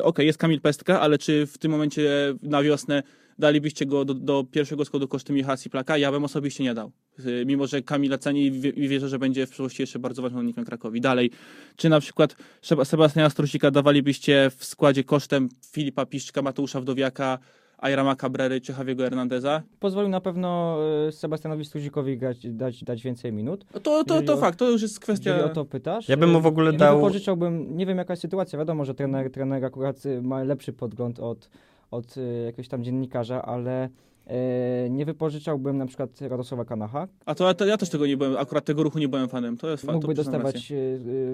Okej, 0.03 0.27
jest 0.27 0.39
Kamil 0.39 0.61
Pestka, 0.61 1.01
ale 1.01 1.19
czy 1.19 1.47
w 1.47 1.59
tym 1.59 1.71
momencie 1.71 2.35
na 2.43 2.63
wiosnę 2.63 3.03
dalibyście 3.39 3.87
go 3.87 4.05
do, 4.05 4.15
do 4.15 4.45
pierwszego 4.51 4.85
składu 4.85 5.09
kosztem 5.09 5.37
Michała 5.37 5.57
Siplaka? 5.57 5.99
Ja 5.99 6.13
bym 6.13 6.25
osobiście 6.25 6.65
nie 6.65 6.75
dał. 6.75 6.93
Y, 7.27 7.45
Mimo, 7.47 7.67
że 7.67 7.83
Kamila 7.83 8.19
ceni 8.19 8.47
i 8.47 8.51
wie- 8.51 8.71
i 8.71 8.89
wierzę, 8.89 9.09
że 9.09 9.19
będzie 9.19 9.47
w 9.47 9.51
przyszłości 9.51 9.83
jeszcze 9.83 9.99
bardzo 9.99 10.23
ważnym 10.23 10.37
zawodnikiem 10.39 10.65
Krakowi. 10.65 11.01
Dalej, 11.01 11.31
czy 11.77 11.89
na 11.89 12.01
przykład 12.01 12.37
Sebastiana 12.85 13.31
Strusika 13.31 13.71
dawalibyście 13.71 14.51
w 14.57 14.65
składzie 14.65 15.05
kosztem 15.05 15.49
Filipa 15.73 16.07
Piszczka, 16.07 16.43
Mateusza 16.43 16.81
Wdowiaka, 16.81 17.39
Ayrama 17.79 18.17
Cabrery 18.17 18.61
czy 18.61 18.73
Javiego 18.79 19.03
Hernandeza. 19.05 19.63
Pozwolił 19.81 20.09
na 20.11 20.21
pewno 20.21 20.79
e, 21.09 21.13
Sebastianowi 21.13 21.65
Struzikowi 21.65 22.19
grać, 22.19 22.51
dać, 22.53 22.85
dać 22.85 23.03
więcej 23.03 23.33
minut. 23.33 23.65
To, 23.73 23.81
to, 23.81 24.15
Jeżeli 24.15 24.27
to 24.27 24.35
o- 24.35 24.37
fakt, 24.37 24.59
to 24.59 24.71
już 24.71 24.83
jest 24.83 25.01
kwestia... 25.01 25.31
Jeżeli 25.31 25.51
o 25.51 25.55
to 25.55 25.65
pytasz. 25.65 26.09
Ja 26.09 26.17
bym 26.17 26.31
mu 26.31 26.41
w 26.41 26.47
ogóle 26.47 26.73
nie 26.73 26.79
dał- 26.79 26.97
wypożyczałbym, 26.97 27.77
nie 27.77 27.87
wiem 27.87 27.99
jaka 27.99 28.13
jest 28.13 28.23
sytuacja, 28.23 28.59
wiadomo, 28.59 28.85
że 28.85 28.95
trener, 28.95 29.31
trener 29.31 29.65
akurat 29.65 30.07
y, 30.07 30.23
ma 30.23 30.43
lepszy 30.43 30.73
podgląd 30.73 31.21
od, 31.21 31.51
od 31.91 32.15
jakiegoś 32.47 32.69
tam 32.69 32.85
dziennikarza, 32.85 33.43
ale 33.43 33.89
e, 34.27 34.91
nie 34.91 35.05
wypożyczałbym 35.05 35.79
na 35.79 35.87
przykład 35.87 36.21
Radosława 36.21 36.65
Kanacha, 36.65 37.09
A 37.27 37.35
to, 37.35 37.55
to 37.55 37.67
ja 37.67 37.77
też 37.77 37.91
tego 37.91 38.07
nie 38.07 38.17
byłem, 38.17 38.37
akurat 38.37 38.65
tego 38.65 38.83
ruchu 38.83 38.99
nie 38.99 39.09
byłem 39.09 39.29
fanem. 39.29 39.57
To 39.57 39.71
jest 39.71 39.83
fakt. 39.87 39.95
mógłby 39.95 40.15
to 40.15 40.23
dostawać 40.25 40.73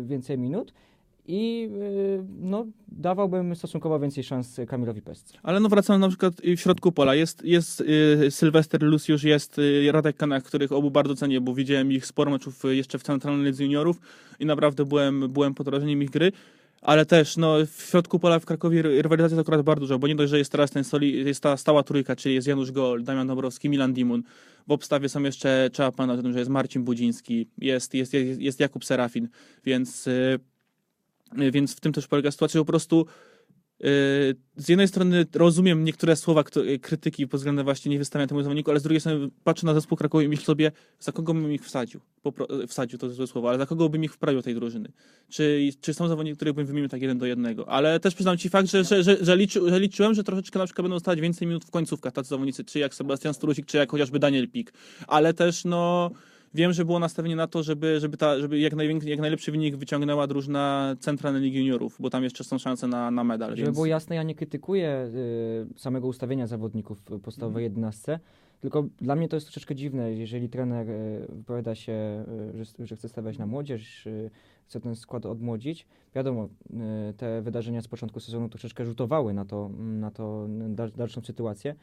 więcej 0.02 0.38
minut 0.38 0.72
i 1.26 1.68
y, 1.82 2.24
no, 2.40 2.66
dawałbym 2.88 3.56
stosunkowo 3.56 4.00
więcej 4.00 4.24
szans 4.24 4.60
Kamilowi 4.68 5.02
Pestce. 5.02 5.38
Ale 5.42 5.60
no 5.60 5.68
wracamy 5.68 5.98
na 5.98 6.08
przykład 6.08 6.34
w 6.56 6.60
środku 6.60 6.92
pola. 6.92 7.14
Jest, 7.14 7.44
jest 7.44 7.80
y, 7.80 8.30
Sylwester 8.30 8.82
Luciusz, 8.82 9.24
jest 9.24 9.58
y, 9.58 9.92
Radek 9.92 10.16
Kanach, 10.16 10.42
których 10.42 10.72
obu 10.72 10.90
bardzo 10.90 11.14
cenię, 11.14 11.40
bo 11.40 11.54
widziałem 11.54 11.92
ich 11.92 12.06
sporo 12.06 12.30
meczów 12.30 12.62
jeszcze 12.64 12.98
w 12.98 13.02
centralnej 13.02 13.46
lidze 13.46 13.64
juniorów 13.64 14.00
i 14.40 14.46
naprawdę 14.46 14.84
byłem, 14.84 15.28
byłem 15.28 15.54
pod 15.54 15.66
wrażeniem 15.66 16.02
ich 16.02 16.10
gry. 16.10 16.32
Ale 16.82 17.06
też 17.06 17.36
no, 17.36 17.56
w 17.66 17.82
środku 17.82 18.18
pola 18.18 18.38
w 18.38 18.46
Krakowie 18.46 18.82
ry- 18.82 19.02
rywalizacji 19.02 19.36
jest 19.36 19.48
akurat 19.48 19.62
bardzo 19.62 19.80
dużo, 19.80 19.98
bo 19.98 20.06
nie 20.06 20.14
dość, 20.14 20.30
że 20.30 20.38
jest 20.38 20.52
teraz 20.52 20.70
ten 20.70 20.84
soli, 20.84 21.24
jest 21.24 21.42
ta 21.42 21.56
stała 21.56 21.82
trójka, 21.82 22.16
czyli 22.16 22.34
jest 22.34 22.48
Janusz 22.48 22.72
Gol, 22.72 23.04
Damian 23.04 23.26
Dobrowski, 23.26 23.68
Milan 23.68 23.92
Dimun. 23.92 24.22
W 24.68 24.72
obstawie 24.72 25.08
są 25.08 25.22
jeszcze, 25.22 25.70
trzeba 25.72 25.92
pamiętać 25.92 26.18
o 26.18 26.22
tym, 26.22 26.32
że 26.32 26.38
jest 26.38 26.50
Marcin 26.50 26.84
Budziński, 26.84 27.48
jest, 27.58 27.94
jest, 27.94 28.14
jest, 28.14 28.40
jest 28.40 28.60
Jakub 28.60 28.84
Serafin, 28.84 29.28
więc, 29.64 30.06
y, 30.06 30.10
y, 30.10 30.38
więc 31.52 31.76
w 31.76 31.80
tym 31.80 31.92
też 31.92 32.06
polega 32.06 32.30
sytuacja, 32.30 32.60
po 32.60 32.64
prostu 32.64 33.06
y, 33.80 33.84
z 34.56 34.68
jednej 34.68 34.88
strony 34.88 35.26
rozumiem 35.34 35.84
niektóre 35.84 36.16
słowa 36.16 36.44
y, 36.56 36.78
krytyki 36.78 37.28
pod 37.28 37.40
względem 37.40 37.64
właśnie 37.64 37.90
nie 37.90 37.98
wystawiania 37.98 38.26
temu 38.26 38.42
zawodniku, 38.42 38.70
ale 38.70 38.80
z 38.80 38.82
drugiej 38.82 39.00
strony 39.00 39.28
patrzę 39.44 39.66
na 39.66 39.74
zespół 39.74 39.98
Krakowi 39.98 40.26
i 40.26 40.28
myślę 40.28 40.44
sobie, 40.44 40.72
za 41.00 41.12
kogo 41.12 41.34
bym 41.34 41.52
ich 41.52 41.64
wsadził. 41.64 42.00
Wsadził 42.68 42.98
to 42.98 43.10
złe 43.10 43.26
słowo, 43.26 43.48
ale 43.48 43.58
za 43.58 43.66
kogo 43.66 43.88
bym 43.88 44.04
ich 44.04 44.14
wprawił 44.14 44.38
do 44.38 44.42
tej 44.42 44.54
drużyny. 44.54 44.92
Czy, 45.28 45.70
czy 45.80 45.94
są 45.94 46.08
zawodnicy, 46.08 46.36
których 46.36 46.54
bym 46.54 46.66
wymienił 46.66 46.88
tak 46.88 47.02
jeden 47.02 47.18
do 47.18 47.26
jednego. 47.26 47.68
Ale 47.68 48.00
też 48.00 48.14
przyznam 48.14 48.38
ci 48.38 48.48
fakt, 48.48 48.70
że, 48.70 48.84
że, 48.84 49.02
że, 49.02 49.24
że, 49.24 49.36
liczy, 49.36 49.60
że 49.70 49.80
liczyłem, 49.80 50.14
że 50.14 50.24
troszeczkę 50.24 50.58
na 50.58 50.64
przykład 50.64 50.84
będą 50.84 50.98
stać 50.98 51.20
więcej 51.20 51.48
minut 51.48 51.64
w 51.64 51.70
końcówkach 51.70 52.12
tacy 52.12 52.28
zawodnicy, 52.28 52.64
czy 52.64 52.78
jak 52.78 52.94
Sebastian 52.94 53.34
Strusik, 53.34 53.66
czy 53.66 53.76
jak 53.76 53.90
chociażby 53.90 54.18
Daniel 54.18 54.48
Pik. 54.48 54.72
Ale 55.06 55.34
też 55.34 55.64
no 55.64 56.10
wiem, 56.54 56.72
że 56.72 56.84
było 56.84 56.98
nastawienie 56.98 57.36
na 57.36 57.46
to, 57.46 57.62
żeby, 57.62 58.00
żeby, 58.00 58.16
ta, 58.16 58.40
żeby 58.40 58.58
jak, 58.58 58.74
największy, 58.74 59.08
jak 59.08 59.20
najlepszy 59.20 59.52
wynik 59.52 59.76
wyciągnęła 59.76 60.26
drużyna 60.26 60.96
Centralnej 61.00 61.42
Ligi 61.42 61.58
Juniorów, 61.58 61.96
bo 62.00 62.10
tam 62.10 62.24
jeszcze 62.24 62.44
są 62.44 62.58
szanse 62.58 62.86
na, 62.86 63.10
na 63.10 63.24
medal. 63.24 63.50
Żeby 63.50 63.62
Więc... 63.62 63.74
było 63.74 63.86
jasne, 63.86 64.16
ja 64.16 64.22
nie 64.22 64.34
krytykuję 64.34 65.10
y, 65.14 65.78
samego 65.80 66.06
ustawienia 66.06 66.46
zawodników 66.46 66.98
w 66.98 67.20
podstawowej 67.20 67.64
jedenastce, 67.64 68.20
tylko 68.60 68.84
dla 69.00 69.16
mnie 69.16 69.28
to 69.28 69.36
jest 69.36 69.46
troszeczkę 69.46 69.74
dziwne, 69.74 70.14
jeżeli 70.14 70.48
trener 70.48 70.90
y, 70.90 71.26
wypowiada 71.28 71.74
się, 71.74 72.24
y, 72.54 72.64
że, 72.64 72.86
że 72.86 72.96
chce 72.96 73.08
stawiać 73.08 73.38
na 73.38 73.46
młodzież, 73.46 74.06
y, 74.06 74.30
chce 74.66 74.80
ten 74.80 74.96
skład 74.96 75.26
odmłodzić. 75.26 75.86
Wiadomo, 76.14 76.48
y, 77.10 77.14
te 77.14 77.42
wydarzenia 77.42 77.80
z 77.80 77.88
początku 77.88 78.20
sezonu 78.20 78.48
troszeczkę 78.48 78.84
rzutowały 78.84 79.34
na 79.34 79.44
to, 79.44 79.70
na 79.78 80.10
to 80.10 80.46
dal, 80.68 80.90
dalszą 80.96 81.20
sytuację. 81.20 81.74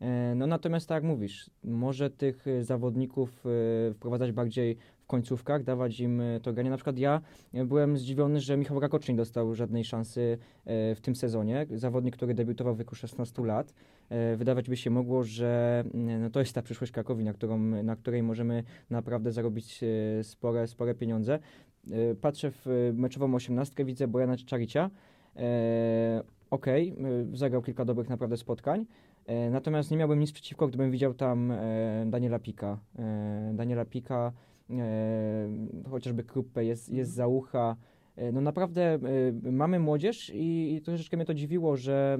E, 0.00 0.34
No 0.34 0.46
natomiast 0.46 0.88
tak 0.88 0.96
jak 0.96 1.04
mówisz, 1.04 1.50
może 1.64 2.10
tych 2.10 2.46
y, 2.46 2.64
zawodników 2.64 3.46
y, 3.90 3.94
wprowadzać 3.94 4.32
bardziej 4.32 4.76
w 5.00 5.06
końcówkach, 5.06 5.64
dawać 5.64 6.00
im 6.00 6.22
to 6.42 6.52
granie. 6.52 6.70
Na 6.70 6.76
przykład 6.76 6.98
ja 6.98 7.20
byłem 7.64 7.98
zdziwiony, 7.98 8.40
że 8.40 8.56
Michał 8.56 8.80
Rakocz 8.80 9.08
nie 9.08 9.14
dostał 9.14 9.54
żadnej 9.54 9.84
szansy 9.84 10.38
e, 10.64 10.94
w 10.94 11.00
tym 11.00 11.16
sezonie. 11.16 11.66
Zawodnik, 11.74 12.16
który 12.16 12.34
debiutował 12.34 12.74
w 12.74 12.78
wieku 12.78 12.94
16 12.94 13.42
lat. 13.42 13.74
E, 14.08 14.36
Wydawać 14.36 14.68
by 14.68 14.76
się 14.76 14.90
mogło, 14.90 15.24
że 15.24 15.84
no 15.94 16.30
to 16.30 16.40
jest 16.40 16.52
ta 16.52 16.62
przyszłość 16.62 16.92
Krakowi, 16.92 17.24
na, 17.24 17.32
którą, 17.32 17.58
na 17.58 17.96
której 17.96 18.22
możemy 18.22 18.62
naprawdę 18.90 19.32
zarobić 19.32 19.80
e, 19.82 20.24
spore, 20.24 20.66
spore 20.66 20.94
pieniądze. 20.94 21.38
E, 21.90 22.14
Patrzę 22.14 22.50
w 22.50 22.66
e, 22.66 22.92
meczową 22.92 23.34
osiemnastkę, 23.34 23.84
widzę 23.84 24.08
Bojana 24.08 24.36
Czaricia. 24.36 24.90
E, 25.36 26.22
Okej, 26.50 26.94
e, 27.32 27.36
zagrał 27.36 27.62
kilka 27.62 27.84
dobrych 27.84 28.08
naprawdę 28.08 28.36
spotkań. 28.36 28.86
E, 29.26 29.50
Natomiast 29.50 29.90
nie 29.90 29.96
miałbym 29.96 30.20
nic 30.20 30.32
przeciwko, 30.32 30.68
gdybym 30.68 30.90
widział 30.90 31.14
tam 31.14 31.50
e, 31.50 32.04
Daniela 32.06 32.38
Pika. 32.38 32.78
E, 32.98 33.52
Daniela 33.54 33.84
Pika, 33.84 34.32
chociażby 35.90 36.24
Kruppe, 36.24 36.64
jest, 36.64 36.88
jest 36.88 37.12
za 37.12 37.26
ucha. 37.26 37.76
No 38.32 38.40
naprawdę 38.40 38.98
mamy 39.52 39.78
młodzież 39.78 40.30
i, 40.34 40.74
i 40.74 40.80
troszeczkę 40.80 41.16
mnie 41.16 41.26
to 41.26 41.34
dziwiło, 41.34 41.76
że 41.76 42.18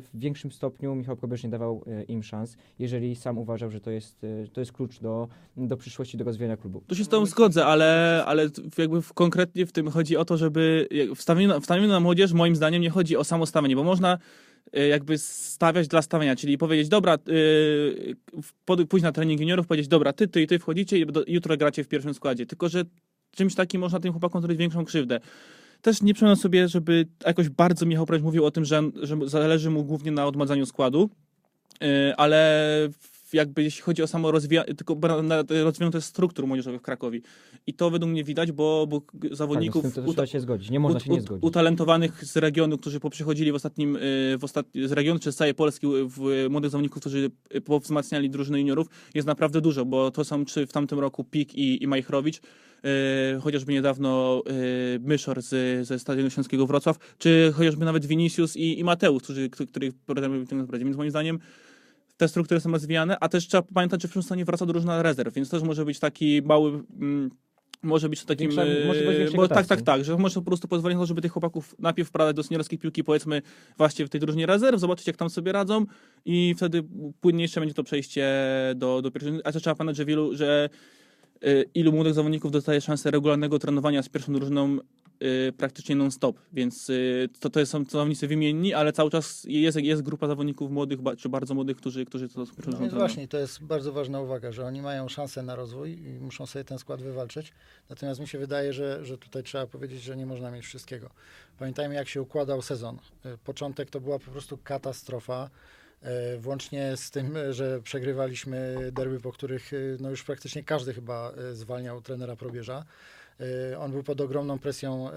w 0.00 0.08
większym 0.14 0.52
stopniu 0.52 0.94
Michał 0.94 1.16
Probierz 1.16 1.44
nie 1.44 1.50
dawał 1.50 1.84
im 2.08 2.22
szans, 2.22 2.56
jeżeli 2.78 3.16
sam 3.16 3.38
uważał, 3.38 3.70
że 3.70 3.80
to 3.80 3.90
jest, 3.90 4.26
to 4.52 4.60
jest 4.60 4.72
klucz 4.72 5.00
do, 5.00 5.28
do 5.56 5.76
przyszłości, 5.76 6.16
do 6.16 6.24
rozwijania 6.24 6.56
klubu. 6.56 6.82
Tu 6.86 6.94
się 6.94 7.04
z 7.04 7.08
tobą 7.08 7.26
zgodzę, 7.26 7.66
ale, 7.66 8.22
ale 8.26 8.48
w- 8.48 8.78
jakby 8.78 9.02
w, 9.02 9.12
konkretnie 9.12 9.66
w 9.66 9.72
tym 9.72 9.88
chodzi 9.90 10.16
o 10.16 10.24
to, 10.24 10.36
żeby 10.36 10.88
wstawieniu 11.14 11.48
na, 11.48 11.60
wstawieniu 11.60 11.88
na 11.88 12.00
młodzież 12.00 12.32
moim 12.32 12.56
zdaniem 12.56 12.82
nie 12.82 12.90
chodzi 12.90 13.16
o 13.16 13.24
samo 13.24 13.46
stawienie, 13.46 13.76
bo 13.76 13.84
można 13.84 14.18
jakby 14.88 15.18
stawiać 15.18 15.88
dla 15.88 16.02
stawiania, 16.02 16.36
czyli 16.36 16.58
powiedzieć, 16.58 16.88
dobra, 16.88 17.14
y, 17.14 17.18
w- 18.42 18.52
pod- 18.64 18.88
pójść 18.88 19.02
na 19.02 19.12
trening 19.12 19.40
juniorów, 19.40 19.66
powiedzieć, 19.66 19.88
dobra, 19.88 20.12
ty, 20.12 20.28
ty 20.28 20.42
i 20.42 20.46
ty 20.46 20.58
wchodzicie 20.58 20.98
i 20.98 21.06
do, 21.06 21.24
jutro 21.26 21.56
gracie 21.56 21.84
w 21.84 21.88
pierwszym 21.88 22.14
składzie, 22.14 22.46
tylko 22.46 22.68
że 22.68 22.84
czymś 23.30 23.54
takim 23.54 23.80
można 23.80 24.00
tym 24.00 24.12
chłopakom 24.12 24.40
zrobić 24.42 24.58
większą 24.58 24.84
krzywdę. 24.84 25.20
Też 25.82 26.02
nie 26.02 26.14
przypominam 26.14 26.36
sobie, 26.36 26.68
żeby 26.68 27.06
jakoś 27.26 27.48
bardzo 27.48 27.86
Michał 27.86 28.06
Praś 28.06 28.22
mówił 28.22 28.44
o 28.44 28.50
tym, 28.50 28.64
że, 28.64 28.82
że 29.02 29.16
zależy 29.24 29.70
mu 29.70 29.84
głównie 29.84 30.10
na 30.12 30.26
odmładzaniu 30.26 30.66
składu, 30.66 31.10
y, 31.82 32.16
ale 32.16 32.68
w- 32.92 33.13
jakby 33.34 33.62
jeśli 33.62 33.82
chodzi 33.82 34.02
o 34.02 34.06
samo 34.06 34.30
rozwijanie, 34.30 34.74
tylko 34.74 34.96
rozwinięte 35.64 36.00
struktur 36.00 36.46
młodzieżowych 36.46 36.80
w 36.80 36.84
Krakowie. 36.84 37.20
I 37.66 37.74
to 37.74 37.90
według 37.90 38.10
mnie 38.12 38.24
widać, 38.24 38.52
bo, 38.52 38.86
bo 38.86 39.00
Tak, 39.00 39.10
no 39.30 39.36
zawodników 39.36 39.84
uta- 39.84 40.12
trzeba 40.12 40.26
się 40.26 40.40
zgodzić, 40.40 40.70
nie 40.70 40.80
można 40.80 40.98
ut- 40.98 41.04
się 41.04 41.10
nie 41.10 41.20
zgodzić. 41.20 41.44
utalentowanych 41.44 42.24
z 42.24 42.36
regionu, 42.36 42.78
którzy 42.78 43.00
poprzychodzili 43.00 43.52
w 43.52 43.54
ostatnim, 43.54 43.96
y, 43.96 44.00
w 44.38 44.44
ostatni, 44.44 44.88
z 44.88 44.92
regionu 44.92 45.20
czy 45.20 45.32
z 45.32 45.36
całej 45.36 45.54
Polski 45.54 45.86
y, 45.86 45.90
w 46.08 46.46
młodych 46.50 46.70
zawodników, 46.70 47.00
którzy 47.00 47.30
y, 47.54 47.60
powzmacniali 47.60 48.30
drużyny 48.30 48.58
juniorów 48.60 48.86
jest 49.14 49.26
naprawdę 49.26 49.60
dużo, 49.60 49.84
bo 49.84 50.10
to 50.10 50.24
są 50.24 50.44
czy 50.44 50.66
w 50.66 50.72
tamtym 50.72 50.98
roku 50.98 51.24
Pik 51.24 51.54
i, 51.54 51.82
i 51.82 51.86
Majchrowicz, 51.86 52.36
y, 52.36 53.40
chociażby 53.40 53.72
niedawno 53.72 54.42
y, 54.96 55.00
Myszor 55.00 55.42
z, 55.42 55.86
ze 55.86 55.98
Stadionu 55.98 56.30
Śląskiego 56.30 56.66
Wrocław, 56.66 57.14
czy 57.18 57.52
chociażby 57.56 57.84
nawet 57.84 58.06
Vinicius 58.06 58.56
i, 58.56 58.78
i 58.78 58.84
Mateusz, 58.84 59.22
którzy, 59.22 59.50
których 59.50 59.94
programem 59.94 60.46
tym 60.46 60.58
naprawdę. 60.58 60.84
Więc 60.84 60.96
moim 60.96 61.10
zdaniem 61.10 61.38
te 62.24 62.28
struktury 62.28 62.60
są 62.60 62.72
rozwijane, 62.72 63.16
a 63.20 63.28
też 63.28 63.48
trzeba 63.48 63.62
pamiętać, 63.62 64.02
że 64.02 64.08
w 64.08 64.10
przyszłym 64.10 64.22
stanie 64.22 64.44
wraca 64.44 64.66
drużyna 64.66 65.02
rezerw, 65.02 65.34
więc 65.34 65.50
też 65.50 65.62
może 65.62 65.84
być 65.84 65.98
taki 65.98 66.42
mały... 66.42 66.82
Mm, 67.00 67.30
może 67.82 68.08
być 68.08 68.20
to 68.20 68.26
takim. 68.26 68.50
Większa 68.50 68.64
e, 68.64 69.30
bo 69.36 69.48
tak, 69.48 69.66
tak, 69.66 69.82
tak, 69.82 70.04
że 70.04 70.16
może 70.16 70.34
po 70.34 70.42
prostu 70.42 70.68
pozwolić 70.68 70.96
na 70.96 71.02
to, 71.02 71.06
żeby 71.06 71.20
tych 71.20 71.32
chłopaków 71.32 71.74
najpierw 71.78 72.08
wprowadzać 72.08 72.36
do 72.36 72.42
seniorskiej 72.42 72.78
piłki, 72.78 73.04
powiedzmy, 73.04 73.42
właśnie 73.78 74.06
w 74.06 74.08
tej 74.08 74.20
drużynie 74.20 74.46
rezerw, 74.46 74.80
zobaczyć, 74.80 75.06
jak 75.06 75.16
tam 75.16 75.30
sobie 75.30 75.52
radzą 75.52 75.86
i 76.24 76.54
wtedy 76.56 76.84
płynniejsze 77.20 77.60
będzie 77.60 77.74
to 77.74 77.84
przejście 77.84 78.34
do, 78.76 79.02
do 79.02 79.10
pierwszej. 79.10 79.40
A 79.44 79.52
też 79.52 79.62
trzeba 79.62 79.76
pamiętać, 79.76 79.96
że 79.96 80.04
wielu, 80.04 80.36
że 80.36 80.68
ilu 81.74 81.92
młodych 81.92 82.14
zawodników 82.14 82.50
dostaje 82.50 82.80
szansę 82.80 83.10
regularnego 83.10 83.58
trenowania 83.58 84.02
z 84.02 84.08
pierwszą 84.08 84.32
drużyną 84.32 84.78
y, 85.22 85.52
praktycznie 85.52 85.96
non-stop, 85.96 86.38
więc 86.52 86.90
y, 86.90 87.28
to, 87.40 87.50
to 87.50 87.66
są 87.66 87.84
zawodnicy 87.84 88.28
wymienni, 88.28 88.74
ale 88.74 88.92
cały 88.92 89.10
czas 89.10 89.44
jest, 89.48 89.78
jest 89.78 90.02
grupa 90.02 90.26
zawodników 90.26 90.70
młodych, 90.70 90.98
czy 91.18 91.28
bardzo 91.28 91.54
młodych, 91.54 91.76
którzy, 91.76 92.04
którzy 92.04 92.28
to 92.28 92.46
pierwszą 92.46 92.72
No 92.80 92.88
właśnie, 92.88 93.28
to 93.28 93.38
jest 93.38 93.62
bardzo 93.62 93.92
ważna 93.92 94.20
uwaga, 94.20 94.52
że 94.52 94.64
oni 94.66 94.82
mają 94.82 95.08
szansę 95.08 95.42
na 95.42 95.56
rozwój 95.56 95.90
i 95.90 96.20
muszą 96.20 96.46
sobie 96.46 96.64
ten 96.64 96.78
skład 96.78 97.02
wywalczyć. 97.02 97.52
Natomiast 97.88 98.20
mi 98.20 98.28
się 98.28 98.38
wydaje, 98.38 98.72
że, 98.72 99.04
że 99.04 99.18
tutaj 99.18 99.42
trzeba 99.42 99.66
powiedzieć, 99.66 100.02
że 100.02 100.16
nie 100.16 100.26
można 100.26 100.50
mieć 100.50 100.64
wszystkiego. 100.64 101.10
Pamiętajmy, 101.58 101.94
jak 101.94 102.08
się 102.08 102.22
układał 102.22 102.62
sezon. 102.62 102.98
Y, 103.26 103.38
Początek 103.44 103.90
to 103.90 104.00
była 104.00 104.18
po 104.18 104.30
prostu 104.30 104.58
katastrofa. 104.64 105.50
Y, 106.04 106.38
Włącznie 106.38 106.96
z 106.96 107.10
tym, 107.10 107.36
że 107.50 107.82
przegrywaliśmy 107.82 108.76
derby, 108.92 109.20
po 109.20 109.32
których 109.32 109.72
y, 109.72 109.96
no 110.00 110.10
już 110.10 110.22
praktycznie 110.24 110.64
każdy 110.64 110.94
chyba 110.94 111.32
y, 111.52 111.56
zwalniał 111.56 112.00
trenera 112.00 112.36
Probierza. 112.36 112.84
On 113.78 113.92
był 113.92 114.02
pod 114.02 114.20
ogromną 114.20 114.58
presją 114.58 115.10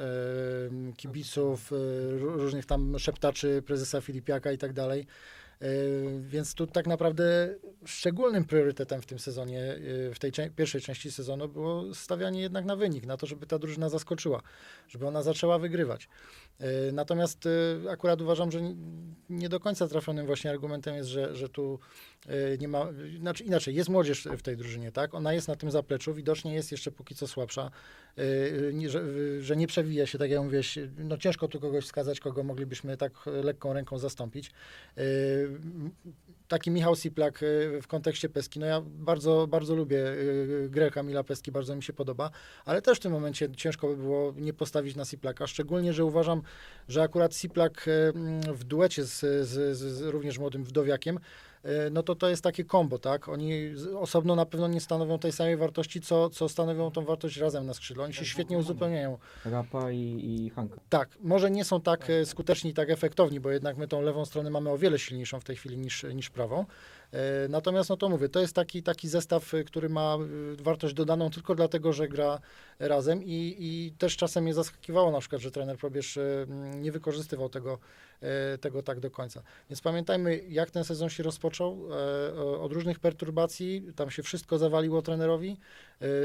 kibiców, 0.97 1.71
ró- 2.17 2.35
różnych 2.35 2.65
tam 2.65 2.99
szeptaczy 2.99 3.61
prezesa 3.65 4.01
Filipiaka 4.01 4.51
i 4.51 4.57
tak 4.57 4.73
dalej. 4.73 5.07
Więc 6.21 6.53
tu 6.53 6.67
tak 6.67 6.87
naprawdę 6.87 7.55
szczególnym 7.85 8.45
priorytetem 8.45 9.01
w 9.01 9.05
tym 9.05 9.19
sezonie, 9.19 9.75
w 10.13 10.19
tej 10.19 10.31
pierwszej 10.55 10.81
części 10.81 11.11
sezonu 11.11 11.47
było 11.47 11.93
stawianie 11.93 12.41
jednak 12.41 12.65
na 12.65 12.75
wynik, 12.75 13.05
na 13.05 13.17
to, 13.17 13.27
żeby 13.27 13.45
ta 13.45 13.59
drużyna 13.59 13.89
zaskoczyła, 13.89 14.41
żeby 14.87 15.07
ona 15.07 15.21
zaczęła 15.21 15.59
wygrywać. 15.59 16.09
Y, 16.61 16.91
Natomiast 16.91 17.45
y, 17.45 17.89
akurat 17.89 18.21
uważam, 18.21 18.51
że 18.51 18.59
nie 19.29 19.49
do 19.49 19.59
końca 19.59 19.87
trafionym 19.87 20.25
właśnie 20.25 20.51
argumentem 20.51 20.95
jest, 20.95 21.09
że, 21.09 21.35
że 21.35 21.49
tu 21.49 21.79
y, 22.25 22.57
nie 22.61 22.67
ma, 22.67 22.87
znaczy 23.19 23.43
inaczej, 23.43 23.75
jest 23.75 23.89
młodzież 23.89 24.27
w 24.37 24.41
tej 24.41 24.57
drużynie, 24.57 24.91
tak? 24.91 25.13
Ona 25.13 25.33
jest 25.33 25.47
na 25.47 25.55
tym 25.55 25.71
zapleczu, 25.71 26.13
widocznie 26.13 26.53
jest 26.53 26.71
jeszcze 26.71 26.91
póki 26.91 27.15
co 27.15 27.27
słabsza, 27.27 27.71
że, 28.87 29.03
że 29.41 29.55
nie 29.55 29.67
przewija 29.67 30.05
się, 30.05 30.17
tak 30.17 30.29
jak 30.29 30.41
mówiłeś, 30.41 30.79
no 30.97 31.17
ciężko 31.17 31.47
tu 31.47 31.59
kogoś 31.59 31.85
wskazać, 31.85 32.19
kogo 32.19 32.43
moglibyśmy 32.43 32.97
tak 32.97 33.13
lekką 33.25 33.73
ręką 33.73 33.97
zastąpić. 33.97 34.51
Y, 36.47 36.49
taki 36.49 36.71
Michał 36.71 36.95
Siplak 36.95 37.43
y, 37.43 37.81
w 37.81 37.87
kontekście 37.87 38.29
Peski, 38.29 38.59
no 38.59 38.65
ja 38.65 38.81
bardzo, 38.81 39.47
bardzo 39.47 39.75
lubię 39.75 39.97
y, 39.97 40.67
grę 40.69 40.91
Kamila 40.91 41.23
Peski, 41.23 41.51
bardzo 41.51 41.75
mi 41.75 41.83
się 41.83 41.93
podoba, 41.93 42.29
ale 42.65 42.81
też 42.81 42.97
w 42.97 43.01
tym 43.01 43.11
momencie 43.11 43.49
ciężko 43.55 43.87
by 43.87 43.97
było 43.97 44.33
nie 44.37 44.53
postawić 44.53 44.95
na 44.95 45.05
Siplaka, 45.05 45.47
szczególnie, 45.47 45.93
że 45.93 46.05
uważam, 46.05 46.41
że 46.87 47.03
akurat 47.03 47.35
Siplak 47.35 47.87
y, 47.87 48.13
w 48.53 48.63
duecie 48.63 49.03
z, 49.03 49.19
z, 49.47 49.77
z, 49.77 49.77
z 49.77 50.01
również 50.01 50.39
młodym 50.39 50.63
wdowiakiem, 50.63 51.17
y, 51.17 51.19
no 51.91 52.03
to 52.03 52.15
to 52.15 52.29
jest 52.29 52.43
takie 52.43 52.63
kombo, 52.63 52.99
tak? 52.99 53.29
Oni 53.29 53.73
osobno 53.99 54.35
na 54.35 54.45
pewno 54.45 54.67
nie 54.67 54.81
stanowią 54.81 55.19
tej 55.19 55.31
samej 55.31 55.57
wartości, 55.57 56.01
co, 56.01 56.29
co 56.29 56.49
stanowią 56.49 56.91
tą 56.91 57.05
wartość 57.05 57.37
razem 57.37 57.65
na 57.65 57.73
skrzydle. 57.73 58.03
Oni 58.03 58.13
się 58.13 58.25
świetnie 58.25 58.57
uzupełniają. 58.57 59.17
Rapa 59.45 59.91
i, 59.91 60.19
i 60.23 60.49
Hanka. 60.49 60.79
Tak, 60.89 61.09
może 61.19 61.51
nie 61.51 61.65
są 61.65 61.81
tak 61.81 62.09
e, 62.09 62.25
skuteczni, 62.25 62.73
tak 62.73 62.89
efektowni, 62.89 63.39
bo 63.39 63.51
jednak 63.51 63.77
my 63.77 63.87
tą 63.87 64.01
lewą 64.01 64.25
stronę 64.25 64.49
mamy 64.49 64.69
o 64.69 64.77
wiele 64.77 64.99
silniejszą 64.99 65.39
w 65.39 65.43
tej 65.43 65.55
chwili 65.55 65.77
niż, 65.77 66.03
niż 66.03 66.29
prawą. 66.29 66.65
E, 67.11 67.47
Natomiast, 67.49 67.89
no 67.89 67.97
to 67.97 68.09
mówię, 68.09 68.29
to 68.29 68.39
jest 68.39 68.53
taki, 68.53 68.83
taki 68.83 69.09
zestaw, 69.09 69.53
e, 69.53 69.63
który 69.63 69.89
ma 69.89 70.15
e, 70.59 70.63
wartość 70.63 70.93
dodaną 70.93 71.29
tylko 71.29 71.55
dlatego, 71.55 71.93
że 71.93 72.07
gra 72.07 72.39
razem 72.79 73.23
i, 73.23 73.55
i 73.59 73.91
też 73.97 74.17
czasem 74.17 74.43
mnie 74.43 74.53
zaskakiwało 74.53 75.11
na 75.11 75.19
przykład, 75.19 75.41
że 75.41 75.51
trener 75.51 75.77
Probierz 75.77 76.17
e, 76.17 76.45
nie 76.75 76.91
wykorzystywał 76.91 77.49
tego, 77.49 77.73
e, 77.73 77.77
tego 78.61 78.83
tak 78.83 78.99
do 78.99 79.11
końca. 79.11 79.43
Więc 79.69 79.81
pamiętajmy, 79.81 80.41
jak 80.49 80.71
ten 80.71 80.83
sezon 80.83 81.09
się 81.09 81.23
rozpoczął, 81.23 81.87
e, 81.91 82.59
od 82.59 82.71
różnych 82.71 82.99
perturbacji, 82.99 83.87
tam 83.95 84.11
się 84.11 84.23
wszystko 84.23 84.57
zawaliło 84.57 85.01
trenerowi, 85.01 85.57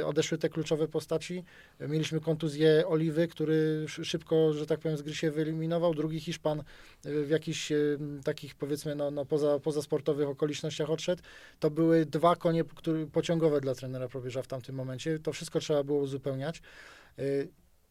e, 0.01 0.07
odeszły 0.07 0.39
te 0.39 0.49
kluczowe 0.49 0.89
postaci, 0.89 1.45
E, 1.79 1.89
mieliśmy 1.89 2.21
kontuzję 2.21 2.85
Oliwy, 2.87 3.29
który 3.29 3.83
sz- 3.85 4.07
szybko, 4.07 4.53
że 4.53 4.67
tak 4.67 4.81
powiem, 4.81 4.97
z 4.97 5.03
gry 5.03 5.15
się 5.15 5.31
wyeliminował, 5.31 5.95
drugi 5.95 6.21
Hiszpan 6.21 6.61
e, 6.61 6.65
w 7.05 7.31
jakichś 7.31 7.73
e, 7.73 7.77
takich 8.25 8.55
powiedzmy 8.55 8.95
no, 8.95 9.11
no 9.11 9.25
poza, 9.25 9.59
pozasportowych 9.59 10.29
okolicznościach 10.29 10.91
odszedł. 10.91 11.23
To 11.61 11.71
były 11.71 12.07
dwa 12.07 12.37
konie 12.37 12.65
pociągowe 13.13 13.61
dla 13.61 13.75
trenera 13.75 14.09
Probierza 14.09 14.43
w 14.43 14.47
tamtym 14.47 14.75
momencie. 14.75 15.19
To 15.19 15.33
wszystko 15.33 15.61
trzeba 15.61 15.85
było 15.85 15.99
uzupełniać. 15.99 16.63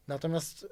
Natomiast 0.08 0.62
y, 0.62 0.68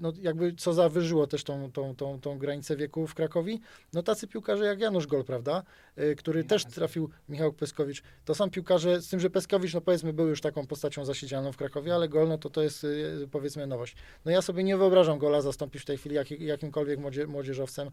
no, 0.00 0.12
jakby 0.22 0.54
co 0.54 0.72
zawyżyło 0.72 1.26
też 1.26 1.44
tą, 1.44 1.72
tą, 1.72 1.96
tą, 1.96 2.20
tą 2.20 2.38
granicę 2.38 2.76
wieku 2.76 3.06
w 3.06 3.14
Krakowi, 3.14 3.60
no 3.92 4.02
tacy 4.02 4.26
piłkarze 4.26 4.64
jak 4.64 4.80
Janusz 4.80 5.06
Gol, 5.06 5.24
prawda, 5.24 5.62
Y, 5.98 6.16
który 6.16 6.44
też 6.44 6.64
trafił, 6.64 7.10
Michał 7.28 7.52
Peskowicz, 7.52 8.02
to 8.24 8.34
są 8.34 8.50
piłkarze, 8.50 9.02
z 9.02 9.08
tym, 9.08 9.20
że 9.20 9.30
Peskowicz, 9.30 9.74
no 9.74 9.80
powiedzmy, 9.80 10.12
był 10.12 10.28
już 10.28 10.40
taką 10.40 10.66
postacią 10.66 11.04
zasiedzianą 11.04 11.52
w 11.52 11.56
Krakowie, 11.56 11.94
ale 11.94 12.08
Gol, 12.08 12.28
no 12.28 12.38
to 12.38 12.50
to 12.50 12.62
jest 12.62 12.84
y, 12.84 13.28
powiedzmy 13.30 13.66
nowość. 13.66 13.96
No 14.24 14.30
ja 14.30 14.42
sobie 14.42 14.64
nie 14.64 14.76
wyobrażam 14.76 15.18
Gola 15.18 15.40
zastąpić 15.40 15.82
w 15.82 15.84
tej 15.84 15.98
chwili 15.98 16.14
jak, 16.14 16.30
jakimkolwiek 16.30 16.98
młodzie, 16.98 17.26
młodzieżowcem, 17.26 17.90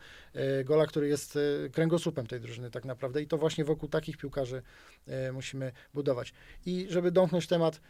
Gola, 0.65 0.85
który 0.85 1.07
jest 1.07 1.39
kręgosłupem 1.71 2.27
tej 2.27 2.39
drużyny 2.39 2.71
tak 2.71 2.85
naprawdę. 2.85 3.21
I 3.21 3.27
to 3.27 3.37
właśnie 3.37 3.65
wokół 3.65 3.89
takich 3.89 4.17
piłkarzy 4.17 4.61
musimy 5.33 5.71
budować. 5.93 6.33
I 6.65 6.87
żeby 6.89 7.11
domknąć 7.11 7.47
temat, 7.47 7.81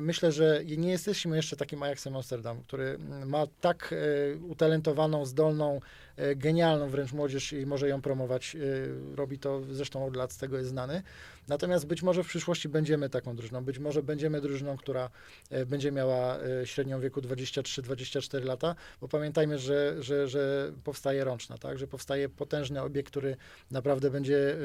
myślę, 0.00 0.32
że 0.32 0.62
nie 0.64 0.90
jesteśmy 0.90 1.36
jeszcze 1.36 1.56
takim 1.56 1.82
Ajaxem 1.82 2.16
Amsterdam, 2.16 2.62
który 2.62 2.98
ma 3.26 3.46
tak 3.60 3.92
y, 3.92 4.38
utalentowaną, 4.48 5.26
zdolną, 5.26 5.76
y, 5.76 6.11
genialną 6.36 6.88
wręcz 6.88 7.12
młodzież 7.12 7.52
i 7.52 7.66
może 7.66 7.88
ją 7.88 8.02
promować. 8.02 8.56
y, 8.56 9.16
Robi 9.16 9.38
to 9.38 9.62
zresztą 9.70 10.06
od 10.06 10.16
lat, 10.16 10.32
z 10.32 10.36
tego 10.36 10.58
jest 10.58 10.70
znany. 10.70 11.02
Natomiast 11.48 11.86
być 11.86 12.02
może 12.02 12.24
w 12.24 12.26
przyszłości 12.26 12.68
będziemy 12.68 13.08
taką 13.08 13.36
drużyną. 13.36 13.64
Być 13.64 13.78
może 13.78 14.02
będziemy 14.02 14.40
drużyną, 14.40 14.76
która 14.76 15.10
y, 15.52 15.66
będzie 15.66 15.92
miała 15.92 16.38
średnią 16.64 17.00
wieku 17.00 17.20
23-24 17.20 18.44
lata, 18.44 18.74
bo 19.00 19.08
pamiętajmy, 19.08 19.58
że, 19.58 20.02
że, 20.02 20.28
że 20.28 20.72
powstaje 20.84 21.24
rączna, 21.24 21.58
tak? 21.58 21.78
że 21.78 21.86
powstaje 21.86 22.28
potężny 22.28 22.82
obiekt, 22.82 23.10
który 23.10 23.36
naprawdę 23.70 24.10
będzie, 24.10 24.56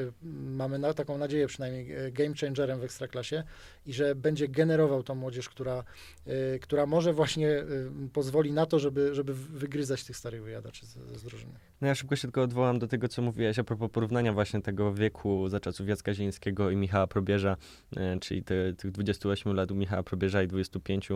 mamy 0.50 0.78
na, 0.78 0.94
taką 0.94 1.18
nadzieję 1.18 1.46
przynajmniej, 1.46 2.12
game 2.12 2.34
changerem 2.40 2.80
w 2.80 2.84
Ekstraklasie 2.84 3.42
i 3.86 3.92
że 3.92 4.14
będzie 4.14 4.48
generował 4.48 5.02
tą 5.02 5.14
młodzież, 5.14 5.48
która, 5.48 5.84
która 6.60 6.86
może 6.86 7.12
właśnie 7.12 7.64
pozwoli 8.12 8.52
na 8.52 8.66
to, 8.66 8.78
żeby, 8.78 9.14
żeby 9.14 9.34
wygryzać 9.34 10.04
tych 10.04 10.16
starych 10.16 10.42
wyjadaczy 10.42 10.86
z, 10.86 10.92
z 10.92 11.22
drużyny. 11.22 11.37
No 11.80 11.88
ja 11.88 11.94
szybko 11.94 12.16
się 12.16 12.22
tylko 12.22 12.42
odwołam 12.42 12.78
do 12.78 12.88
tego, 12.88 13.08
co 13.08 13.22
mówiłeś 13.22 13.58
a 13.58 13.64
propos 13.64 13.90
porównania 13.90 14.32
właśnie 14.32 14.60
tego 14.60 14.94
wieku 14.94 15.48
za 15.48 15.60
czasów 15.60 15.88
Jacka 15.88 16.14
Zielińskiego 16.14 16.70
i 16.70 16.76
Michała 16.76 17.06
Probierza, 17.06 17.56
e, 17.96 18.18
czyli 18.18 18.42
te, 18.42 18.72
tych 18.72 18.90
28 18.90 19.52
lat 19.52 19.70
u 19.70 19.74
Michała 19.74 20.02
Probierza 20.02 20.42
i 20.42 20.48
25, 20.48 21.08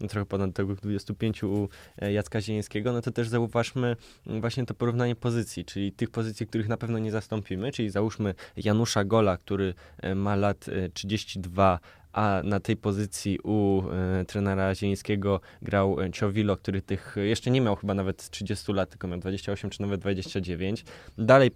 no 0.00 0.08
trochę 0.08 0.26
ponad 0.26 0.54
tego 0.54 0.74
25 0.74 1.42
u 1.42 1.68
e, 1.98 2.12
Jacka 2.12 2.40
Zielińskiego, 2.40 2.92
no 2.92 3.02
to 3.02 3.10
też 3.10 3.28
zauważmy 3.28 3.96
właśnie 4.26 4.66
to 4.66 4.74
porównanie 4.74 5.16
pozycji, 5.16 5.64
czyli 5.64 5.92
tych 5.92 6.10
pozycji, 6.10 6.46
których 6.46 6.68
na 6.68 6.76
pewno 6.76 6.98
nie 6.98 7.10
zastąpimy, 7.10 7.72
czyli 7.72 7.90
załóżmy 7.90 8.34
Janusza 8.56 9.04
Gola, 9.04 9.36
który 9.36 9.74
e, 9.98 10.14
ma 10.14 10.36
lat 10.36 10.68
e, 10.68 10.88
32, 10.88 11.80
a 12.16 12.40
na 12.44 12.60
tej 12.60 12.76
pozycji 12.76 13.38
u 13.44 13.82
e, 13.90 14.24
trenera 14.24 14.74
Zielińskiego 14.74 15.40
grał 15.62 16.00
e, 16.00 16.10
Ciowilo, 16.10 16.56
który 16.56 16.82
tych 16.82 17.18
e, 17.18 17.20
jeszcze 17.20 17.50
nie 17.50 17.60
miał 17.60 17.76
chyba 17.76 17.94
nawet 17.94 18.30
30 18.30 18.72
lat, 18.72 18.90
tylko 18.90 19.08
miał 19.08 19.18
28 19.18 19.70
czy 19.70 19.82
nawet 19.82 20.00
29. 20.00 20.84
Dalej 21.18 21.50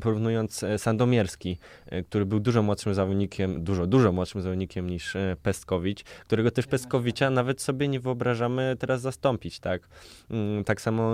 porównując 0.00 0.62
e, 0.62 0.78
Sandomierski, 0.78 1.58
e, 1.86 2.02
który 2.02 2.26
był 2.26 2.40
dużo 2.40 2.62
młodszym 2.62 2.94
zawodnikiem, 2.94 3.64
dużo, 3.64 3.86
dużo 3.86 4.12
młodszym 4.12 4.42
zawodnikiem 4.42 4.90
niż 4.90 5.16
e, 5.16 5.36
Pestkowicz, 5.42 6.02
którego 6.04 6.50
też 6.50 6.66
Pestkowicza 6.66 7.30
nawet 7.30 7.62
sobie 7.62 7.88
nie 7.88 8.00
wyobrażamy 8.00 8.76
teraz 8.78 9.00
zastąpić, 9.00 9.60
tak? 9.60 9.88
Mm, 10.30 10.64
Tak 10.64 10.80
samo 10.80 11.12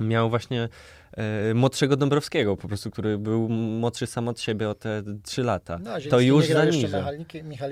miał 0.00 0.30
właśnie 0.30 0.68
młodszego 1.54 1.96
Dąbrowskiego, 1.96 2.56
po 2.56 2.68
prostu, 2.68 2.90
który 2.90 3.18
był 3.18 3.48
młodszy 3.48 4.06
sam 4.06 4.28
od 4.28 4.40
siebie 4.40 4.68
o 4.68 4.74
te 4.74 5.02
3 5.22 5.42
lata. 5.42 5.78
No, 5.84 5.90
to 6.10 6.20
już 6.20 6.46
zaniża. 6.46 7.06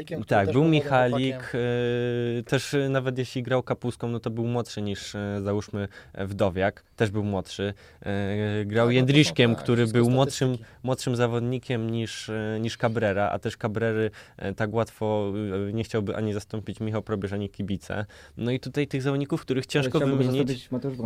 Który 0.07 0.25
Tak, 0.27 0.53
był 0.53 0.65
Michalik, 0.65 1.53
e, 1.55 2.43
też 2.43 2.75
e, 2.75 2.89
nawet 2.89 3.19
jeśli 3.19 3.43
grał 3.43 3.63
kapustką, 3.63 4.09
no 4.09 4.21
to 4.21 4.31
był 4.31 4.45
młodszy 4.45 4.83
niż 4.83 5.15
e, 5.15 5.41
załóżmy 5.45 5.89
e, 6.13 6.27
Wdowiak, 6.27 6.85
też 6.97 7.11
był 7.11 7.25
młodszy. 7.25 7.75
E, 8.03 8.65
grał 8.65 8.87
Tak, 8.87 8.89
no 8.89 8.93
są, 8.93 8.97
Jędryszkiem, 8.97 9.55
tak, 9.55 9.65
który 9.65 9.87
był 9.87 10.11
młodszym, 10.11 10.59
młodszym 10.83 11.17
zawodnikiem 11.17 11.91
niż, 11.91 12.29
e, 12.29 12.59
niż 12.61 12.77
Cabrera, 12.77 13.31
a 13.31 13.39
też 13.39 13.57
Cabrery 13.57 14.11
e, 14.37 14.55
tak 14.55 14.75
łatwo 14.75 15.33
e, 15.69 15.73
nie 15.73 15.85
chciałby 15.85 16.17
ani 16.17 16.33
zastąpić 16.33 16.81
Michał 16.81 17.03
Probierz, 17.03 17.33
ani 17.33 17.49
kibice. 17.49 18.07
No 18.37 18.51
i 18.51 18.61
tutaj 18.61 18.87
tych 18.87 19.03
zawodników, 19.03 19.41
których 19.41 19.67
ciężko 19.67 20.01
wymienić, 20.01 20.71
Mateusz 20.71 20.97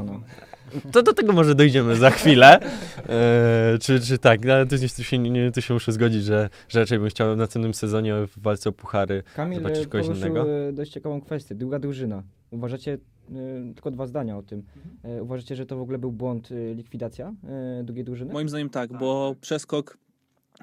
to 0.93 1.03
do 1.03 1.12
tego 1.12 1.33
może 1.33 1.55
dojdziemy 1.55 1.97
za 1.97 2.11
chwilę. 2.21 2.61
E, 3.09 3.79
czy, 3.81 4.01
czy 4.01 4.18
tak, 4.18 4.45
no, 4.45 4.53
ale 4.53 4.66
tu, 4.66 4.77
tu, 4.97 5.05
się, 5.05 5.18
nie, 5.18 5.53
tu 5.53 5.62
się 5.62 5.75
muszę 5.75 5.93
zgodzić, 5.93 6.25
że, 6.25 6.51
że 6.68 6.81
raczej 6.81 6.99
bym 6.99 7.09
chciał 7.09 7.35
w 7.35 7.39
następnym 7.39 7.75
sezonie 7.75 8.14
w 8.14 8.43
walce 8.43 8.71
o 8.71 8.73
puchary 8.73 9.23
Kamil 9.37 9.59
Zobaczyć 9.59 9.83
e, 9.83 9.87
kogoś 9.87 10.07
poruszył 10.07 10.29
innego? 10.29 10.68
e, 10.68 10.73
dość 10.73 10.93
ciekawą 10.93 11.21
kwestię. 11.21 11.55
Druga 11.55 11.79
drużyna. 11.79 12.23
Uważacie, 12.51 12.93
e, 12.93 13.75
tylko 13.75 13.91
dwa 13.91 14.07
zdania 14.07 14.39
o 14.39 14.43
tym, 14.43 14.62
e, 15.03 15.23
uważacie, 15.23 15.57
że 15.57 15.66
to 15.66 15.77
w 15.77 15.81
ogóle 15.81 15.99
był 15.99 16.12
błąd, 16.12 16.49
e, 16.53 16.75
likwidacja 16.75 17.35
drugiej 17.85 18.05
drużyny? 18.05 18.33
Moim 18.33 18.49
zdaniem 18.49 18.71
tak, 18.71 18.99
bo 18.99 19.35
przeskok 19.41 19.99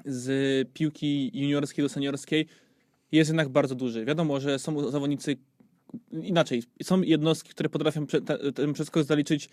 z 0.04 0.68
piłki 0.72 1.40
juniorskiej 1.40 1.84
do 1.84 1.88
seniorskiej 1.88 2.46
jest 3.12 3.28
jednak 3.28 3.48
bardzo 3.48 3.74
duży. 3.74 4.04
Wiadomo, 4.04 4.40
że 4.40 4.58
są 4.58 4.90
zawodnicy 4.90 5.36
inaczej. 6.12 6.62
Są 6.82 7.02
jednostki, 7.02 7.50
które 7.50 7.68
potrafią 7.68 8.06
prze, 8.06 8.20
te, 8.20 8.52
ten 8.52 8.72
przeskok 8.72 9.02
zaliczyć, 9.02 9.48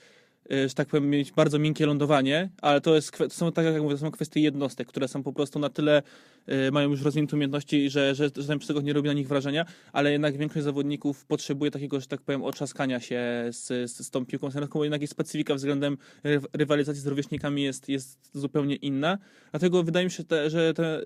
że 0.49 0.73
tak 0.75 0.87
powiem, 0.87 1.09
mieć 1.09 1.31
bardzo 1.31 1.59
miękkie 1.59 1.85
lądowanie, 1.85 2.49
ale 2.61 2.81
to, 2.81 2.95
jest, 2.95 3.17
to 3.17 3.29
są, 3.29 3.51
tak 3.51 3.65
jak 3.65 3.81
mówię, 3.81 3.95
to 3.95 4.01
są 4.01 4.11
kwestie 4.11 4.39
jednostek, 4.39 4.87
które 4.87 5.07
są 5.07 5.23
po 5.23 5.33
prostu 5.33 5.59
na 5.59 5.69
tyle, 5.69 6.03
e, 6.47 6.71
mają 6.71 6.89
już 6.89 7.01
rozwinięte 7.01 7.35
umiejętności, 7.35 7.89
że, 7.89 8.15
że, 8.15 8.29
że 8.35 8.47
ten 8.47 8.59
przeskok 8.59 8.83
nie 8.83 8.93
robi 8.93 9.07
na 9.07 9.13
nich 9.13 9.27
wrażenia, 9.27 9.65
ale 9.93 10.11
jednak 10.11 10.37
większość 10.37 10.63
zawodników 10.63 11.25
potrzebuje 11.25 11.71
takiego, 11.71 11.99
że 11.99 12.07
tak 12.07 12.21
powiem, 12.21 12.43
otrzaskania 12.43 12.99
się 12.99 13.21
z, 13.51 13.91
z, 13.91 14.05
z 14.05 14.09
tą 14.09 14.25
piłką 14.25 14.51
seniorską, 14.51 14.79
bo 14.79 14.85
jednak 14.85 15.01
jej 15.01 15.07
specyfika 15.07 15.55
względem 15.55 15.97
ryw- 16.23 16.47
rywalizacji 16.53 17.01
z 17.01 17.07
rówieśnikami 17.07 17.63
jest, 17.63 17.89
jest 17.89 18.29
zupełnie 18.33 18.75
inna. 18.75 19.17
Dlatego 19.51 19.83
wydaje 19.83 20.05
mi 20.05 20.11
się, 20.11 20.23
te, 20.23 20.49
że 20.49 20.73
te, 20.73 21.01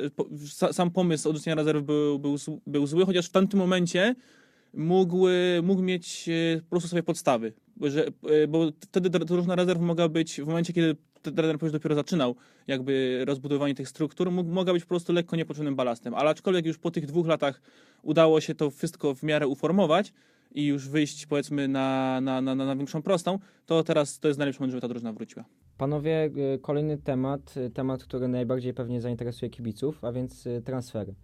sam 0.72 0.92
pomysł 0.92 1.30
odrzucenia 1.30 1.56
rezerw 1.56 1.84
był, 1.84 2.20
był, 2.20 2.36
był 2.68 2.88
zły, 2.88 3.06
chociaż 3.06 3.26
w 3.26 3.32
tamtym 3.32 3.60
momencie 3.60 4.16
mógł, 4.74 5.28
e, 5.28 5.62
mógł 5.64 5.82
mieć 5.82 6.30
e, 6.30 6.62
po 6.62 6.70
prostu 6.70 6.88
swoje 6.88 7.04
podstawy. 7.04 7.54
Że, 7.82 8.08
e, 8.08 8.48
bo 8.48 8.72
wtedy 8.82 9.10
drużyna 9.10 9.56
rezerw 9.56 9.82
mogła 9.82 10.10
być 10.10 10.42
w 10.42 10.48
momencie, 10.48 10.74
kiedy 10.74 10.96
trener 11.22 11.58
już 11.62 11.72
dopiero 11.72 11.96
zaczynał 11.96 12.36
jakby 12.68 13.24
rozbudowanie 13.26 13.76
tych 13.76 13.90
struktur, 13.90 14.32
mógł, 14.32 14.52
mogła 14.52 14.74
być 14.74 14.84
po 14.84 14.90
prostu 14.90 15.14
lekko 15.14 15.36
niepotrzebnym 15.36 15.76
balastem. 15.76 16.14
Ale 16.14 16.30
aczkolwiek 16.30 16.66
już 16.66 16.78
po 16.78 16.92
tych 16.92 17.06
dwóch 17.06 17.28
latach 17.28 17.62
udało 18.04 18.42
się 18.42 18.56
to 18.56 18.70
wszystko 18.70 19.16
w 19.16 19.24
miarę 19.24 19.48
uformować 19.48 20.14
i 20.52 20.66
już 20.66 20.90
wyjść 20.90 21.26
powiedzmy 21.26 21.68
na, 21.68 22.22
na, 22.22 22.42
na, 22.42 22.56
na 22.56 22.76
większą 22.76 23.02
prostą, 23.02 23.40
to 23.66 23.84
teraz 23.84 24.20
to 24.20 24.28
jest 24.28 24.38
najlepszy 24.38 24.60
moment, 24.60 24.72
żeby 24.72 24.82
ta 24.82 24.88
drużyna 24.88 25.14
wróciła. 25.14 25.46
Panowie, 25.78 26.32
y, 26.56 26.60
kolejny 26.60 26.98
temat, 26.98 27.56
temat, 27.74 28.04
który 28.04 28.28
najbardziej 28.28 28.74
pewnie 28.74 29.02
zainteresuje 29.02 29.50
kibiców, 29.50 30.04
a 30.04 30.12
więc 30.12 30.48
transfery. 30.66 31.16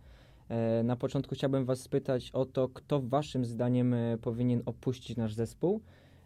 E, 0.50 0.84
Na 0.84 0.96
początku 0.96 1.36
chciałbym 1.36 1.66
Was 1.66 1.80
spytać 1.80 2.32
o 2.32 2.46
to, 2.46 2.70
kto 2.70 3.02
Waszym 3.02 3.46
zdaniem 3.46 3.94
e, 3.94 4.18
powinien 4.18 4.62
opuścić 4.66 5.18
nasz 5.18 5.34
zespół. 5.34 5.82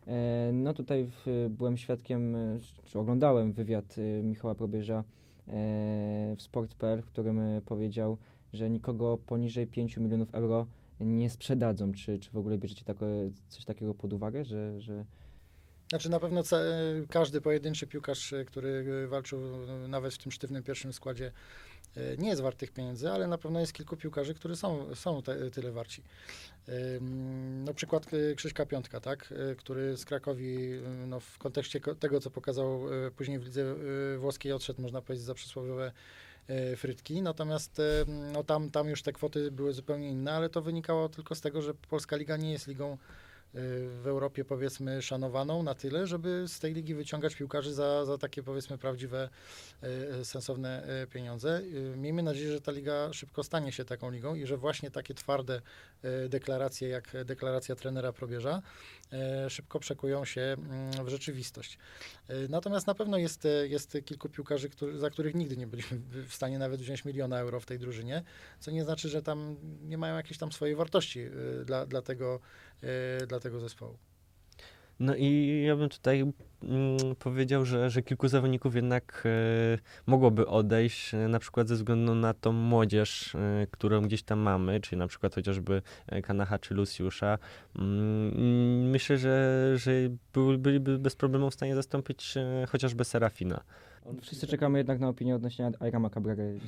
E, 0.07 0.51
No 0.53 0.73
tutaj 0.73 1.11
byłem 1.49 1.77
świadkiem, 1.77 2.37
czy 2.85 2.99
oglądałem 2.99 3.53
wywiad 3.53 3.95
Michała 4.23 4.55
Probierza 4.55 5.03
w 6.37 6.41
Sport.pl, 6.41 7.01
w 7.01 7.05
którym 7.05 7.41
powiedział, 7.65 8.17
że 8.53 8.69
nikogo 8.69 9.17
poniżej 9.17 9.67
5 9.67 9.97
milionów 9.97 10.35
euro 10.35 10.67
nie 10.99 11.29
sprzedadzą. 11.29 11.93
Czy, 11.93 12.19
czy 12.19 12.31
w 12.31 12.37
ogóle 12.37 12.57
bierzecie 12.57 12.85
takie, 12.85 13.05
coś 13.47 13.65
takiego 13.65 13.93
pod 13.93 14.13
uwagę, 14.13 14.45
że, 14.45 14.81
że 14.81 15.05
Znaczy 15.89 16.09
na 16.09 16.19
pewno 16.19 16.43
każdy 17.09 17.41
pojedynczy 17.41 17.87
piłkarz, 17.87 18.33
który 18.47 19.07
walczył 19.07 19.39
nawet 19.87 20.13
w 20.13 20.17
tym 20.17 20.31
sztywnym 20.31 20.63
pierwszym 20.63 20.93
składzie, 20.93 21.31
nie 22.17 22.29
jest 22.29 22.41
wart 22.41 22.57
tych 22.57 22.71
pieniędzy, 22.71 23.09
ale 23.09 23.27
na 23.27 23.37
pewno 23.37 23.59
jest 23.59 23.73
kilku 23.73 23.97
piłkarzy, 23.97 24.33
którzy 24.33 24.55
są, 24.55 24.95
są 24.95 25.21
te, 25.21 25.51
tyle 25.51 25.71
warci. 25.71 26.03
No 27.65 27.73
przykład 27.73 28.07
e, 28.13 28.35
Krzyśka 28.35 28.65
Piątka, 28.65 28.99
tak, 28.99 29.33
e, 29.51 29.55
który 29.55 29.97
z 29.97 30.05
Krakowi 30.05 30.71
e, 30.73 31.07
no, 31.07 31.19
w 31.19 31.37
kontekście 31.37 31.79
ko- 31.79 31.95
tego, 31.95 32.19
co 32.19 32.31
pokazał 32.31 32.93
e, 33.07 33.11
później 33.11 33.39
w 33.39 33.43
lidze 33.43 33.61
e, 33.61 34.17
włoskiej, 34.17 34.51
odszedł, 34.51 34.81
można 34.81 35.01
powiedzieć, 35.01 35.25
za 35.25 35.33
przysłowiowe 35.33 35.91
e, 36.47 36.75
frytki. 36.75 37.21
Natomiast 37.21 37.79
e, 37.79 37.83
no, 38.33 38.43
tam, 38.43 38.71
tam 38.71 38.89
już 38.89 39.01
te 39.01 39.13
kwoty 39.13 39.51
były 39.51 39.73
zupełnie 39.73 40.09
inne, 40.09 40.33
ale 40.33 40.49
to 40.49 40.61
wynikało 40.61 41.09
tylko 41.09 41.35
z 41.35 41.41
tego, 41.41 41.61
że 41.61 41.73
Polska 41.73 42.15
Liga 42.15 42.37
nie 42.37 42.51
jest 42.51 42.67
ligą 42.67 42.97
w 43.53 44.03
Europie 44.05 44.45
powiedzmy 44.45 45.01
szanowaną 45.01 45.63
na 45.63 45.75
tyle, 45.75 46.07
żeby 46.07 46.45
z 46.47 46.59
tej 46.59 46.73
ligi 46.73 46.95
wyciągać 46.95 47.35
piłkarzy 47.35 47.73
za, 47.73 48.05
za 48.05 48.17
takie 48.17 48.43
powiedzmy 48.43 48.77
prawdziwe, 48.77 49.29
e, 49.81 50.25
sensowne 50.25 50.83
e, 50.83 51.07
pieniądze. 51.07 51.61
Miejmy 51.97 52.23
nadzieję, 52.23 52.51
że 52.51 52.61
ta 52.61 52.71
liga 52.71 53.13
szybko 53.13 53.43
stanie 53.43 53.71
się 53.71 53.85
taką 53.85 54.11
ligą 54.11 54.35
i 54.35 54.45
że 54.45 54.57
właśnie 54.57 54.91
takie 54.91 55.13
twarde 55.13 55.61
deklaracje 56.29 56.89
jak 56.89 57.25
deklaracja 57.25 57.75
trenera 57.75 58.13
Probierza 58.13 58.61
szybko 59.49 59.79
przekują 59.79 60.25
się 60.25 60.41
mm, 60.41 61.05
w 61.05 61.09
rzeczywistość. 61.09 61.77
Natomiast 62.49 62.87
na 62.87 62.95
pewno 62.95 63.17
jest, 63.17 63.47
jest 63.63 63.97
kilku 64.05 64.29
piłkarzy, 64.29 64.69
którzy, 64.69 64.99
za 64.99 65.09
których 65.09 65.35
nigdy 65.35 65.57
nie 65.57 65.67
byliśmy 65.67 65.97
w 66.27 66.33
stanie 66.33 66.59
nawet 66.59 66.81
wziąć 66.81 67.05
miliona 67.05 67.39
euro 67.39 67.59
w 67.59 67.65
tej 67.65 67.79
drużynie, 67.79 68.23
co 68.59 68.71
nie 68.71 68.83
znaczy, 68.83 69.09
że 69.09 69.21
tam 69.21 69.55
nie 69.81 69.97
mają 69.97 70.15
jakiejś 70.15 70.37
tam 70.37 70.51
swojej 70.51 70.75
wartości 70.75 71.25
dla, 71.65 71.85
dla 71.85 72.01
tego 72.01 72.39
dla 73.27 73.39
tego 73.39 73.59
zespołu. 73.59 73.97
No 74.99 75.15
i 75.15 75.61
ja 75.67 75.75
bym 75.75 75.89
tutaj 75.89 76.19
mm, 76.63 77.15
powiedział, 77.19 77.65
że, 77.65 77.89
że 77.89 78.01
kilku 78.01 78.27
zawodników 78.27 78.75
jednak 78.75 79.23
e, 79.25 79.77
mogłoby 80.05 80.47
odejść, 80.47 81.13
e, 81.13 81.17
na 81.27 81.39
przykład 81.39 81.67
ze 81.67 81.75
względu 81.75 82.15
na 82.15 82.33
tą 82.33 82.51
młodzież, 82.51 83.35
e, 83.35 83.67
którą 83.71 84.01
gdzieś 84.01 84.23
tam 84.23 84.39
mamy, 84.39 84.79
czyli 84.79 84.99
na 84.99 85.07
przykład 85.07 85.35
chociażby 85.35 85.81
e, 86.07 86.21
Kanacha 86.21 86.59
czy 86.59 86.73
Luciusza. 86.73 87.37
Mm, 87.75 88.89
myślę, 88.89 89.17
że, 89.17 89.71
że 89.75 89.91
byli- 90.33 90.57
byliby 90.57 90.99
bez 90.99 91.15
problemu 91.15 91.49
w 91.49 91.53
stanie 91.53 91.75
zastąpić 91.75 92.37
e, 92.37 92.65
chociażby 92.69 93.05
Serafina. 93.05 93.63
Wszyscy 94.21 94.47
czekamy 94.47 94.77
jednak 94.77 94.99
na 94.99 95.09
opinię 95.09 95.35
odnośnie 95.35 95.71
Ayrama 95.79 96.09
Cabrery. 96.09 96.59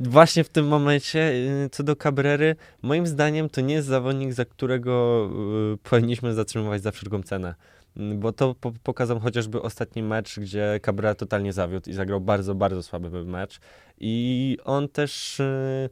Właśnie 0.00 0.44
w 0.44 0.48
tym 0.48 0.68
momencie, 0.68 1.32
y, 1.64 1.68
co 1.72 1.82
do 1.82 1.96
Cabrery, 1.96 2.56
moim 2.82 3.06
zdaniem 3.06 3.48
to 3.48 3.60
nie 3.60 3.74
jest 3.74 3.88
zawodnik, 3.88 4.32
za 4.32 4.44
którego 4.44 5.28
y, 5.74 5.78
powinniśmy 5.90 6.34
zatrzymywać 6.34 6.82
za 6.82 6.90
wszelką 6.90 7.22
cenę. 7.22 7.54
Mm, 7.96 8.20
Bo 8.20 8.32
to 8.32 8.54
po 8.54 8.72
pokazał 8.82 9.20
chociażby 9.20 9.62
ostatni 9.62 10.02
mecz, 10.02 10.40
gdzie 10.40 10.80
Cabrera 10.82 11.14
totalnie 11.14 11.52
zawiódł 11.52 11.90
i 11.90 11.92
zagrał 11.92 12.20
bardzo, 12.20 12.54
bardzo 12.54 12.82
słaby 12.82 13.24
mecz. 13.24 13.60
I 14.00 14.58
on 14.64 14.88
też. 14.88 15.40
y, 15.40 15.88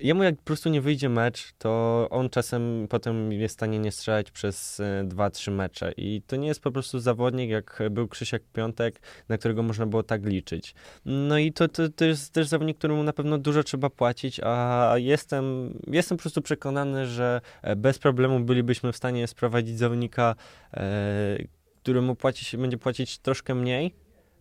Jemu 0.00 0.22
jak 0.22 0.36
po 0.36 0.42
prostu 0.42 0.68
nie 0.68 0.80
wyjdzie 0.80 1.08
mecz, 1.08 1.52
to 1.58 2.06
on 2.10 2.30
czasem 2.30 2.86
potem 2.90 3.32
jest 3.32 3.54
w 3.54 3.58
stanie 3.58 3.78
nie 3.78 3.92
strzelać 3.92 4.30
przez 4.30 4.80
2-3 5.04 5.52
mecze. 5.52 5.92
I 5.96 6.22
to 6.26 6.36
nie 6.36 6.48
jest 6.48 6.60
po 6.60 6.70
prostu 6.70 6.98
zawodnik, 6.98 7.50
jak 7.50 7.82
był 7.90 8.08
Krzysiek 8.08 8.42
Piątek, 8.52 9.00
na 9.28 9.38
którego 9.38 9.62
można 9.62 9.86
było 9.86 10.02
tak 10.02 10.26
liczyć. 10.26 10.74
No 11.04 11.38
i 11.38 11.52
to, 11.52 11.68
to, 11.68 11.88
to 11.88 12.04
jest 12.04 12.32
też 12.32 12.46
zawodnik, 12.46 12.78
któremu 12.78 13.02
na 13.02 13.12
pewno 13.12 13.38
dużo 13.38 13.62
trzeba 13.62 13.90
płacić, 13.90 14.40
a 14.44 14.92
jestem, 14.96 15.74
jestem 15.86 16.18
po 16.18 16.22
prostu 16.22 16.42
przekonany, 16.42 17.06
że 17.06 17.40
e, 17.62 17.76
bez 17.76 17.98
problemu 17.98 18.40
bylibyśmy 18.40 18.92
w 18.92 18.96
stanie 18.96 19.26
sprowadzić 19.26 19.78
zawodnika, 19.78 20.34
e, 20.74 21.38
któremu 21.82 22.16
będzie 22.58 22.78
płacić 22.78 23.18
troszkę 23.18 23.54
mniej, 23.54 23.94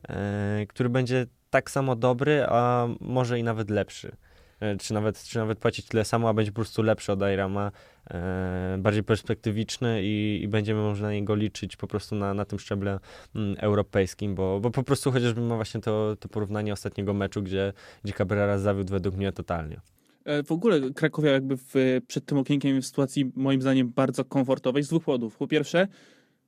e, 0.10 0.66
który 0.70 0.90
będzie 0.90 1.26
tak 1.50 1.72
samo 1.72 1.96
dobry, 1.96 2.46
a 2.50 2.88
może 3.00 3.40
i 3.40 3.44
nawet 3.44 3.70
lepszy. 3.70 4.18
E, 4.60 4.78
Czy 4.78 4.94
nawet, 4.94 5.24
czy 5.24 5.38
nawet 5.38 5.60
płacić 5.60 5.86
tyle 5.86 6.06
samo, 6.06 6.30
a 6.30 6.34
będzie 6.34 6.52
po 6.52 6.56
prostu 6.56 6.84
lepszy 6.84 7.12
od 7.12 7.22
Ayrama, 7.22 7.72
e, 8.10 8.78
bardziej 8.80 9.04
perspektywiczny 9.04 10.04
i, 10.04 10.40
i 10.44 10.48
będziemy 10.48 10.82
można 10.82 11.08
na 11.08 11.14
niego 11.14 11.36
liczyć 11.36 11.76
po 11.76 11.88
prostu 11.88 12.16
na, 12.16 12.34
na 12.34 12.46
tym 12.46 12.60
szczeble 12.60 13.00
mm, 13.36 13.56
europejskim, 13.60 14.36
bo, 14.36 14.60
bo 14.60 14.72
po 14.72 14.84
prostu 14.84 15.12
chociażby 15.12 15.42
ma 15.42 15.56
właśnie 15.56 15.82
to, 15.82 16.16
to 16.20 16.30
porównanie 16.30 16.74
ostatniego 16.74 17.14
meczu, 17.14 17.42
gdzie, 17.42 17.74
gdzie 18.04 18.14
Cabrera 18.14 18.58
zawiódł 18.58 18.92
według 18.92 19.16
mnie 19.16 19.32
totalnie. 19.32 19.80
E, 20.26 20.44
W 20.44 20.52
ogóle 20.52 20.82
Krakowia 20.96 21.32
jakby 21.32 21.58
w, 21.58 21.74
przed 22.08 22.26
tym 22.26 22.38
okienkiem 22.38 22.82
w 22.82 22.86
sytuacji 22.86 23.32
moim 23.36 23.62
zdaniem 23.62 23.90
bardzo 23.90 24.26
komfortowej 24.26 24.84
z 24.84 24.88
dwóch 24.88 25.04
powodów. 25.04 25.38
Po 25.38 25.48
pierwsze, 25.48 25.88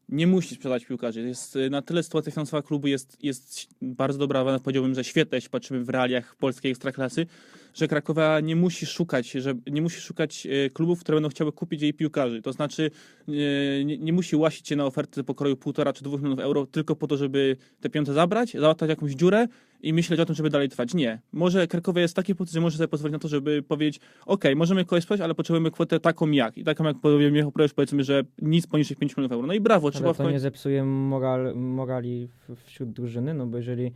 nie 0.10 0.28
musi 0.28 0.56
sprzedać 0.56 0.86
piłkarzy. 0.86 1.22
Jest, 1.22 1.58
na 1.70 1.82
tyle 1.82 2.04
sytuacja 2.04 2.32
finansowa 2.32 2.64
klubu 2.64 2.88
jest, 2.88 3.24
jest 3.24 3.68
bardzo 3.82 4.20
dobra, 4.20 4.44
nawet 4.44 4.62
powiedziałbym, 4.62 4.96
że 4.96 5.04
świetna, 5.04 5.36
jeśli 5.36 5.50
patrzymy 5.50 5.84
w 5.84 5.90
realiach 5.90 6.36
polskiej 6.36 6.72
ekstraklasy, 6.72 7.26
że 7.74 7.88
Krakowa 7.88 8.40
nie 8.40 8.56
musi 8.56 8.86
szukać, 8.86 9.32
że 9.32 9.54
nie 9.68 9.82
musi 9.82 10.02
szukać 10.02 10.48
e, 10.48 10.70
klubów, 10.70 11.00
które 11.00 11.16
będą 11.16 11.30
chciały 11.30 11.52
kupić 11.52 11.82
jej 11.82 11.94
piłkarzy. 11.94 12.42
To 12.42 12.54
znaczy 12.54 12.92
e, 13.28 13.86
nie, 13.86 13.98
nie 13.98 14.14
musi 14.14 14.36
łasić 14.36 14.68
się 14.68 14.76
na 14.76 14.86
oferty 14.86 15.24
pokroju 15.24 15.58
półtora 15.58 15.94
czy 15.94 16.04
dwóch 16.04 16.22
milionów 16.22 16.40
euro 16.40 16.66
tylko 16.66 16.96
po 16.96 17.08
to, 17.08 17.18
żeby 17.18 17.58
te 17.82 17.90
pieniądze 17.90 18.14
zabrać, 18.14 18.54
załatać 18.54 18.90
jakąś 18.90 19.12
dziurę 19.12 19.48
i 19.82 19.94
myśleć 19.94 20.20
o 20.20 20.26
tym, 20.26 20.36
żeby 20.36 20.50
dalej 20.50 20.70
trwać. 20.70 20.94
Nie. 20.94 21.22
Może 21.32 21.68
Krakowie 21.68 22.02
jest 22.02 22.14
w 22.14 22.16
takiej 22.16 22.36
pozycji, 22.36 22.54
że 22.54 22.62
może 22.62 22.78
sobie 22.78 22.88
pozwolić 22.88 23.14
na 23.14 23.20
to, 23.20 23.28
żeby 23.28 23.64
powiedzieć, 23.64 24.00
ok, 24.26 24.44
możemy 24.56 24.86
kogoś 24.86 25.04
sprzedać, 25.04 25.22
ale 25.22 25.36
potrzebujemy 25.36 25.72
kwotę 25.72 26.00
taką 26.00 26.32
jak. 26.32 26.58
I 26.58 26.64
taką 26.64 26.84
jak 26.84 27.00
powie 27.00 27.32
Michał 27.32 27.52
Projesz, 27.52 27.74
powiedzmy, 27.74 28.04
że 28.04 28.24
nic 28.42 28.68
poniżej 28.68 28.98
5 28.98 29.18
milionów 29.18 29.32
euro. 29.32 29.48
No 29.48 29.54
i 29.54 29.60
brawo, 29.60 29.92
trzeba 29.92 30.06
Ale 30.06 30.14
w 30.14 30.18
to 30.18 30.24
końcu... 30.24 30.34
nie 30.34 30.40
zepsuje 30.40 30.84
moral, 30.84 31.56
morali 31.56 32.28
w, 32.28 32.56
wśród 32.66 32.92
drużyny, 32.92 33.34
no 33.34 33.46
bo 33.48 33.58
jeżeli 33.58 33.92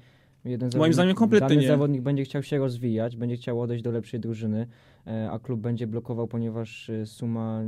jeden 0.45 0.69
Moim 0.77 0.93
zdaniem 0.93 1.15
kompletnie 1.15 1.49
dany 1.49 1.61
nie. 1.61 1.67
zawodnik 1.67 2.01
będzie 2.01 2.23
chciał 2.23 2.43
się 2.43 2.57
rozwijać, 2.57 3.15
będzie 3.15 3.35
chciał 3.35 3.61
odejść 3.61 3.83
do 3.83 3.91
lepszej 3.91 4.19
drużyny, 4.19 4.67
e, 5.07 5.31
a 5.31 5.39
klub 5.39 5.61
będzie 5.61 5.87
blokował, 5.87 6.27
ponieważ 6.27 6.89
e, 6.89 7.05
suma 7.05 7.61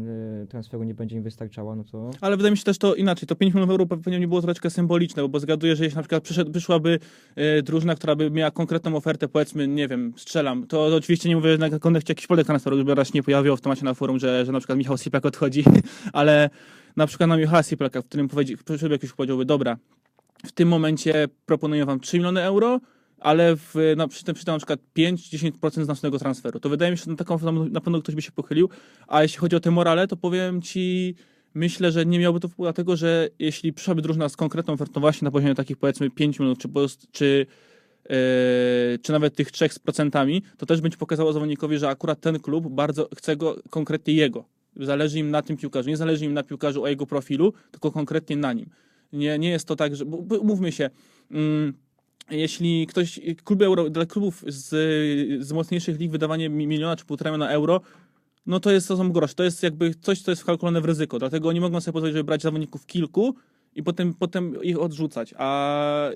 e, 0.43 0.47
transferu 0.47 0.83
nie 0.83 0.93
będzie 0.93 1.15
im 1.15 1.23
wystarczała, 1.23 1.75
no 1.75 1.83
to 1.83 2.11
Ale 2.21 2.37
wydaje 2.37 2.51
mi 2.51 2.57
się 2.57 2.63
też 2.63 2.77
to 2.77 2.95
inaczej. 2.95 3.27
To 3.27 3.35
5 3.35 3.53
milionów 3.53 3.71
euro 3.71 3.85
pewnie 3.85 4.19
nie 4.19 4.27
było 4.27 4.41
troszeczkę 4.41 4.69
symboliczne, 4.69 5.29
bo 5.29 5.39
zgaduję, 5.39 5.75
że 5.75 5.83
jeśli 5.83 5.95
na 5.95 6.01
przykład 6.01 6.23
przyszedł, 6.23 6.51
przyszłaby 6.51 6.99
e, 7.35 7.61
drużyna, 7.61 7.95
która 7.95 8.15
by 8.15 8.31
miała 8.31 8.51
konkretną 8.51 8.95
ofertę, 8.95 9.27
powiedzmy, 9.27 9.67
nie 9.67 9.87
wiem, 9.87 10.13
strzelam, 10.17 10.67
to, 10.67 10.89
to 10.89 10.95
oczywiście 10.95 11.29
nie 11.29 11.35
mówię 11.35 11.57
na 11.57 11.79
kontekście 11.79 12.11
jakichś 12.11 12.27
polek 12.27 12.45
transferu, 12.45 12.77
żeby 12.77 12.95
raz 12.95 13.13
nie 13.13 13.23
pojawiło 13.23 13.57
w 13.57 13.61
temacie 13.61 13.85
na 13.85 13.93
forum, 13.93 14.19
że, 14.19 14.45
że 14.45 14.51
na 14.51 14.59
przykład 14.59 14.77
Michał 14.77 14.97
Siplak 14.97 15.25
odchodzi, 15.25 15.63
ale 16.13 16.49
na 16.95 17.07
przykład 17.07 17.29
na 17.29 17.37
Michała 17.37 17.63
Siplaka, 17.63 18.01
w 18.01 18.05
którym 18.05 18.27
powiedzi, 18.27 18.63
przyszedł 18.63 18.91
jakiś 18.91 19.13
powiedziałby, 19.13 19.45
dobra, 19.45 19.77
w 20.45 20.51
tym 20.51 20.67
momencie 20.69 21.27
proponuję 21.45 21.85
wam 21.85 21.99
3 21.99 22.17
miliony 22.17 22.43
euro, 22.43 22.79
ale 23.19 23.55
w, 23.55 23.75
na, 23.97 24.07
przy, 24.07 24.23
tym, 24.23 24.35
przy 24.35 24.45
tym 24.45 24.53
na 24.53 24.57
przykład 24.57 24.79
5-10% 24.97 25.83
z 25.83 25.87
naszego 25.87 26.19
transferu. 26.19 26.59
To 26.59 26.69
wydaje 26.69 26.91
mi 26.91 26.97
się, 26.97 27.03
że 27.03 27.11
na 27.11 27.17
taką 27.17 27.39
na 27.69 27.81
pewno 27.81 28.01
ktoś 28.01 28.15
by 28.15 28.21
się 28.21 28.31
pochylił, 28.31 28.69
a 29.07 29.23
jeśli 29.23 29.37
chodzi 29.37 29.55
o 29.55 29.59
te 29.59 29.71
morale, 29.71 30.07
to 30.07 30.17
powiem 30.17 30.61
ci, 30.61 31.15
myślę, 31.53 31.91
że 31.91 32.05
nie 32.05 32.19
miałby 32.19 32.39
to 32.39 32.47
wpływu, 32.47 32.63
dlatego 32.63 32.95
że 32.95 33.29
jeśli 33.39 33.73
przyszłaby 33.73 34.01
drużyna 34.01 34.29
z 34.29 34.35
konkretną 34.35 34.73
ofertą 34.73 35.01
właśnie 35.01 35.25
na 35.25 35.31
poziomie 35.31 35.55
takich 35.55 35.77
powiedzmy 35.77 36.09
5 36.09 36.39
milionów, 36.39 36.57
czy, 36.57 36.69
czy, 37.11 37.45
yy, 38.09 38.15
czy 39.01 39.11
nawet 39.11 39.35
tych 39.35 39.51
3 39.51 39.69
z 39.69 39.79
procentami, 39.79 40.41
to 40.57 40.65
też 40.65 40.81
będzie 40.81 40.97
pokazało 40.97 41.33
zawodnikowi, 41.33 41.77
że 41.77 41.89
akurat 41.89 42.21
ten 42.21 42.39
klub 42.39 42.67
bardzo 42.67 43.09
chce 43.17 43.37
go 43.37 43.55
konkretnie 43.69 44.13
jego. 44.13 44.45
Zależy 44.75 45.19
im 45.19 45.31
na 45.31 45.41
tym 45.41 45.57
piłkarzu. 45.57 45.89
Nie 45.89 45.97
zależy 45.97 46.25
im 46.25 46.33
na 46.33 46.43
piłkarzu 46.43 46.83
o 46.83 46.87
jego 46.87 47.05
profilu, 47.05 47.53
tylko 47.71 47.91
konkretnie 47.91 48.35
na 48.35 48.53
nim. 48.53 48.69
Nie, 49.13 49.39
nie 49.39 49.49
jest 49.49 49.67
to 49.67 49.75
tak, 49.75 49.95
że. 49.95 50.05
Mówmy 50.43 50.71
się. 50.71 50.89
Mm, 51.31 51.73
jeśli 52.31 52.87
ktoś, 52.87 53.19
kluby 53.43 53.65
euro, 53.65 53.89
dla 53.89 54.05
klubów 54.05 54.43
z, 54.47 54.67
z 55.45 55.51
mocniejszych 55.51 55.99
lig 55.99 56.11
wydawanie 56.11 56.49
mi- 56.49 56.67
miliona 56.67 56.95
czy 56.95 57.05
półtora 57.05 57.31
miliona 57.31 57.51
euro, 57.51 57.81
no 58.45 58.59
to 58.59 58.71
jest 58.71 58.87
to 58.87 58.97
są 58.97 59.11
grosze. 59.11 59.35
To 59.35 59.43
jest 59.43 59.63
jakby 59.63 59.95
coś, 59.95 60.21
co 60.21 60.31
jest 60.31 60.41
wkalkulowane 60.41 60.81
w 60.81 60.85
ryzyko. 60.85 61.19
Dlatego 61.19 61.51
nie 61.51 61.61
mogą 61.61 61.81
sobie 61.81 61.93
pozwolić, 61.93 62.13
żeby 62.15 62.23
brać 62.23 62.41
zawodników 62.41 62.85
kilku 62.85 63.35
i 63.75 63.83
potem, 63.83 64.13
potem 64.13 64.63
ich 64.63 64.79
odrzucać. 64.79 65.33
A 65.37 66.09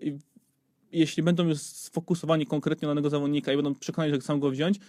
jeśli 0.91 1.23
będą 1.23 1.47
już 1.47 1.57
sfokusowani 1.59 2.45
konkretnie 2.45 2.87
na 2.87 2.91
danego 2.91 3.09
zawodnika 3.09 3.53
i 3.53 3.55
będą 3.55 3.75
przekonani, 3.75 4.13
że 4.13 4.19
chcą 4.19 4.39
go 4.39 4.49
wziąć 4.51 4.79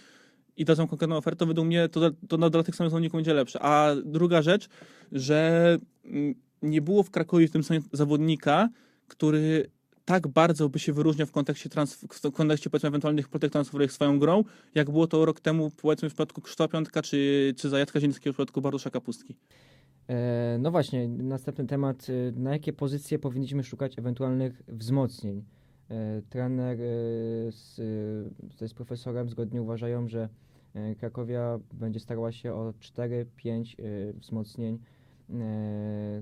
i 0.57 0.65
dadzą 0.65 0.87
konkretną 0.87 1.17
ofertę, 1.17 1.45
według 1.45 1.67
mnie 1.67 1.89
to, 1.89 2.11
to 2.27 2.49
dla 2.49 2.63
tych 2.63 2.75
samych 2.75 2.91
zawodników 2.91 3.17
będzie 3.17 3.33
lepsze. 3.33 3.59
A 3.61 3.95
druga 4.05 4.41
rzecz, 4.41 4.69
że 5.11 5.77
mm, 6.05 6.35
nie 6.61 6.81
było 6.81 7.03
w 7.03 7.11
Krakowie 7.11 7.47
w 7.47 7.51
tym 7.51 7.63
samym 7.63 7.83
zawodnika, 7.93 8.69
który 9.07 9.69
tak 10.05 10.27
bardzo 10.27 10.69
by 10.69 10.79
się 10.79 10.93
wyróżniał 10.93 11.27
w 11.27 11.31
kontekście, 11.31 11.69
transf- 11.69 12.29
w 12.29 12.31
kontekście 12.31 12.69
powiedzmy 12.69 12.87
ewentualnych 12.87 13.29
plotek 13.29 13.51
transferowych 13.51 13.91
swoją 13.91 14.19
grą, 14.19 14.43
jak 14.75 14.91
było 14.91 15.07
to 15.07 15.25
rok 15.25 15.39
temu 15.39 15.71
powiedzmy 15.81 16.09
w 16.09 16.11
przypadku 16.11 16.41
Krzysztofa 16.41 16.67
Piątka 16.67 17.01
czy, 17.01 17.53
czy 17.57 17.69
Zajacka 17.69 17.99
Zielińskiego 17.99 18.33
w 18.33 18.35
przypadku 18.35 18.61
Bartosza 18.61 18.89
Kapustki. 18.89 19.35
E, 20.07 20.57
no 20.59 20.71
właśnie, 20.71 21.07
następny 21.07 21.67
temat. 21.67 22.07
e, 22.09 22.39
Na 22.39 22.51
jakie 22.51 22.73
pozycje 22.73 23.19
powinniśmy 23.19 23.63
szukać 23.63 23.99
ewentualnych 23.99 24.61
wzmocnień? 24.67 25.43
E, 25.89 26.21
Trener 26.29 26.77
z, 27.51 27.75
z 28.69 28.73
profesorem 28.73 29.29
zgodnie 29.29 29.61
uważają, 29.61 30.07
że 30.07 30.29
Krakowia 30.99 31.59
będzie 31.73 31.99
starała 31.99 32.31
się 32.31 32.53
o 32.53 32.73
4-5 32.79 33.75
e, 33.79 34.13
wzmocnień 34.13 34.79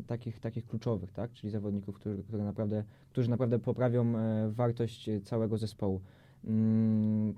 takich, 0.07 0.39
takich 0.39 0.68
kluczowych, 0.68 1.12
tak? 1.12 1.34
czyli 1.34 1.51
zawodników, 1.51 1.95
którzy, 1.95 2.24
które 2.24 2.43
naprawdę, 2.43 2.84
którzy 3.10 3.30
naprawdę 3.30 3.60
poprawią 3.60 4.18
e, 4.18 4.49
wartość 4.49 5.10
e, 5.10 5.22
całego 5.22 5.57
zespołu. 5.57 6.01
Mm, 6.45 7.34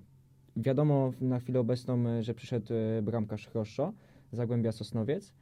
Wiadomo 0.55 1.13
na 1.21 1.39
chwilę 1.39 1.59
obecną, 1.59 2.07
e, 2.07 2.23
że 2.23 2.33
przyszedł 2.33 2.73
e, 2.73 3.01
bramkarz 3.01 3.47
Chroszo, 3.47 3.93
Zagłębia 4.31 4.71
Sosnowiec. 4.71 5.33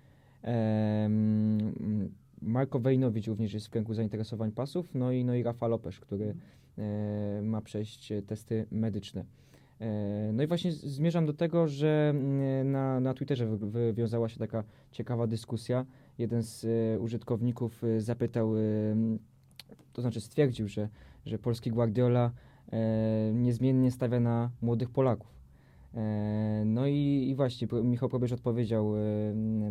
Em, 0.41 2.11
Marko 2.41 2.79
Wejnowicz 2.79 3.27
również 3.27 3.53
jest 3.53 3.67
w 3.67 3.69
kręgu 3.69 3.93
zainteresowań 3.93 4.51
pasów, 4.51 4.95
no 4.95 5.11
i, 5.11 5.25
no 5.25 5.35
i 5.35 5.43
Rafa 5.43 5.67
Lopesz, 5.67 5.99
który 5.99 6.35
e, 6.77 7.41
ma 7.43 7.61
przejść 7.61 8.11
e, 8.11 8.21
testy 8.21 8.65
medyczne. 8.71 9.25
E, 9.81 10.31
no 10.33 10.43
i 10.43 10.47
właśnie 10.47 10.71
zmierzam 10.71 11.25
do 11.25 11.33
tego, 11.33 11.67
że 11.67 12.09
mm, 12.15 12.71
na, 12.71 12.99
na 12.99 13.13
Twitterze 13.13 13.45
wy- 13.47 13.71
wywiązała 13.71 14.29
się 14.29 14.39
taka 14.39 14.63
ciekawa 14.91 15.27
dyskusja. 15.27 15.85
Jeden 16.19 16.43
z 16.43 16.65
e, 16.65 16.99
użytkowników 16.99 17.83
e, 17.83 18.01
zapytał, 18.01 18.57
e, 18.57 18.61
to 19.93 20.01
znaczy 20.01 20.21
stwierdził, 20.21 20.67
że, 20.67 20.89
że 21.25 21.39
polski 21.39 21.71
Guardiola 21.71 22.31
niezmiennie 23.33 23.91
stawia 23.91 24.19
na 24.19 24.51
młodych 24.61 24.89
Polaków. 24.89 25.39
No 26.65 26.87
i, 26.87 27.27
i 27.29 27.35
właśnie 27.35 27.67
Michał 27.83 28.09
Probierz 28.09 28.31
odpowiedział 28.31 28.93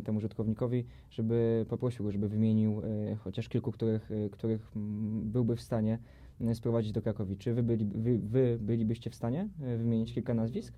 temu 0.05 0.19
użytkownikowi, 0.19 0.85
żeby 1.11 1.67
poprosił 1.69 2.05
go, 2.05 2.13
żeby 2.13 2.29
wymienił 2.29 2.83
chociaż 3.19 3.49
kilku, 3.49 3.73
których, 3.73 4.11
których 4.33 4.71
byłby 5.23 5.57
w 5.57 5.61
stanie 5.61 5.99
sprowadzić 6.55 6.93
do 6.93 7.03
Krakowi. 7.03 7.37
Czy 7.37 7.55
wy, 7.55 7.63
byli, 7.63 7.85
wy, 7.85 8.19
wy 8.19 8.59
bylibyście 8.61 9.11
w 9.11 9.15
stanie 9.15 9.49
wymienić 9.59 10.15
kilka 10.15 10.35
nazwisk? 10.35 10.75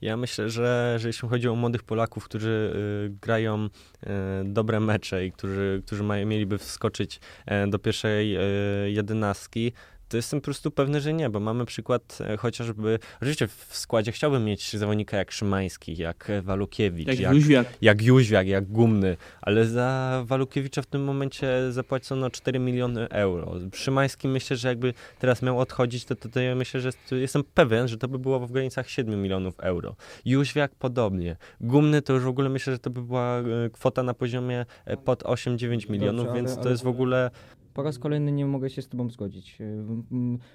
Ja 0.00 0.16
myślę, 0.16 0.50
że, 0.50 0.96
że 0.98 1.08
jeśli 1.08 1.28
chodzi 1.28 1.48
o 1.48 1.54
młodych 1.54 1.82
Polaków, 1.82 2.24
którzy 2.24 2.72
y, 3.06 3.18
grają 3.22 3.64
y, 3.64 4.08
dobre 4.44 4.80
mecze 4.80 5.26
i 5.26 5.32
którzy, 5.32 5.82
którzy 5.86 6.02
mają, 6.02 6.26
mieliby 6.26 6.58
wskoczyć 6.58 7.20
e, 7.46 7.66
do 7.66 7.78
pierwszej 7.78 8.36
y, 8.36 8.90
jedenastki, 8.90 9.72
to 10.14 10.18
jestem 10.18 10.40
po 10.40 10.44
prostu 10.44 10.70
pewny, 10.70 11.00
że 11.00 11.12
nie, 11.12 11.30
bo 11.30 11.40
mamy 11.40 11.64
przykład 11.66 12.18
e, 12.20 12.36
chociażby, 12.36 12.98
oczywiście 13.16 13.48
w 13.48 13.66
składzie 13.70 14.12
chciałbym 14.12 14.44
mieć 14.44 14.72
zawodnika 14.76 15.16
jak 15.16 15.32
Szymański, 15.32 15.96
jak 15.96 16.30
e, 16.30 16.42
Walukiewicz, 16.42 17.08
Jak, 17.08 17.20
jak, 17.20 17.34
Jóźwiak. 17.34 17.66
jak 17.80 18.02
Jóźwiak, 18.02 18.46
jak 18.46 18.66
Gumny, 18.66 19.16
ale 19.42 19.66
za 19.66 20.22
Walukiewicza 20.26 20.82
w 20.82 20.86
tym 20.86 21.04
momencie 21.04 21.72
zapłacono 21.72 22.30
4 22.30 22.58
miliony 22.58 23.08
euro. 23.08 23.54
Szymański 23.74 24.28
myślę, 24.28 24.56
że 24.56 24.68
jakby 24.68 24.94
teraz 25.18 25.42
miał 25.42 25.58
odchodzić, 25.60 26.04
to, 26.04 26.14
to, 26.16 26.28
to 26.28 26.40
ja 26.40 26.54
myślę, 26.54 26.80
że 26.80 26.90
to 27.08 27.16
jestem 27.16 27.44
pewien, 27.54 27.88
że 27.88 27.98
to 27.98 28.08
by 28.08 28.18
było 28.18 28.40
w 28.46 28.52
granicach 28.52 28.90
7 28.90 29.22
milionów 29.22 29.60
euro. 29.60 29.96
Jóźwiak 30.24 30.74
podobnie. 30.74 31.36
Gumny 31.60 32.02
to 32.02 32.12
już 32.12 32.22
w 32.24 32.28
ogóle 32.28 32.48
myślę, 32.48 32.72
że 32.72 32.78
to 32.78 32.90
by 32.90 33.02
była 33.02 33.38
e, 33.38 33.44
kwota 33.72 34.02
na 34.02 34.14
poziomie 34.14 34.66
pod 35.04 35.22
8-9 35.22 35.90
milionów, 35.90 36.26
Dobrze, 36.26 36.30
ale- 36.30 36.40
więc 36.42 36.54
to 36.54 36.60
ale- 36.60 36.70
jest 36.70 36.84
w 36.84 36.88
ogóle 36.88 37.30
Po 37.74 37.82
raz 37.82 37.98
kolejny 37.98 38.32
nie 38.32 38.46
mogę 38.46 38.70
się 38.70 38.82
z 38.82 38.88
tobą 38.88 39.10
zgodzić. 39.10 39.58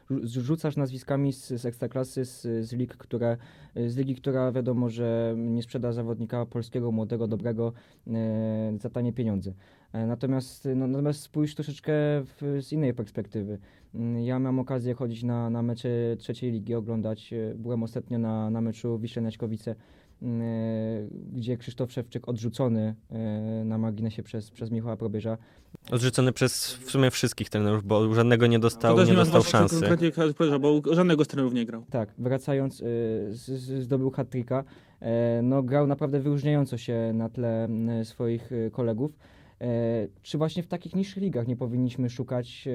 Rzu- 0.10 0.42
Rzucasz 0.42 0.78
nazwiskami 0.78 1.34
z, 1.34 1.48
z 1.48 1.66
ekstraklasy, 1.66 2.26
z, 2.26 2.42
z 2.42 2.74
lig, 2.74 2.98
które, 2.98 3.38
z 3.88 3.98
ligi, 3.98 4.16
która 4.16 4.52
wiadomo, 4.52 4.90
że 4.90 5.36
nie 5.38 5.64
sprzeda 5.64 5.92
zawodnika 5.94 6.46
polskiego, 6.46 6.92
młodego, 6.92 7.28
dobrego 7.28 7.74
e, 8.08 8.78
za 8.82 8.90
tanie 8.90 9.14
pieniądze. 9.14 9.54
E, 9.94 10.08
Natomiast, 10.08 10.68
no, 10.76 10.88
natomiast 10.88 11.22
spójrz 11.22 11.56
troszeczkę 11.56 11.92
w, 12.24 12.58
z 12.62 12.72
innej 12.72 12.94
perspektywy. 12.94 13.60
Ja 14.24 14.40
mam 14.40 14.60
okazję 14.60 14.94
chodzić 14.94 15.24
na, 15.24 15.50
na 15.50 15.62
mecze 15.62 15.90
trzeciej 16.18 16.52
ligi, 16.52 16.76
oglądać. 16.76 17.34
Byłem 17.56 17.84
ostatnio 17.84 18.20
na, 18.20 18.50
na 18.50 18.62
meczu 18.62 19.00
Wiśle 19.00 19.22
Naćkowice, 19.22 19.76
gdzie 21.34 21.58
Krzysztof 21.58 21.92
Szewczyk 21.92 22.30
odrzucony 22.30 22.96
na 23.66 23.78
marginesie 23.78 24.24
przez, 24.24 24.52
przez 24.52 24.72
Michała 24.72 24.98
Probierza 24.98 25.38
odrzucony 25.92 26.34
przez 26.34 26.74
w 26.74 26.92
sumie 26.92 27.12
wszystkich 27.12 27.50
trenerów, 27.50 27.84
bo 27.84 28.14
żadnego 28.14 28.48
nie 28.48 28.60
dostał, 28.60 29.06
nie 29.06 29.14
dostał 29.14 29.44
szansy. 29.44 29.80
konkretnie 29.80 30.12
bo 30.60 30.82
żadnego 30.92 31.26
z 31.26 31.28
trenerów 31.28 31.54
nie 31.54 31.66
grał. 31.66 31.86
Tak, 31.90 32.14
wracając, 32.18 32.82
y, 32.82 33.82
zdobył 33.82 34.12
hat-tricka. 34.12 34.64
E, 35.02 35.42
no, 35.44 35.64
grał 35.64 35.88
naprawdę 35.88 36.20
wyróżniająco 36.20 36.78
się 36.78 37.12
na 37.14 37.30
tle 37.30 37.64
m, 37.64 38.06
swoich 38.06 38.52
y, 38.52 38.72
kolegów. 38.72 39.12
E, 39.62 39.68
czy 40.22 40.38
właśnie 40.38 40.64
w 40.64 40.68
takich 40.68 40.96
niższych 40.96 41.24
ligach 41.24 41.48
nie 41.48 41.56
powinniśmy 41.56 42.10
szukać 42.10 42.68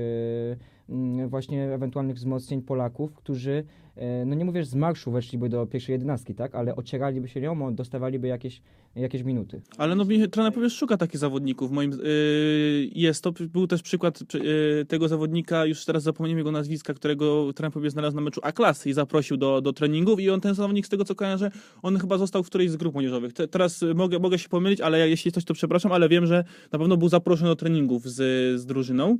właśnie 1.28 1.64
ewentualnych 1.64 2.16
wzmocnień 2.16 2.62
Polaków, 2.62 3.14
którzy, 3.14 3.64
e, 3.96 4.24
no 4.24 4.34
nie 4.34 4.44
mówię, 4.44 4.62
że 4.62 4.70
z 4.70 4.74
marszu 4.74 5.10
weszliby 5.10 5.48
do 5.48 5.66
pierwszej 5.66 5.92
jedenastki, 5.92 6.34
tak, 6.34 6.54
ale 6.54 6.76
ocieraliby 6.76 7.28
się 7.28 7.40
nią, 7.40 7.74
dostawaliby 7.74 8.28
jakieś, 8.28 8.62
jakieś 8.96 9.22
minuty. 9.22 9.62
Ale 9.78 9.94
no 9.94 10.04
trener 10.30 10.52
powiesz 10.52 10.76
szuka 10.76 10.96
takich 10.96 11.18
zawodników. 11.18 11.70
Moim, 11.70 11.90
yy, 11.90 12.90
jest 12.94 13.24
to, 13.24 13.32
był 13.32 13.66
też 13.66 13.82
przykład 13.82 14.34
yy, 14.34 14.84
tego 14.88 15.08
zawodnika, 15.08 15.66
już 15.66 15.84
teraz 15.84 16.02
zapomniałem 16.02 16.38
jego 16.38 16.52
nazwiska, 16.52 16.94
którego 16.94 17.52
trener 17.52 17.72
powiesz 17.72 17.92
znalazł 17.92 18.16
na 18.16 18.22
meczu 18.22 18.40
A-klasy 18.42 18.90
i 18.90 18.92
zaprosił 18.92 19.36
do, 19.36 19.60
do 19.60 19.72
treningów 19.72 20.20
i 20.20 20.30
on 20.30 20.40
ten 20.40 20.54
zawodnik 20.54 20.86
z 20.86 20.88
tego 20.88 21.04
co 21.04 21.14
kojarzę, 21.14 21.50
on 21.82 21.98
chyba 21.98 22.18
został 22.18 22.42
w 22.42 22.46
którejś 22.46 22.70
z 22.70 22.76
grup 22.76 22.94
młodzieżowych. 22.94 23.32
Te, 23.32 23.48
teraz 23.48 23.84
mogę, 23.94 24.18
mogę 24.18 24.38
się 24.38 24.48
pomylić, 24.48 24.80
ale 24.80 25.08
jeśli 25.08 25.32
coś 25.32 25.44
to 25.44 25.54
przepraszam, 25.54 25.92
ale 25.92 26.08
wiem, 26.08 26.26
że 26.26 26.44
na 26.72 26.78
pewno 26.78 26.96
był 26.96 27.08
zaproszony 27.08 27.50
do 27.50 27.56
treningów 27.56 28.10
z, 28.10 28.16
z 28.60 28.66
drużyną. 28.66 29.18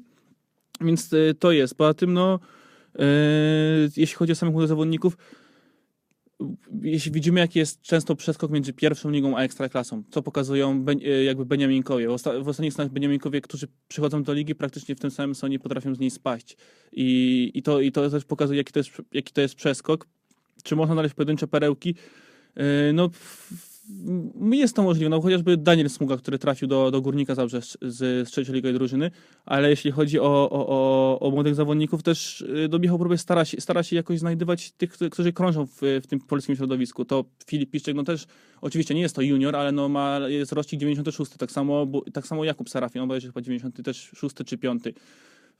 Więc 0.80 1.12
y, 1.12 1.34
to 1.38 1.52
jest. 1.52 1.74
Poza 1.74 1.94
tym, 1.94 2.12
no, 2.12 2.40
yy, 2.94 3.04
jeśli 3.96 4.16
chodzi 4.16 4.32
o 4.32 4.34
samych 4.34 4.52
młodych 4.52 4.68
zawodników, 4.68 5.16
jeśli 6.82 7.12
widzimy, 7.12 7.40
jaki 7.40 7.58
jest 7.58 7.82
często 7.82 8.16
przeskok 8.16 8.50
między 8.50 8.72
pierwszą 8.72 9.10
ligą 9.10 9.36
a 9.36 9.42
ekstraklasą, 9.42 10.02
co 10.10 10.22
pokazują 10.22 10.84
e, 11.04 11.24
jakby 11.24 11.46
Beniaminkowie. 11.46 12.08
W, 12.08 12.10
osta- 12.10 12.44
w 12.44 12.48
ostatnich 12.48 12.78
latach 12.78 12.92
Beniaminkowie, 12.92 13.40
którzy 13.40 13.68
przychodzą 13.88 14.22
do 14.22 14.32
ligi, 14.32 14.54
praktycznie 14.54 14.94
w 14.94 15.00
tym 15.00 15.10
samym 15.10 15.34
sezonie 15.34 15.58
potrafią 15.58 15.94
z 15.94 15.98
niej 15.98 16.10
spaść. 16.10 16.56
I, 16.92 17.50
i, 17.54 17.62
to, 17.62 17.80
i 17.80 17.92
to 17.92 18.10
też 18.10 18.24
pokazuje, 18.24 18.58
jaki 18.58 18.72
to, 18.72 18.80
jest, 18.80 18.90
jaki 19.12 19.32
to 19.32 19.40
jest 19.40 19.54
przeskok. 19.54 20.06
Czy 20.62 20.76
można 20.76 20.94
znaleźć 20.94 21.14
pojedyncze 21.14 21.46
perełki? 21.46 21.94
No, 22.94 23.10
jest 24.53 24.76
to 24.76 24.82
możliwe. 24.82 25.11
No, 25.11 25.20
chociażby 25.20 25.57
Daniel 25.57 25.91
Smuga, 25.91 26.16
który 26.16 26.39
trafił 26.39 26.68
do, 26.68 26.91
do 26.91 27.01
Górnika 27.01 27.35
Zabrze 27.35 27.62
z, 27.62 27.76
z 27.82 28.28
trzecioligowej 28.30 28.74
drużyny, 28.74 29.11
ale 29.47 29.70
jeśli 29.70 29.91
chodzi 29.91 30.20
o, 30.20 30.51
o, 30.51 30.66
o, 30.68 31.20
o 31.20 31.30
młodych 31.30 31.55
zawodników, 31.55 32.03
też 32.03 32.41
y, 32.41 32.68
do 32.68 32.78
Michał 32.78 32.99
Próbie 32.99 33.18
stara 33.18 33.45
się, 33.45 33.61
stara 33.61 33.82
się 33.82 33.97
jakoś 33.97 34.18
znajdywać 34.18 34.72
tych, 34.72 34.93
którzy- 35.11 35.32
krążą 35.32 35.66
w, 35.66 35.80
w 36.03 36.07
tym 36.07 36.20
polskim 36.20 36.57
środowisku. 36.57 37.05
To 37.05 37.24
Filip 37.47 37.70
Piszczek, 37.70 37.97
no 37.97 38.05
też 38.05 38.26
oczywiście 38.61 38.95
nie 38.95 39.01
jest 39.01 39.16
to 39.16 39.22
junior, 39.22 39.57
ale 39.57 39.72
no 39.72 39.89
ma, 39.89 40.18
jest 40.28 40.53
rocznik 40.53 40.80
96, 40.80 41.32
tak 41.39 41.51
samo, 41.51 41.87
bo, 41.87 42.03
tak 42.12 42.26
samo 42.26 42.45
Jakub 42.45 42.70
Serafin, 42.70 43.03
on 43.03 43.09
będzie 43.09 43.26
chyba 43.26 43.41
96 43.41 44.35
czy 44.47 44.59
5. 44.59 44.82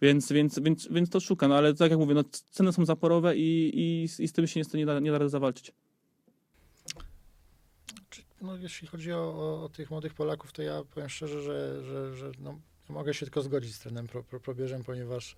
Więc, 0.03 0.33
więc, 0.33 0.59
więc, 0.59 0.89
więc 0.91 1.11
to 1.11 1.21
szuka, 1.21 1.49
no 1.49 1.57
ale 1.57 1.75
tak 1.75 1.91
jak 1.91 2.01
mówię, 2.01 2.15
no, 2.15 2.25
ceny 2.51 2.73
są 2.73 2.85
zaporowe 2.85 3.37
i, 3.37 3.71
i, 3.75 4.23
i 4.23 4.29
z 4.29 4.33
tym 4.33 4.47
się 4.47 4.61
niestety 4.61 4.79
nie 4.79 4.87
da, 4.87 5.01
nie 5.01 5.11
da 5.11 5.29
zawalczyć. 5.29 5.73
No, 8.45 8.57
jeśli 8.57 8.89
chodzi 8.89 9.13
o, 9.13 9.19
o, 9.19 9.65
o 9.65 9.69
tych 9.69 9.91
młodych 9.91 10.15
Polaków, 10.15 10.53
to 10.53 10.63
ja 10.63 10.83
powiem 10.95 11.09
szczerze, 11.09 11.43
że, 11.43 11.85
że, 11.85 12.17
że 12.17 12.33
no, 12.39 12.59
mogę 12.89 13.15
się 13.15 13.27
tylko 13.27 13.43
zgodzić 13.43 13.75
z 13.75 13.79
trenem 13.79 14.07
pro, 14.07 14.23
pro, 14.23 14.41
probierzem, 14.41 14.85
ponieważ 14.85 15.37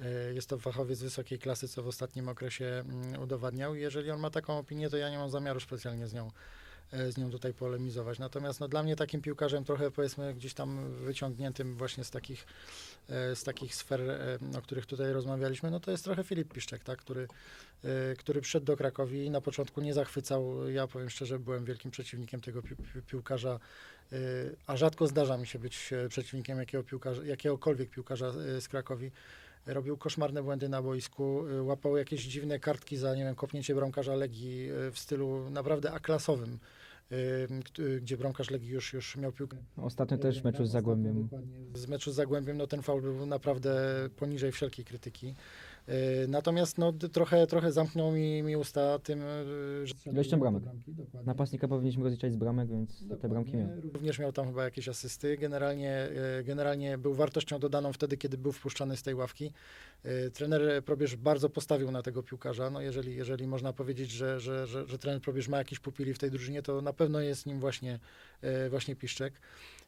e, 0.00 0.34
jest 0.34 0.48
to 0.48 0.58
fachowiec 0.58 1.02
wysokiej 1.02 1.38
klasy, 1.38 1.68
co 1.68 1.82
w 1.82 1.88
ostatnim 1.88 2.28
okresie 2.28 2.64
mm, 2.64 3.22
udowadniał. 3.22 3.74
Jeżeli 3.74 4.10
on 4.10 4.20
ma 4.20 4.30
taką 4.30 4.58
opinię, 4.58 4.90
to 4.90 4.96
ja 4.96 5.10
nie 5.10 5.18
mam 5.18 5.30
zamiaru 5.30 5.60
specjalnie 5.60 6.06
z 6.06 6.14
nią, 6.14 6.30
z 6.92 7.18
nią 7.18 7.30
tutaj 7.30 7.54
polemizować. 7.54 8.18
Natomiast 8.18 8.60
no, 8.60 8.68
dla 8.68 8.82
mnie 8.82 8.96
takim 8.96 9.22
piłkarzem 9.22 9.64
trochę 9.64 9.90
powiedzmy 9.90 10.34
gdzieś 10.34 10.54
tam 10.54 10.94
wyciągniętym 10.94 11.76
właśnie 11.76 12.04
z 12.04 12.10
takich, 12.10 12.46
e, 13.08 13.36
z 13.36 13.44
takich 13.44 13.74
sfer, 13.74 14.00
e, 14.00 14.58
o 14.58 14.62
których 14.62 14.86
tutaj 14.86 15.12
rozmawialiśmy, 15.12 15.70
no 15.70 15.80
to 15.80 15.90
jest 15.90 16.04
trochę 16.04 16.24
Filip 16.24 16.52
Piszczek, 16.52 16.84
tak, 16.84 16.98
który 16.98 17.28
który 18.18 18.40
przyszedł 18.40 18.66
do 18.66 18.76
Krakowi 18.76 19.24
i 19.24 19.30
na 19.30 19.40
początku 19.40 19.80
nie 19.80 19.94
zachwycał. 19.94 20.68
Ja 20.68 20.86
powiem 20.86 21.10
szczerze, 21.10 21.38
byłem 21.38 21.64
wielkim 21.64 21.90
przeciwnikiem 21.90 22.40
tego 22.40 22.62
pi 22.62 22.76
pi 22.76 23.02
piłkarza, 23.06 23.58
a 24.66 24.76
rzadko 24.76 25.06
zdarza 25.06 25.38
mi 25.38 25.46
się 25.46 25.58
być 25.58 25.92
e, 25.92 26.08
przeciwnikiem 26.08 26.58
jakiego 26.58 26.84
piłkarza, 26.84 27.24
jakiegokolwiek 27.24 27.90
piłkarza 27.90 28.32
z 28.60 28.68
Krakowi. 28.68 29.10
robił 29.66 29.96
koszmarne 29.96 30.42
błędy 30.42 30.68
na 30.68 30.82
boisku, 30.82 31.44
łapał 31.60 31.96
jakieś 31.96 32.24
dziwne 32.24 32.58
kartki 32.58 32.96
za, 32.96 33.14
nie 33.14 33.24
wiem, 33.24 33.34
kopnięcie 33.34 33.74
bramkarza 33.74 34.14
Legii 34.14 34.68
w 34.92 34.98
stylu 34.98 35.50
naprawdę 35.50 35.92
A-klasowym, 35.92 36.58
gdzie 38.00 38.16
bramkarz 38.16 38.50
Legii 38.50 38.68
już, 38.68 38.92
już 38.92 39.16
miał 39.16 39.32
piłkę. 39.32 39.56
Ostatnio 39.76 40.18
też 40.18 40.40
w 40.40 40.44
meczu 40.44 40.64
z 40.64 40.70
Zagłębiem. 40.70 41.28
Z 41.74 41.88
meczu 41.88 42.12
z 42.12 42.14
Zagłębiem, 42.14 42.56
no 42.56 42.66
ten 42.66 42.82
faul 42.82 43.02
był 43.02 43.26
naprawdę 43.26 43.74
poniżej 44.16 44.52
wszelkiej 44.52 44.84
krytyki. 44.84 45.34
Y, 45.88 46.28
Natomiast 46.28 46.78
no, 46.78 46.92
trochę, 46.92 47.46
trochę 47.46 47.72
zamknął 47.72 48.12
mi, 48.12 48.42
mi 48.42 48.56
usta 48.56 48.98
tym, 48.98 49.22
y, 49.22 49.86
że... 49.86 49.94
Ilością 50.12 50.40
bramek. 50.40 50.62
dokładnie. 50.86 51.26
Napastnika 51.26 51.68
powinniśmy 51.68 52.04
rozliczać 52.04 52.32
z 52.32 52.36
bramek, 52.36 52.68
więc 52.68 53.04
te 53.20 53.28
bramki 53.28 53.56
miał. 53.56 53.68
Również 53.92 54.18
miał 54.18 54.32
tam 54.32 54.46
chyba 54.46 54.64
jakieś 54.64 54.88
asysty. 54.88 55.36
Generalnie, 55.36 55.92
e, 56.38 56.44
generalnie 56.44 56.98
był 56.98 57.14
wartością 57.14 57.58
dodaną 57.58 57.92
wtedy, 57.92 58.16
kiedy 58.16 58.38
był 58.38 58.52
wpuszczany 58.52 58.96
z 58.96 59.02
tej 59.02 59.14
ławki. 59.14 59.52
E, 60.04 60.30
Trener 60.30 60.84
Probierz 60.84 61.16
bardzo 61.16 61.50
postawił 61.50 61.90
na 61.90 62.02
tego 62.02 62.22
piłkarza. 62.22 62.70
No 62.70 62.80
jeżeli, 62.80 63.16
jeżeli 63.16 63.46
można 63.46 63.72
powiedzieć, 63.72 64.10
że, 64.10 64.40
że, 64.40 64.66
że, 64.66 64.86
że 64.86 64.98
trener 64.98 65.20
Probierz 65.20 65.48
ma 65.48 65.58
jakiś 65.58 65.78
pupili 65.78 66.14
w 66.14 66.18
tej 66.18 66.30
drużynie, 66.30 66.62
to 66.62 66.80
na 66.80 66.92
pewno 66.92 67.20
jest 67.20 67.46
nim 67.46 67.60
właśnie, 67.60 67.98
e, 68.42 68.70
właśnie 68.70 68.96
Piszczek. 68.96 69.34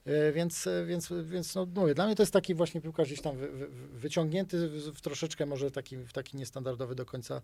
E, 0.04 0.32
Więc, 0.32 0.66
e, 0.66 0.84
więc, 0.86 1.12
więc 1.24 1.54
no, 1.54 1.66
mówię, 1.74 1.94
dla 1.94 2.06
mnie 2.06 2.16
to 2.16 2.22
jest 2.22 2.32
taki 2.32 2.54
właśnie 2.54 2.80
piłkarz 2.80 3.08
gdzieś 3.08 3.20
tam 3.20 3.36
wy, 3.36 3.48
wy, 3.48 3.68
wyciągnięty 3.92 4.68
w, 4.68 4.92
w 4.94 5.00
troszeczkę 5.00 5.46
może 5.46 5.70
taki, 5.70 5.96
w 5.96 6.12
taki 6.12 6.36
niestandardowy 6.36 6.94
do 6.94 7.06
końca, 7.06 7.42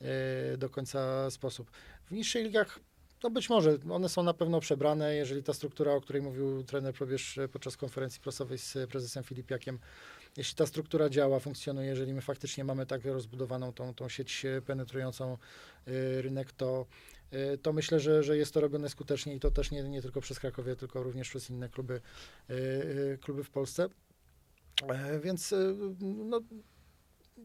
e, 0.00 0.56
do 0.56 0.70
końca 0.70 1.30
sposób. 1.30 1.70
W 2.06 2.12
niższych 2.12 2.44
ligach 2.44 2.80
no 3.22 3.30
być 3.30 3.48
może, 3.48 3.78
one 3.90 4.08
są 4.08 4.22
na 4.22 4.34
pewno 4.34 4.60
przebrane, 4.60 5.14
jeżeli 5.14 5.42
ta 5.42 5.52
struktura, 5.52 5.92
o 5.92 6.00
której 6.00 6.22
mówił 6.22 6.64
trener 6.64 6.94
Probierz 6.94 7.38
podczas 7.52 7.76
konferencji 7.76 8.20
prasowej 8.20 8.58
z 8.58 8.76
prezesem 8.90 9.24
Filipiakiem, 9.24 9.78
jeśli 10.36 10.56
ta 10.56 10.66
struktura 10.66 11.08
działa, 11.08 11.40
funkcjonuje, 11.40 11.88
jeżeli 11.88 12.14
my 12.14 12.20
faktycznie 12.20 12.64
mamy 12.64 12.86
tak 12.86 13.04
rozbudowaną 13.04 13.72
tą, 13.72 13.94
tą 13.94 14.08
sieć 14.08 14.46
penetrującą 14.66 15.38
rynek, 16.20 16.52
to, 16.52 16.86
to 17.62 17.72
myślę, 17.72 18.00
że, 18.00 18.22
że 18.22 18.36
jest 18.36 18.54
to 18.54 18.60
robione 18.60 18.88
skutecznie 18.88 19.34
i 19.34 19.40
to 19.40 19.50
też 19.50 19.70
nie, 19.70 19.82
nie 19.82 20.02
tylko 20.02 20.20
przez 20.20 20.40
Krakowie, 20.40 20.76
tylko 20.76 21.02
również 21.02 21.28
przez 21.28 21.50
inne 21.50 21.68
kluby, 21.68 22.00
e, 22.50 22.54
e, 22.54 23.18
kluby 23.18 23.44
w 23.44 23.50
Polsce. 23.50 23.88
E, 24.88 25.20
Więc 25.20 25.52
e, 25.52 25.74
no, 26.00 26.40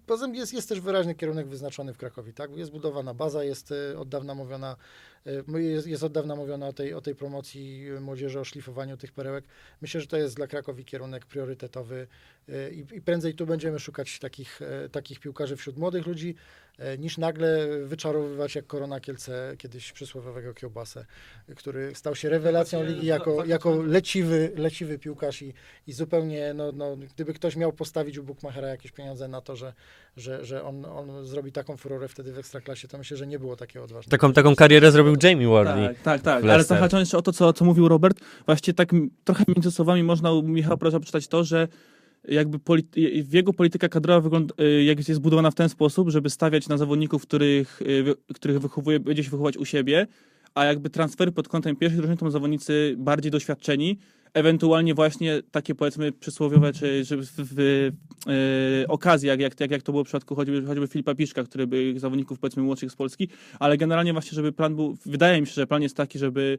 Poza 0.05 0.25
tym 0.25 0.35
jest, 0.35 0.53
jest 0.53 0.69
też 0.69 0.81
wyraźny 0.81 1.15
kierunek 1.15 1.47
wyznaczony 1.47 1.93
w 1.93 1.97
Krakowie, 1.97 2.33
tak? 2.33 2.57
Jest 2.57 2.71
budowana 2.71 3.13
baza, 3.13 3.43
jest 3.43 3.71
e, 3.71 3.99
od 3.99 4.09
dawna 4.09 4.35
mówiona, 4.35 4.71
e, 4.71 5.18
jest, 5.57 5.87
jest 5.87 6.03
od 6.03 6.11
dawna 6.11 6.35
mówiona 6.35 6.67
o 6.67 6.73
tej, 6.73 6.93
o 6.93 7.01
tej 7.01 7.15
promocji 7.15 7.87
e, 7.97 7.99
młodzieży, 7.99 8.39
o 8.39 8.45
szlifowaniu 8.45 8.97
tych 8.97 9.11
perełek. 9.11 9.45
Myślę, 9.81 10.01
że 10.01 10.07
to 10.07 10.17
jest 10.17 10.35
dla 10.35 10.47
Krakowi 10.47 10.85
kierunek 10.85 11.25
priorytetowy 11.25 12.07
e, 12.49 12.71
i, 12.71 12.79
i 12.79 13.01
prędzej 13.01 13.33
tu 13.33 13.45
będziemy 13.45 13.79
szukać 13.79 14.19
takich, 14.19 14.61
e, 14.61 14.89
takich 14.89 15.19
piłkarzy 15.19 15.55
wśród 15.55 15.77
młodych 15.77 16.07
ludzi, 16.07 16.35
e, 16.77 16.97
niż 16.97 17.17
nagle 17.17 17.67
wyczarowywać 17.85 18.55
jak 18.55 18.67
Korona 18.67 18.99
Kielce 18.99 19.53
kiedyś 19.57 19.91
przysłowiowego 19.91 20.53
Kiełbasę, 20.53 21.05
który 21.55 21.95
stał 21.95 22.15
się 22.15 22.29
rewelacją 22.29 22.83
ligi 22.83 23.07
jako, 23.07 23.45
jako 23.45 23.83
leciwy, 23.83 24.51
leciwy 24.55 24.99
piłkarz 24.99 25.41
i, 25.41 25.53
i 25.87 25.93
zupełnie, 25.93 26.53
no, 26.53 26.71
no, 26.71 26.97
gdyby 27.15 27.33
ktoś 27.33 27.55
miał 27.55 27.73
postawić 27.73 28.17
u 28.17 28.23
Bukmachera 28.23 28.67
jakieś 28.67 28.91
pieniądze 28.91 29.27
na 29.27 29.41
to, 29.41 29.55
że, 29.55 29.73
że, 30.17 30.45
że 30.45 30.63
on, 30.63 30.85
on 30.85 31.25
zrobi 31.25 31.51
taką 31.51 31.77
furorę 31.77 32.07
wtedy 32.07 32.33
w 32.33 32.37
Ekstraklasie, 32.37 32.87
to 32.87 32.97
myślę, 32.97 33.17
że 33.17 33.27
nie 33.27 33.39
było 33.39 33.55
takie 33.55 33.81
odważne. 33.81 34.09
Taką, 34.11 34.33
taką 34.33 34.55
karierę 34.55 34.91
zrobił 34.91 35.08
Jamie 35.23 35.47
Wardy. 35.47 35.87
Tak, 35.87 36.01
tak, 36.03 36.21
tak. 36.21 36.43
Ale 36.43 36.63
zahaczając 36.63 37.07
jeszcze 37.07 37.17
o 37.17 37.21
to, 37.21 37.33
co, 37.33 37.53
co 37.53 37.65
mówił 37.65 37.87
Robert, 37.87 38.19
właśnie 38.45 38.73
tak 38.73 38.91
trochę 39.23 39.43
między 39.47 39.71
słowami 39.71 40.03
można 40.03 40.31
u 40.31 40.43
Michała 40.43 40.77
Praża 40.77 40.99
przeczytać 40.99 41.27
to, 41.27 41.43
że 41.43 41.67
jakby 42.27 42.59
w 43.23 43.33
jego 43.33 43.53
polityka 43.53 43.89
kadrowa 43.89 44.21
wygląda, 44.21 44.53
y, 44.63 44.83
jak 44.83 44.97
jest 44.97 45.11
zbudowana 45.11 45.51
w 45.51 45.55
ten 45.55 45.69
sposób, 45.69 46.09
żeby 46.09 46.29
stawiać 46.29 46.67
na 46.67 46.77
zawodników, 46.77 47.21
których, 47.21 47.81
y, 47.81 48.33
których 48.33 48.59
wychowuje, 48.59 48.99
będzie 48.99 49.23
się 49.23 49.29
wychować 49.29 49.57
u 49.57 49.65
siebie, 49.65 50.07
a 50.55 50.65
jakby 50.65 50.89
transfery 50.89 51.31
pod 51.31 51.47
kątem 51.47 51.75
pierwszej 51.75 51.97
drużyny 51.97 52.17
to 52.17 52.25
są 52.25 52.31
zawodnicy 52.31 52.95
bardziej 52.97 53.31
doświadczeni, 53.31 53.97
ewentualnie 54.33 54.93
właśnie 54.93 55.41
takie 55.51 55.75
powiedzmy 55.75 56.11
przysłowiowe, 56.11 56.73
czy, 56.73 57.05
czy 57.07 57.17
w, 57.17 57.25
w, 57.37 57.59
y, 57.59 58.87
okazje, 58.87 59.29
jak, 59.29 59.59
jak, 59.59 59.71
jak, 59.71 59.81
to 59.81 59.91
było 59.91 60.03
w 60.03 60.07
przypadku 60.07 60.35
choćby, 60.35 60.65
choćby 60.65 60.87
Filipa 60.87 61.15
Piszka, 61.15 61.43
który 61.43 61.67
by 61.67 61.93
zawodników 61.97 62.39
powiedzmy 62.39 62.63
młodszych 62.63 62.91
z 62.91 62.95
Polski, 62.95 63.29
ale 63.59 63.77
generalnie 63.77 64.13
właśnie, 64.13 64.35
żeby 64.35 64.51
plan 64.51 64.75
był, 64.75 64.97
wydaje 65.05 65.41
mi 65.41 65.47
się, 65.47 65.53
że 65.53 65.67
plan 65.67 65.81
jest 65.81 65.97
taki, 65.97 66.19
żeby 66.19 66.57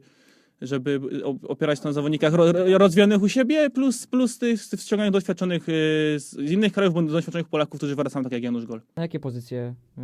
żeby 0.61 0.99
opierać 1.47 1.79
się 1.79 1.85
na 1.85 1.93
zawodnikach 1.93 2.33
ro, 2.33 2.51
ro, 2.51 2.77
rozwijanych 2.77 3.21
u 3.21 3.29
siebie, 3.29 3.69
plus, 3.69 4.07
plus 4.07 4.37
tych, 4.37 4.61
ściąganych 4.61 5.13
doświadczonych 5.13 5.69
y, 5.69 5.73
z 6.19 6.51
innych 6.51 6.73
krajów, 6.73 6.93
bądź 6.93 7.11
doświadczonych 7.11 7.47
Polaków, 7.47 7.79
którzy 7.79 7.95
wracają 7.95 8.23
tak 8.23 8.31
jak 8.31 8.43
Janusz 8.43 8.65
Gol. 8.65 8.81
Na 8.95 9.01
jakie 9.01 9.19
pozycje 9.19 9.75
y, 9.97 10.01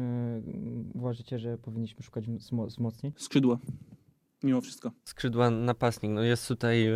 uważacie, 0.93 1.39
że 1.39 1.57
powinniśmy 1.57 2.03
szukać 2.03 2.26
wzmo- 2.28 2.68
wzmocnień? 2.68 3.13
Skrzydło. 3.18 3.59
Mimo 4.44 4.62
wszystko. 4.62 4.92
Skrzydła 5.06 5.50
napastnik. 5.50 6.12
No 6.12 6.22
jest 6.22 6.48
tutaj 6.48 6.88
e, 6.88 6.94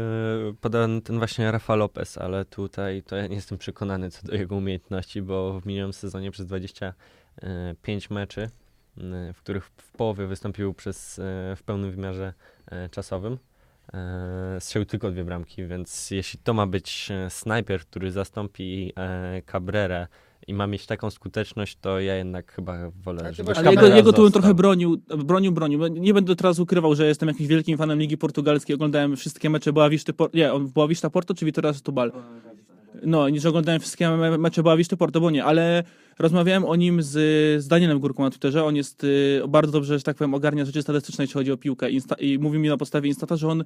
podany 0.62 1.02
ten 1.02 1.18
właśnie 1.18 1.52
Rafa 1.52 1.76
Lopez, 1.76 2.18
ale 2.18 2.46
tutaj 2.46 3.04
to 3.04 3.16
ja 3.16 3.28
nie 3.28 3.36
jestem 3.36 3.58
przekonany 3.58 4.12
co 4.12 4.28
do 4.28 4.36
jego 4.36 4.56
umiejętności, 4.56 5.22
bo 5.22 5.60
w 5.60 5.66
minionym 5.66 5.94
sezonie 5.94 6.32
przez 6.32 6.46
25 6.46 8.10
meczy, 8.10 8.42
e, 8.42 8.50
w 9.34 9.38
których 9.38 9.66
w 9.66 9.92
połowie 9.92 10.28
wystąpił 10.28 10.74
przez, 10.74 11.20
e, 11.20 11.56
w 11.56 11.64
pełnym 11.66 11.92
wymiarze 11.92 12.34
czasowym, 12.92 13.38
strzelił 14.60 14.86
tylko 14.86 15.12
dwie 15.12 15.24
bramki, 15.24 15.68
więc 15.68 16.12
jeśli 16.12 16.40
to 16.40 16.54
ma 16.54 16.68
być 16.68 17.10
snajper, 17.30 17.82
który 17.82 18.12
zastąpi 18.12 18.94
Cabrera 19.46 20.08
i 20.48 20.54
ma 20.54 20.68
mieć 20.68 20.86
taką 20.86 21.10
skuteczność, 21.10 21.78
to 21.82 22.00
ja 22.00 22.16
jednak 22.16 22.52
chyba 22.52 22.92
wolę, 23.04 23.24
ty 23.30 23.34
żeby 23.34 23.52
Ale 23.56 23.72
jego, 23.72 23.88
jego 23.88 24.14
tu 24.14 24.24
bym 24.24 24.32
trochę 24.32 24.54
bronił, 24.54 25.02
bronił, 25.18 25.52
bronił. 25.52 25.88
Nie 25.88 26.14
będę 26.14 26.36
teraz 26.36 26.60
ukrywał, 26.60 26.96
że 26.96 27.08
jestem 27.08 27.30
jakimś 27.30 27.50
wielkim 27.50 27.78
fanem 27.78 28.00
Ligi 28.00 28.18
Portugalskiej. 28.18 28.76
Oglądałem 28.76 29.16
wszystkie 29.16 29.50
mecze 29.50 29.74
Boawiszty 29.74 30.14
Porto. 30.14 30.38
Nie, 30.38 30.54
on 30.54 30.68
Boawiszta 30.68 31.10
Porto 31.10 31.34
czy 31.34 31.46
Vitória 31.46 31.72
Setúbal? 31.72 32.12
No, 33.04 33.30
nie, 33.30 33.40
że 33.40 33.50
oglądałem 33.50 33.82
wszystkie 33.82 34.10
me- 34.10 34.38
mecze 34.38 34.64
Boawiszty 34.64 34.98
Porto, 34.98 35.22
bo 35.22 35.32
nie, 35.32 35.44
ale 35.46 35.84
rozmawiałem 36.20 36.66
o 36.66 36.76
nim 36.76 37.04
z, 37.04 37.10
z 37.64 37.68
Danielem 37.68 38.00
Górką 38.00 38.24
na 38.24 38.30
Twitterze. 38.30 38.64
On 38.64 38.76
jest 38.76 39.04
y, 39.04 39.42
bardzo 39.50 39.72
dobrze, 39.72 39.98
że 39.98 40.04
tak 40.04 40.18
powiem, 40.18 40.34
ogarnia 40.34 40.66
rzeczy 40.66 40.82
statystyczne, 40.82 41.24
jeśli 41.24 41.34
chodzi 41.34 41.52
o 41.52 41.58
piłkę. 41.58 41.92
Insta, 41.92 42.16
I 42.16 42.40
mówi 42.40 42.60
mi 42.60 42.70
na 42.70 42.78
podstawie 42.78 43.10
Instata, 43.10 43.36
że 43.36 43.48
on 43.48 43.64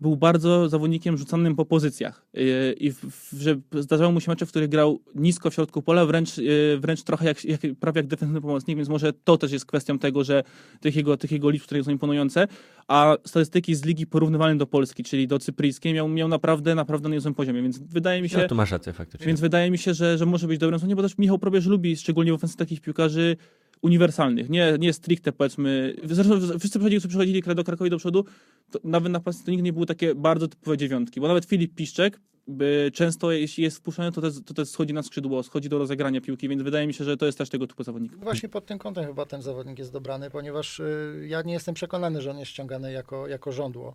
był 0.00 0.16
bardzo 0.16 0.68
zawodnikiem 0.68 1.16
rzucanym 1.16 1.56
po 1.56 1.64
pozycjach. 1.64 2.26
Yy, 2.34 2.74
I 2.80 2.92
że 3.38 3.56
zdarzało 3.72 4.12
mu 4.12 4.20
się 4.20 4.30
mecze, 4.30 4.46
w 4.46 4.48
których 4.48 4.68
grał 4.68 5.00
nisko 5.14 5.50
w 5.50 5.54
środku 5.54 5.82
pola, 5.82 6.06
wręcz, 6.06 6.38
yy, 6.38 6.78
wręcz 6.80 7.02
trochę 7.02 7.24
jak, 7.24 7.44
jak, 7.44 7.60
prawie 7.80 7.98
jak 7.98 8.06
defensywny 8.06 8.40
pomocnik, 8.40 8.76
więc 8.76 8.88
może 8.88 9.12
to 9.12 9.38
też 9.38 9.52
jest 9.52 9.66
kwestią 9.66 9.98
tego, 9.98 10.24
że 10.24 10.42
tych 10.80 10.96
jego, 10.96 11.16
tych 11.16 11.32
jego 11.32 11.50
liczb, 11.50 11.66
które 11.66 11.84
są 11.84 11.90
imponujące. 11.90 12.46
A 12.88 13.16
statystyki 13.24 13.74
z 13.74 13.84
ligi 13.84 14.06
porównywalnej 14.06 14.58
do 14.58 14.66
Polski, 14.66 15.04
czyli 15.04 15.26
do 15.28 15.38
cypryjskiej, 15.38 15.94
miał, 15.94 16.08
miał 16.08 16.28
naprawdę, 16.28 16.74
naprawdę 16.74 17.08
na 17.08 17.14
niezłym 17.14 17.34
poziomie, 17.34 17.62
więc 17.62 17.78
wydaje 17.78 18.22
mi 18.22 18.28
się... 18.28 18.38
No, 18.38 18.48
tu 18.48 18.54
masz 18.54 18.70
rację 18.70 18.92
faktycznie. 18.92 19.26
Więc 19.26 19.40
wydaje 19.40 19.70
mi 19.70 19.78
się, 19.78 19.94
że, 19.94 20.18
że 20.18 20.26
może 20.26 20.46
być 20.46 20.58
dobrym 20.58 20.78
stronie, 20.78 20.96
bo 20.96 21.02
też 21.02 21.18
Michał 21.18 21.38
Probierz 21.38 21.66
lubi 21.66 21.96
szczególnie 21.96 22.32
w 22.32 22.34
ofensywie 22.34 22.58
takich 22.58 22.80
piłkarzy 22.80 23.36
uniwersalnych, 23.82 24.50
nie, 24.50 24.76
nie 24.78 24.92
stricte 24.92 25.32
powiedzmy, 25.32 25.96
zresztą 26.04 26.40
wszyscy 26.40 26.78
przychodzili, 26.78 27.00
którzy 27.00 27.08
przychodzili 27.08 27.42
do 27.42 27.64
Krakowi 27.64 27.90
do 27.90 27.98
przodu, 27.98 28.24
to 28.70 28.78
nawet 28.84 29.12
na 29.12 29.20
pasy 29.20 29.44
to 29.44 29.50
nigdy 29.50 29.62
nie 29.62 29.72
były 29.72 29.86
takie 29.86 30.14
bardzo 30.14 30.48
typowe 30.48 30.76
dziewiątki, 30.76 31.20
bo 31.20 31.28
nawet 31.28 31.44
Filip 31.44 31.74
Piszczek 31.74 32.20
by 32.46 32.90
często 32.94 33.32
jeśli 33.32 33.64
jest 33.64 33.78
wpuszczony, 33.78 34.12
to 34.12 34.20
też, 34.20 34.34
to 34.46 34.54
też 34.54 34.68
schodzi 34.68 34.94
na 34.94 35.02
skrzydło, 35.02 35.42
schodzi 35.42 35.68
do 35.68 35.78
rozegrania 35.78 36.20
piłki, 36.20 36.48
więc 36.48 36.62
wydaje 36.62 36.86
mi 36.86 36.94
się, 36.94 37.04
że 37.04 37.16
to 37.16 37.26
jest 37.26 37.38
też 37.38 37.50
tego 37.50 37.66
typu 37.66 37.82
zawodnik. 37.82 38.16
Właśnie 38.16 38.48
pod 38.48 38.66
tym 38.66 38.78
kątem 38.78 39.06
chyba 39.06 39.26
ten 39.26 39.42
zawodnik 39.42 39.78
jest 39.78 39.92
dobrany, 39.92 40.30
ponieważ 40.30 40.80
y, 40.80 41.26
ja 41.28 41.42
nie 41.42 41.52
jestem 41.52 41.74
przekonany, 41.74 42.22
że 42.22 42.30
on 42.30 42.38
jest 42.38 42.50
ściągany 42.50 42.92
jako, 42.92 43.28
jako 43.28 43.52
żądło 43.52 43.94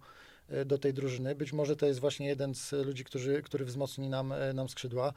y, 0.52 0.66
do 0.66 0.78
tej 0.78 0.94
drużyny. 0.94 1.36
Być 1.36 1.54
może 1.54 1.76
to 1.76 1.86
jest 1.86 2.00
właśnie 2.00 2.28
jeden 2.28 2.56
z 2.56 2.72
ludzi, 2.72 3.04
którzy, 3.04 3.42
który 3.42 3.66
wzmocni 3.66 4.10
nam, 4.10 4.32
y, 4.32 4.54
nam 4.54 4.70
skrzydła. 4.70 5.14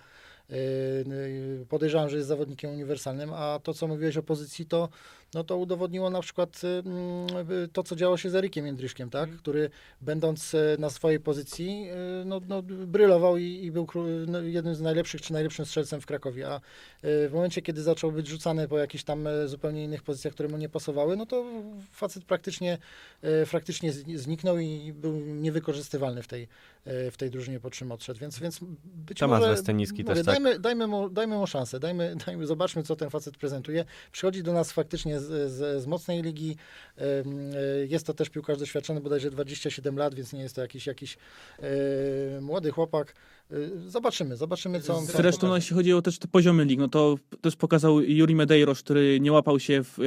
Y, 0.51 0.55
y, 0.55 1.67
Podejrzewam, 1.69 2.09
że 2.09 2.17
jest 2.17 2.29
zawodnikiem 2.29 2.71
uniwersalnym, 2.71 3.33
a 3.33 3.61
to, 3.63 3.75
co 3.75 3.87
mówiłeś 3.87 4.17
o 4.17 4.23
pozycji, 4.23 4.67
to, 4.67 4.89
no 5.35 5.45
to 5.45 5.57
udowodniło 5.57 6.11
na 6.11 6.21
przykład 6.21 6.65
y, 6.65 6.67
mm, 6.67 7.51
y, 7.65 7.69
to, 7.69 7.83
co 7.83 7.97
działo 7.97 8.17
się 8.17 8.31
z 8.31 8.35
Erikiem 8.35 8.67
Jędryszkiem, 8.67 9.11
tak? 9.11 9.31
który 9.31 9.71
będąc 10.01 10.55
y, 10.55 10.77
na 10.79 10.91
swojej 10.91 11.21
pozycji, 11.21 11.87
no, 12.25 12.41
no, 12.49 12.63
brylował 12.63 13.37
i, 13.37 13.45
i 13.45 13.71
był 13.71 13.87
no, 14.27 14.41
jednym 14.41 14.75
z 14.75 14.81
najlepszych, 14.81 15.23
czy 15.23 15.33
najlepszym 15.33 15.67
strzelcem 15.67 16.01
w 16.01 16.07
Krakowie, 16.07 16.49
a 16.49 16.61
w 17.03 17.31
momencie, 17.33 17.63
kiedy 17.63 17.83
zaczął 17.83 18.13
być 18.13 18.29
rzucany 18.29 18.69
po 18.69 18.79
jakichś 18.79 19.05
tam 19.05 19.27
e, 19.27 19.49
zupełnie 19.49 19.85
innych 19.85 20.03
pozycjach, 20.03 20.35
które 20.35 20.49
mu 20.49 20.57
nie 20.57 20.69
pasowały, 20.69 21.17
no 21.17 21.27
to 21.27 21.45
facet 21.93 22.25
praktycznie, 22.25 22.79
e, 23.23 23.47
praktycznie 23.47 23.93
zni- 23.93 24.17
zniknął 24.17 24.59
i 24.59 24.93
był 24.93 25.13
niewykorzystywalny 25.21 26.23
w 26.23 26.29
tej, 26.29 26.49
e, 26.85 27.11
w 27.11 27.17
tej 27.17 27.31
drużynie, 27.31 27.61
po 27.61 27.71
czym 27.71 27.93
odszedł. 27.93 28.21
Więc, 28.21 28.39
więc 28.39 28.61
być 28.85 29.19
Tomasz 29.19 29.41
może... 29.41 29.53
Westeniński 29.53 30.05
też 30.05 30.19
mówię, 30.19 30.25
tak 30.25 30.35
dajmy, 30.35 30.59
dajmy, 30.59 30.87
mu, 30.87 31.11
dajmy 31.11 31.37
mu 31.37 31.47
szansę, 31.47 31.81
dajmy, 31.81 32.17
dajmy, 32.27 32.47
zobaczmy, 32.47 32.83
co 32.83 32.97
ten 32.97 33.11
facet 33.11 33.37
prezentuje. 33.37 33.85
Przychodzi 34.13 34.43
do 34.43 34.53
nas 34.53 34.73
faktycznie 34.73 35.21
z, 35.25 35.53
z, 35.53 35.83
z 35.83 35.87
mocnej 35.87 36.23
ligi. 36.23 36.57
Y, 36.99 37.89
Jest 37.91 38.07
to 38.07 38.15
też 38.15 38.31
piłkarz 38.31 38.59
doświadczony, 38.59 39.01
bodajże 39.01 39.31
27 39.31 39.97
lat, 39.97 40.15
więc 40.15 40.33
nie 40.33 40.41
jest 40.41 40.55
to 40.55 40.61
jakiś, 40.61 40.87
jakiś 40.87 41.17
y, 41.17 42.41
młody 42.41 42.71
chłopak. 42.71 43.15
Y, 43.53 43.91
Zobaczymy, 43.91 44.37
zobaczymy, 44.37 44.81
co 44.81 44.97
on 44.97 45.07
Zresztą, 45.07 45.49
no, 45.49 45.57
jeśli 45.57 45.77
chodzi 45.77 45.93
o 45.93 46.03
też 46.03 46.19
te 46.19 46.29
poziomy 46.29 46.65
lig, 46.65 46.79
no 46.79 46.89
to 46.89 47.17
też 47.41 47.57
pokazał 47.57 48.01
Juri 48.01 48.35
Medeiros, 48.35 48.83
który 48.83 49.21
nie 49.21 49.33
łapał 49.33 49.61
się 49.61 49.85
w, 49.85 49.99
e, 49.99 50.03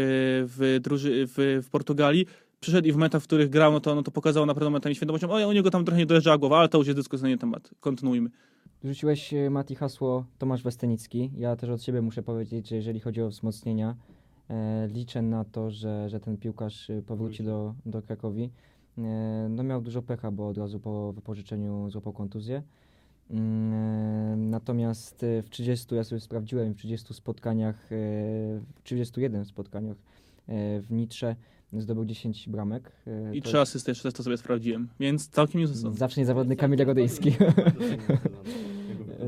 w, 0.45 0.79
druży, 0.81 1.27
w, 1.27 1.61
w 1.63 1.69
Portugalii. 1.69 2.25
Przyszedł 2.59 2.87
i 2.87 2.91
w 2.91 2.95
momentach, 2.95 3.21
w 3.21 3.27
których 3.27 3.49
grał, 3.49 3.71
no 3.71 3.79
to, 3.79 3.95
no 3.95 4.03
to 4.03 4.11
pokazał 4.11 4.45
naprawdę 4.45 4.69
momentami 4.69 4.95
świętością. 4.95 5.31
O, 5.31 5.47
u 5.47 5.51
niego 5.51 5.71
tam 5.71 5.85
trochę 5.85 5.99
nie 5.99 6.05
dojeżdżała 6.05 6.37
głowa, 6.37 6.57
ale 6.57 6.69
to 6.69 6.77
już 6.77 6.87
jest 6.87 6.99
dyskusyjny 6.99 7.37
temat. 7.37 7.69
Kontynuujmy. 7.79 8.29
Rzuciłeś, 8.83 9.33
e, 9.33 9.49
Mati, 9.49 9.75
hasło 9.75 10.25
Tomasz 10.37 10.63
Westenicki. 10.63 11.31
Ja 11.37 11.55
też 11.55 11.69
od 11.69 11.83
siebie 11.83 12.01
muszę 12.01 12.23
powiedzieć, 12.23 12.69
że 12.69 12.75
jeżeli 12.75 12.99
chodzi 12.99 13.21
o 13.21 13.29
wzmocnienia, 13.29 13.89
e, 13.89 14.16
liczę 14.93 15.21
na 15.21 15.43
to, 15.45 15.71
że, 15.71 16.09
że 16.09 16.19
ten 16.19 16.37
piłkarz 16.37 16.89
e, 16.89 17.01
powróci 17.01 17.43
do, 17.43 17.73
do 17.85 18.01
Krakowi. 18.01 18.49
E, 18.97 19.01
no 19.49 19.63
miał 19.63 19.81
dużo 19.81 20.01
pecha, 20.01 20.31
bo 20.31 20.47
od 20.47 20.57
razu 20.57 20.79
po 20.79 21.13
wypożyczeniu 21.13 21.89
złapał 21.89 22.13
kontuzję. 22.13 22.63
Mm, 23.29 23.73
e, 23.73 24.37
Natomiast 24.37 25.23
e, 25.23 25.41
w 25.43 25.49
30, 25.49 25.95
ja 25.95 26.03
sobie 26.03 26.21
sprawdziłem, 26.21 26.73
w 26.73 26.77
30 26.77 27.13
spotkaniach, 27.13 27.75
e, 27.85 27.87
w 28.75 28.81
31 28.83 29.45
spotkaniach 29.45 29.97
e, 30.47 30.81
w 30.81 30.91
Nitrze 30.91 31.35
zdobył 31.73 32.05
10 32.05 32.49
bramek. 32.49 32.91
e, 33.07 33.35
I 33.35 33.41
to 33.41 33.47
trzy 33.47 33.59
asysty 33.59 33.91
jeszcze 33.91 34.03
też 34.03 34.13
to 34.13 34.23
sobie 34.23 34.37
sprawdziłem, 34.37 34.87
więc 34.99 35.27
całkiem 35.29 35.61
nie 35.61 35.67
zostało. 35.67 35.93
Zawsze 35.95 36.21
niezawodny 36.21 36.55
Kamil 36.55 36.79
Jagodyński. 36.79 37.31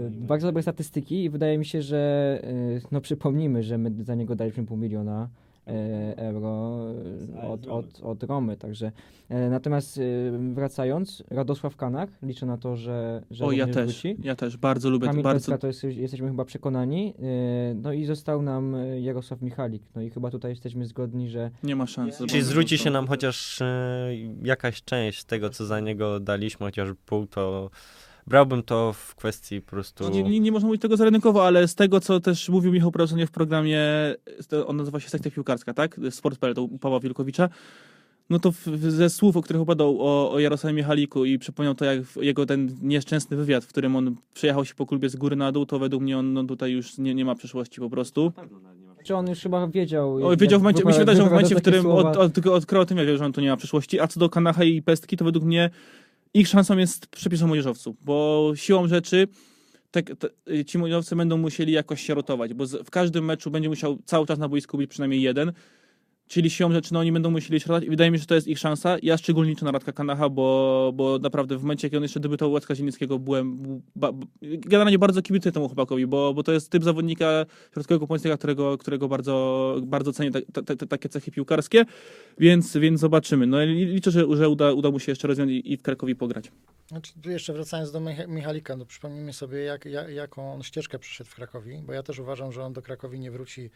Bardzo 0.10 0.48
dobre 0.48 0.62
statystyki 0.62 1.24
i 1.24 1.30
wydaje 1.30 1.58
mi 1.58 1.66
się, 1.66 1.82
że 1.82 2.40
e, 2.44 2.82
no 2.92 3.02
przypomnijmy, 3.02 3.64
że 3.64 3.78
my 3.78 4.04
za 4.04 4.16
niego 4.16 4.36
daliśmy 4.36 4.66
pół 4.66 4.78
miliona 4.78 5.30
e, 5.68 6.18
euro 6.18 6.86
od, 7.42 7.68
od, 7.68 8.02
od 8.02 8.24
Romy, 8.24 8.58
także 8.58 8.92
e, 9.30 9.50
natomiast 9.50 9.98
e, 9.98 10.02
wracając, 10.54 11.24
Radosław 11.30 11.76
Kanach, 11.76 12.10
liczę 12.24 12.46
na 12.46 12.58
to, 12.58 12.76
że, 12.76 13.24
że 13.32 13.46
O, 13.46 13.52
ja 13.52 13.68
też. 13.68 13.86
wróci. 13.86 14.16
Ja 14.24 14.36
też 14.36 14.58
bardzo 14.58 14.90
lubię. 14.90 15.08
Kamil 15.08 15.24
bardzo... 15.24 15.46
Peska 15.46 15.58
to 15.58 15.68
jest, 15.68 15.84
jesteśmy 15.84 16.28
chyba 16.28 16.46
przekonani, 16.46 17.14
e, 17.20 17.74
no 17.76 17.94
i 17.94 18.06
został 18.06 18.42
nam 18.42 18.76
Jarosław 19.00 19.42
Michalik, 19.42 19.84
no 19.96 20.02
i 20.02 20.10
chyba 20.10 20.32
tutaj 20.32 20.52
jesteśmy 20.52 20.86
zgodni, 20.86 21.30
że 21.30 21.52
Nie 21.64 21.76
ma 21.76 21.88
szans. 21.88 22.20
Jeśli 22.20 22.42
zwróci 22.42 22.78
się 22.78 22.90
nam 22.90 23.08
chociaż 23.08 23.62
e, 23.62 24.10
jakaś 24.44 24.84
część 24.84 25.24
tego, 25.24 25.50
co 25.50 25.66
za 25.66 25.80
niego 25.80 26.20
daliśmy, 26.20 26.66
chociaż 26.66 26.90
pół, 27.06 27.28
to 27.28 27.70
brałbym 28.30 28.64
to 28.64 28.94
w 28.94 29.16
kwestii 29.16 29.62
po 29.62 29.70
prostu... 29.70 30.04
No, 30.04 30.10
nie, 30.10 30.24
nie, 30.24 30.40
nie 30.40 30.52
można 30.52 30.68
mówić 30.68 30.82
tego 30.82 30.98
zarynkowo, 30.98 31.46
ale 31.46 31.68
z 31.68 31.76
tego, 31.76 32.00
co 32.00 32.20
też 32.20 32.50
mówił 32.50 32.72
Michał 32.72 32.92
Prawdopodobnie 32.92 33.28
w 33.28 33.32
programie, 33.32 33.82
on 34.68 34.78
nazywa 34.78 35.00
się 35.00 35.10
Sekcja 35.10 35.32
Piłkarska, 35.32 35.74
tak? 35.74 36.00
Sport.pl, 36.10 36.54
to 36.54 36.64
u 36.64 36.78
Pawła 36.78 37.00
Wilkowicza. 37.00 37.50
No 38.30 38.40
to 38.40 38.52
w, 38.52 38.66
ze 38.78 39.10
słów, 39.10 39.38
o 39.38 39.42
których 39.42 39.62
opadał 39.62 40.02
o, 40.02 40.32
o 40.32 40.40
Jarosławie 40.40 40.76
Michaliku 40.76 41.26
i 41.26 41.40
przypomniał 41.40 41.76
to 41.76 41.86
jak 41.86 42.00
jego 42.22 42.46
ten 42.46 42.78
nieszczęsny 42.82 43.38
wywiad, 43.38 43.66
w 43.66 43.68
którym 43.68 43.96
on 43.96 44.16
przejechał 44.34 44.66
się 44.66 44.76
po 44.76 44.86
klubie 44.86 45.10
z 45.10 45.16
góry 45.16 45.36
na 45.36 45.52
dół, 45.52 45.66
to 45.66 45.80
według 45.80 46.04
mnie 46.04 46.18
on 46.18 46.34
no, 46.34 46.44
tutaj 46.44 46.72
już 46.72 46.98
nie, 46.98 47.16
nie 47.16 47.26
ma 47.26 47.36
przyszłości 47.36 47.82
po 47.82 47.90
prostu. 47.90 48.34
czy 49.04 49.16
on 49.16 49.30
już 49.30 49.40
chyba 49.40 49.68
wiedział. 49.68 50.28
O, 50.28 50.38
wiedział 50.38 50.60
w 50.60 50.64
momencie, 50.64 50.86
mi 50.86 50.94
się 50.94 51.00
wydaje, 51.00 51.18
że 51.18 51.24
w 51.24 51.32
momencie, 51.32 51.56
w 51.56 51.62
którym 51.62 51.86
od, 51.86 52.18
odkrył 52.48 52.82
o 52.82 52.86
tym, 52.86 52.98
ja 52.98 53.06
wiem, 53.06 53.18
że 53.18 53.26
on 53.26 53.34
tu 53.34 53.42
nie 53.42 53.50
ma 53.50 53.58
przyszłości. 53.58 54.00
A 54.00 54.08
co 54.08 54.20
do 54.20 54.30
Kanacha 54.30 54.64
i 54.64 54.82
Pestki, 54.82 55.18
to 55.18 55.26
według 55.26 55.46
mnie 55.46 55.70
ich 56.34 56.48
szansą 56.48 56.78
jest 56.78 57.08
przepisem 57.08 57.48
młodzieżowców, 57.48 57.96
bo 58.02 58.52
siłą 58.56 58.88
rzeczy 58.88 59.28
te, 59.92 60.04
te, 60.04 60.30
ci 60.66 60.78
młodzieżowcy 60.78 61.16
będą 61.16 61.38
musieli 61.38 61.74
jakoś 61.74 62.02
się 62.02 62.14
rotować, 62.14 62.54
bo 62.54 62.66
z, 62.66 62.88
w 62.88 62.90
każdym 62.90 63.26
meczu 63.26 63.52
będzie 63.52 63.70
musiał 63.70 63.98
cały 64.06 64.26
czas 64.28 64.40
na 64.40 64.50
boisku 64.50 64.78
być 64.78 64.90
przynajmniej 64.90 65.22
jeden. 65.22 65.54
Czyli 66.30 66.50
siłą 66.50 66.72
rzeczy 66.72 66.94
no, 66.94 67.00
oni 67.00 67.12
będą 67.12 67.32
musieli 67.32 67.60
rotować 67.60 67.84
i 67.84 67.90
wydaje 67.90 68.12
mi 68.12 68.18
się, 68.18 68.20
że 68.22 68.28
to 68.28 68.36
jest 68.36 68.48
ich 68.48 68.60
szansa. 68.60 68.98
Ja 69.04 69.18
szczególnie 69.18 69.50
liczę 69.52 69.66
na 69.66 69.72
Radka 69.72 69.92
Kanacha, 69.92 70.30
bo, 70.30 70.92
bo 70.96 71.20
naprawdę 71.20 71.58
w 71.58 71.62
momencie, 71.62 71.88
kiedy 71.88 71.98
on 71.98 72.04
jeszcze 72.04 72.20
debiutował 72.20 72.54
Łacka 72.54 72.76
Zielińskiego, 72.76 73.20
byłem 73.20 73.58
ba, 73.96 74.12
generalnie 74.42 75.00
bardzo 75.00 75.22
kibicuję 75.22 75.52
temu 75.52 75.68
chłopakowi, 75.68 76.08
bo, 76.08 76.34
bo 76.34 76.44
to 76.44 76.52
jest 76.52 76.72
typ 76.72 76.84
zawodnika 76.84 77.46
środkowego 77.74 78.08
pomocnika, 78.08 78.38
którego, 78.38 78.78
którego 78.78 79.08
bardzo, 79.08 79.76
bardzo 79.84 80.14
cenię 80.14 80.32
te, 80.32 80.42
te, 80.42 80.76
te, 80.76 80.88
takie 80.88 81.10
cechy 81.10 81.32
piłkarskie, 81.32 81.86
więc, 82.38 82.78
więc 82.78 83.00
zobaczymy. 83.00 83.48
No 83.48 83.66
liczę, 83.66 84.12
że, 84.12 84.26
że 84.38 84.50
uda, 84.50 84.72
uda 84.74 84.92
mu 84.92 85.00
się 85.00 85.12
jeszcze 85.12 85.28
rozwiązać 85.28 85.56
i 85.64 85.78
w 85.78 85.82
Krakowi 85.82 86.16
pograć. 86.16 86.52
Znaczy, 86.88 87.14
jeszcze 87.26 87.54
wracając 87.54 87.92
do 87.92 88.00
Micha- 88.00 88.28
Michalika, 88.28 88.76
no 88.76 88.86
przypomnijmy 88.86 89.34
sobie, 89.34 89.60
jak, 89.60 89.86
jak, 89.86 90.10
jaką 90.10 90.54
on 90.54 90.64
ścieżkę 90.64 91.00
przeszedł 91.00 91.30
w 91.30 91.36
Krakowi, 91.36 91.82
bo 91.86 91.94
ja 91.94 92.04
też 92.04 92.20
uważam, 92.20 92.52
że 92.52 92.64
on 92.64 92.74
do 92.74 92.82
Krakowi 92.82 93.20
nie 93.20 93.32
wróci 93.32 93.70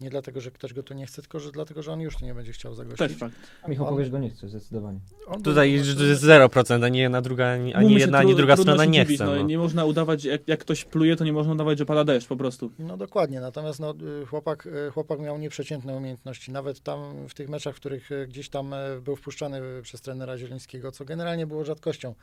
nie 0.00 0.10
dlatego, 0.10 0.40
że 0.40 0.50
ktoś 0.50 0.72
go 0.72 0.82
tu 0.82 0.94
nie 0.94 1.06
chce, 1.06 1.22
tylko 1.22 1.40
że 1.40 1.52
dlatego, 1.52 1.82
że 1.82 1.92
on 1.92 2.00
już 2.00 2.16
tu 2.16 2.24
nie 2.24 2.34
będzie 2.34 2.52
chciał 2.52 2.74
zagościć. 2.74 2.98
Też 2.98 3.16
fakt. 3.16 3.34
Michał 3.68 3.86
on- 3.86 3.92
powiesz 3.94 4.10
go 4.10 4.18
nie 4.18 4.30
chce, 4.30 4.48
zdecydowanie. 4.48 4.98
On 5.26 5.42
Tutaj 5.42 5.72
jest 5.72 5.88
0%, 5.88 6.84
ani 6.84 6.98
jedna, 6.98 7.22
druga, 7.22 7.46
ani, 7.46 7.74
ani 7.74 7.94
jedna, 7.94 8.18
ani 8.18 8.34
druga 8.34 8.56
strona 8.56 8.84
nie 8.84 9.04
chce. 9.04 9.24
No, 9.24 9.34
No. 9.34 9.42
Nie 9.42 9.58
można 9.58 9.84
udawać, 9.84 10.24
jak, 10.24 10.48
jak 10.48 10.60
ktoś 10.60 10.84
pluje, 10.84 11.16
to 11.16 11.24
nie 11.24 11.32
można 11.32 11.52
udawać, 11.52 11.78
że 11.78 11.86
pada 11.86 12.04
deszcz 12.04 12.28
po 12.28 12.36
prostu. 12.36 12.70
No 12.78 12.96
dokładnie, 12.96 13.40
natomiast 13.40 13.80
no, 13.80 13.94
y, 14.22 14.26
chłopak, 14.26 14.66
y, 14.66 14.90
chłopak 14.90 15.20
miał 15.20 15.38
nieprzeciętne 15.38 15.96
umiejętności, 15.96 16.52
nawet 16.52 16.80
tam 16.80 17.28
w 17.28 17.34
tych 17.34 17.48
meczach, 17.48 17.74
w 17.74 17.80
których 17.80 18.12
y, 18.12 18.26
gdzieś 18.26 18.48
tam 18.48 18.74
był 19.02 19.16
wpuszczany 19.16 19.60
przez 19.82 20.00
trenera 20.00 20.38
Zielińskiego, 20.38 20.92
co 20.92 21.04
generalnie 21.04 21.46
było 21.46 21.64
rzadkością. 21.64 22.14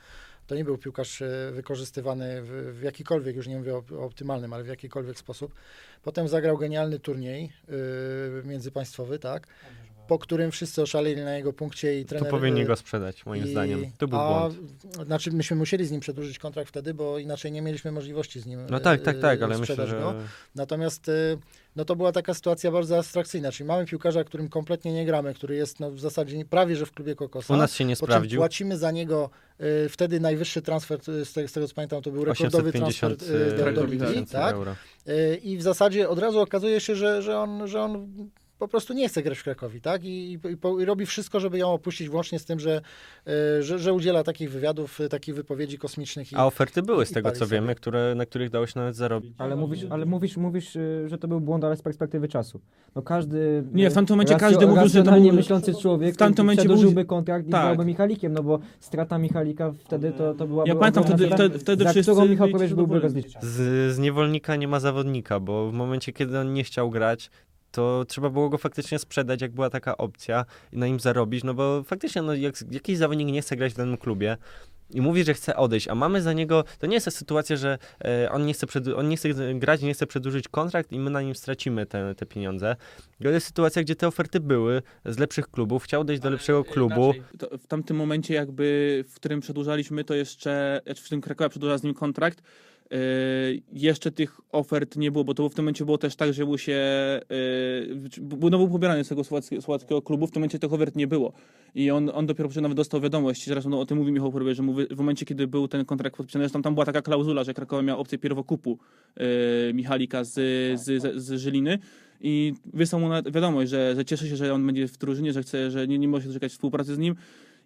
To 0.48 0.56
nie 0.56 0.64
był 0.64 0.78
piłkarz 0.78 1.22
y, 1.22 1.52
wykorzystywany 1.54 2.42
w, 2.42 2.80
w 2.80 2.82
jakikolwiek, 2.82 3.36
już 3.36 3.48
nie 3.48 3.58
mówię 3.58 3.76
o, 3.76 3.84
o 4.00 4.06
optymalnym, 4.06 4.54
ale 4.54 4.64
w 4.64 4.68
jakikolwiek 4.68 5.18
sposób. 5.18 5.56
Potem 6.04 6.28
zagrał 6.28 6.58
genialny 6.58 7.00
turniej 7.00 7.52
y, 8.44 8.48
międzypaństwowy, 8.48 9.20
tak, 9.20 9.48
po 10.08 10.20
którym 10.20 10.52
wszyscy 10.52 10.82
oszaleli 10.82 11.22
na 11.22 11.36
jego 11.36 11.54
punkcie 11.54 12.00
i 12.00 12.06
trener... 12.06 12.30
powinni 12.30 12.62
y, 12.62 12.66
go 12.66 12.76
sprzedać, 12.76 13.26
moim 13.26 13.46
i- 13.46 13.52
zdaniem. 13.52 13.86
To 13.98 14.08
był 14.08 14.20
a, 14.20 14.28
błąd. 14.28 14.56
Znaczy, 15.06 15.32
myśmy 15.32 15.58
musieli 15.58 15.86
z 15.86 15.92
nim 15.92 16.02
przedłużyć 16.02 16.40
kontrakt 16.40 16.70
wtedy, 16.70 16.94
bo 16.94 17.20
inaczej 17.20 17.52
nie 17.52 17.62
mieliśmy 17.62 17.92
możliwości 17.92 18.40
z 18.40 18.46
nim 18.46 18.60
No 18.70 18.80
tak, 18.80 19.02
tak, 19.02 19.20
tak, 19.20 19.42
y, 19.42 19.44
ale 19.44 19.58
myślę, 19.58 19.88
że... 19.88 20.00
go. 20.00 20.14
Natomiast 20.56 21.10
y, 21.10 21.38
no 21.76 21.86
to 21.86 21.96
była 21.96 22.12
taka 22.12 22.34
sytuacja 22.34 22.72
bardzo 22.72 22.98
abstrakcyjna, 22.98 23.52
czyli 23.52 23.68
mamy 23.68 23.86
piłkarza, 23.86 24.24
którym 24.24 24.50
kompletnie 24.50 24.94
nie 24.94 25.06
gramy, 25.06 25.34
który 25.34 25.56
jest 25.56 25.80
no, 25.80 25.92
w 25.92 26.00
zasadzie 26.00 26.46
prawie 26.46 26.76
że 26.76 26.86
w 26.86 26.92
klubie 26.92 27.16
Kokosa. 27.16 27.54
U 27.54 27.58
nas 27.58 27.74
się 27.74 27.86
nie 27.86 27.96
sprawdził. 27.96 28.40
płacimy 28.40 28.78
za 28.78 28.92
niego 28.92 29.30
y, 29.86 29.90
wtedy 29.90 30.20
najwyższy 30.20 30.62
transfer, 30.62 31.00
z 31.26 31.34
tego, 31.34 31.48
z 31.48 31.52
tego 31.52 31.68
co 31.68 31.76
pamiętam, 31.76 32.02
to 32.02 32.12
był 32.12 32.26
rekordowy 32.26 32.72
transfer 32.72 33.12
850 33.12 33.24
y, 33.62 33.74
do, 33.74 33.82
do 33.82 33.86
Ligi, 33.86 34.26
tak? 34.32 34.54
euro. 34.54 34.76
Y, 35.08 35.36
I 35.44 35.58
w 35.58 35.62
zasadzie 35.62 36.10
od 36.10 36.20
razu 36.20 36.40
okazuje 36.40 36.80
się, 36.80 36.96
że, 36.96 37.22
że, 37.22 37.40
on, 37.40 37.68
że 37.68 37.82
on 37.82 38.08
po 38.60 38.68
prostu 38.68 38.94
nie 38.94 39.10
chce 39.10 39.24
grać 39.24 39.38
w 39.38 39.44
Krakowi, 39.44 39.82
tak? 39.82 40.04
I, 40.04 40.08
i, 40.34 40.34
i, 40.52 40.58
po- 40.58 40.80
i 40.80 40.86
robi 40.86 41.06
wszystko, 41.06 41.40
żeby 41.40 41.58
ją 41.58 41.74
opuścić, 41.74 42.10
włącznie 42.10 42.40
z 42.40 42.46
tym, 42.46 42.60
że, 42.60 42.82
y, 43.60 43.64
że, 43.64 43.80
że 43.80 43.94
udziela 43.94 44.24
takich 44.24 44.52
wywiadów, 44.52 45.00
y, 45.02 45.10
takich 45.10 45.36
wypowiedzi 45.36 45.78
kosmicznych. 45.78 46.32
I, 46.32 46.36
A 46.36 46.46
oferty 46.46 46.82
były 46.82 47.06
z 47.06 47.12
tego, 47.12 47.32
co 47.32 47.38
sobie. 47.40 47.52
wiemy, 47.52 47.76
które, 47.76 48.16
na 48.16 48.26
których 48.26 48.50
dało 48.50 48.68
się 48.68 48.80
nawet 48.80 48.96
zarobić. 48.96 49.34
Ale 49.38 49.56
mówisz, 49.56 49.86
ale 49.90 50.06
mówisz, 50.06 50.38
mówisz, 50.38 50.76
y, 50.76 51.06
że 51.10 51.18
to 51.18 51.28
był 51.28 51.40
błąd, 51.42 51.64
ale 51.64 51.76
z 51.78 51.82
perspektywy 51.82 52.28
czasu. 52.28 52.62
No 52.96 53.02
każdy. 53.02 53.64
Nie, 53.74 53.90
w 53.90 53.94
tamtym 53.94 54.14
momencie 54.16 54.34
racjo- 54.36 54.40
każdy 54.40 54.68
mówił, 54.68 54.88
że 54.90 55.04
to 55.04 55.12
był- 55.12 55.34
myślący 55.34 55.74
człowiek 55.82 56.14
w 56.14 56.18
tamtym 56.18 56.46
momencie 56.46 56.64
był- 56.64 56.70
przedłużyłby 56.76 57.06
kontrakt 57.06 57.48
i 57.48 57.52
Tak. 57.52 57.62
grałby 57.62 57.86
Michalikiem, 57.86 58.34
no 58.34 58.44
bo 58.44 58.60
strata 58.80 59.18
Michalika 59.18 59.72
wtedy 59.86 60.12
to, 60.12 60.34
to 60.34 60.48
byłaby 60.48 60.70
Ja 60.70 60.76
pamiętam, 60.76 61.04
wtedy, 61.04 61.28
wtedy, 61.30 61.60
wtedy 61.60 61.84
za 61.84 61.90
wszyscy... 61.92 62.12
którą 62.12 62.28
Michał 62.28 62.48
byłby 62.76 63.00
rozliczany. 63.00 63.46
Z, 63.48 63.96
z 63.96 64.00
niewolnika 64.00 64.56
nie 64.56 64.68
ma 64.68 64.80
zawodnika, 64.80 65.40
bo 65.40 65.70
w 65.72 65.74
momencie, 65.74 66.14
kiedy 66.14 66.40
on 66.40 66.54
nie 66.54 66.64
chciał 66.64 66.90
grać, 66.90 67.30
to 67.76 68.06
trzeba 68.08 68.30
było 68.30 68.50
go 68.50 68.58
faktycznie 68.58 69.00
sprzedać, 69.00 69.42
jak 69.42 69.52
była 69.52 69.70
taka 69.70 69.98
opcja 69.98 70.46
i 70.72 70.78
na 70.78 70.88
nim 70.88 71.00
zarobić, 71.00 71.44
no 71.44 71.54
bo 71.54 71.84
faktycznie 71.84 72.22
no, 72.22 72.34
jak 72.34 72.56
jakiś 72.72 72.98
zawodnik 72.98 73.28
nie 73.28 73.42
chce 73.42 73.56
grać 73.56 73.74
w 73.74 73.78
danym 73.78 73.98
klubie 73.98 74.38
i 74.90 75.02
mówi, 75.02 75.24
że 75.24 75.34
chce 75.34 75.56
odejść, 75.56 75.88
a 75.88 75.96
mamy 75.96 76.22
za 76.22 76.34
niego, 76.34 76.64
to 76.80 76.88
nie 76.88 76.94
jest 76.94 77.06
ta 77.06 77.12
sytuacja, 77.12 77.56
że 77.56 77.78
e, 78.06 78.32
on, 78.32 78.46
nie 78.46 78.54
chce 78.54 78.68
on 78.96 79.10
nie 79.10 79.18
chce 79.18 79.30
grać, 79.56 79.82
nie 79.82 79.94
chce 79.94 80.08
przedłużyć 80.08 80.48
kontrakt 80.48 80.92
i 80.92 81.00
my 81.00 81.10
na 81.10 81.22
nim 81.22 81.36
stracimy 81.36 81.86
te, 81.86 82.16
te 82.16 82.26
pieniądze. 82.26 82.76
To 83.24 83.30
jest 83.30 83.48
sytuacja, 83.48 83.82
gdzie 83.82 83.96
te 83.96 84.08
oferty 84.08 84.40
były 84.40 84.82
z 85.06 85.20
lepszych 85.20 85.48
klubów, 85.48 85.84
chciał 85.84 86.02
odejść 86.02 86.22
do 86.22 86.30
lepszego 86.30 86.64
klubu. 86.64 87.14
W 87.60 87.68
tamtym 87.68 87.98
momencie 87.98 88.34
jakby, 88.34 89.04
w 89.10 89.16
którym 89.16 89.40
przedłużaliśmy, 89.40 90.04
to 90.04 90.14
jeszcze, 90.14 90.82
w 90.96 91.10
tym 91.10 91.22
Krakowa 91.22 91.50
przedłużała 91.50 91.78
z 91.78 91.84
nim 91.84 91.94
kontrakt, 91.94 92.42
jeszcze 93.74 94.12
tych 94.12 94.42
ofert 94.52 94.96
nie 94.96 95.12
było, 95.12 95.24
bo 95.24 95.34
to 95.34 95.50
w 95.50 95.56
tym 95.56 95.66
momencie 95.66 95.86
było 95.86 95.98
też 95.98 96.16
tak, 96.16 96.34
że 96.34 96.58
się, 96.58 96.80
yy, 98.18 98.22
był, 98.22 98.50
no 98.50 98.58
był 98.58 98.70
pobierany 98.70 99.04
z 99.04 99.08
tego 99.08 99.24
słowackiego, 99.24 99.62
słowackiego 99.62 100.02
klubu, 100.02 100.28
w 100.28 100.32
tym 100.32 100.40
momencie 100.40 100.60
tych 100.60 100.74
ofert 100.74 100.96
nie 100.96 101.08
było. 101.08 101.34
I 101.76 101.92
on, 101.92 102.12
on 102.14 102.26
dopiero 102.26 102.50
nawet 102.62 102.78
dostał 102.78 103.02
wiadomość, 103.02 103.46
zresztą 103.46 103.70
no, 103.70 103.80
o 103.80 103.86
tym 103.86 103.98
mówi 103.98 104.12
Michał 104.12 104.32
Porwie, 104.32 104.56
że 104.56 104.64
w 104.92 104.98
momencie, 104.98 105.26
kiedy 105.26 105.48
był 105.48 105.68
ten 105.68 105.86
kontrakt 105.86 106.18
podpisany, 106.18 106.44
zresztą 106.44 106.62
tam 106.62 106.74
była 106.74 106.86
taka 106.86 107.02
klauzula, 107.02 107.44
że 107.44 107.54
Krakowa 107.54 107.82
miała 107.82 108.00
opcję 108.00 108.18
pierwokupu 108.18 108.80
yy, 109.18 109.26
Michalika 109.74 110.24
z, 110.24 110.34
z, 110.80 111.02
z, 111.02 111.24
z 111.24 111.34
Żyliny, 111.42 111.80
i 112.22 112.54
wysłał 112.74 113.02
mu 113.02 113.10
wiadomość, 113.32 113.70
że, 113.72 113.96
że 113.96 114.06
cieszy 114.06 114.30
się, 114.30 114.36
że 114.36 114.54
on 114.54 114.66
będzie 114.66 114.88
w 114.88 114.98
drużynie, 114.98 115.34
że 115.34 115.44
chce, 115.44 115.72
że 115.72 115.88
nie, 115.88 116.00
nie 116.00 116.08
może 116.08 116.24
się 116.24 116.28
doczekać 116.28 116.52
współpracy 116.52 116.96
z 116.96 116.98
nim. 116.98 117.16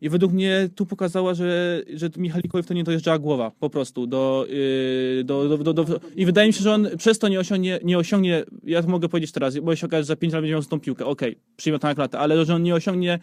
I 0.02 0.10
według 0.10 0.34
mnie 0.34 0.70
tu 0.76 0.86
pokazała, 0.86 1.34
że, 1.34 1.82
że 1.93 2.10
Michalikowi 2.18 2.64
to 2.64 2.74
nie 2.74 2.84
dojeżdżała 2.84 3.20
głowa 3.20 3.52
po 3.60 3.70
prostu. 3.70 4.08
Do, 4.08 4.45
yy, 4.50 5.24
do, 5.24 5.58
do, 5.58 5.74
do, 5.74 5.84
do, 5.84 6.00
I 6.16 6.26
wydaje 6.26 6.47
mi 6.47 6.54
się, 6.54 6.64
że 6.64 6.74
on 6.74 6.88
przez 6.97 7.20
to 7.20 7.28
nie 7.28 7.39
osiągnie, 7.39 7.80
nie 7.84 7.97
osiągnie 7.97 8.43
ja 8.64 8.84
to 8.84 8.89
mogę 8.89 9.10
powiedzieć 9.10 9.32
teraz, 9.32 9.58
bo 9.58 9.76
się 9.76 9.88
okaże, 9.88 10.04
że 10.04 10.08
za 10.08 10.16
5 10.16 10.34
lat 10.34 10.41
będzie 10.41 10.54
miał 10.54 10.64
tą 10.64 10.80
piłkę. 10.80 11.06
Okej, 11.06 11.30
okay, 11.30 11.41
przyjmę 11.58 11.80
to 11.80 11.88
na 11.88 12.20
ale 12.20 12.45
że 12.45 12.56
on 12.56 12.64
nie 12.64 12.76
osiągnie 12.76 13.20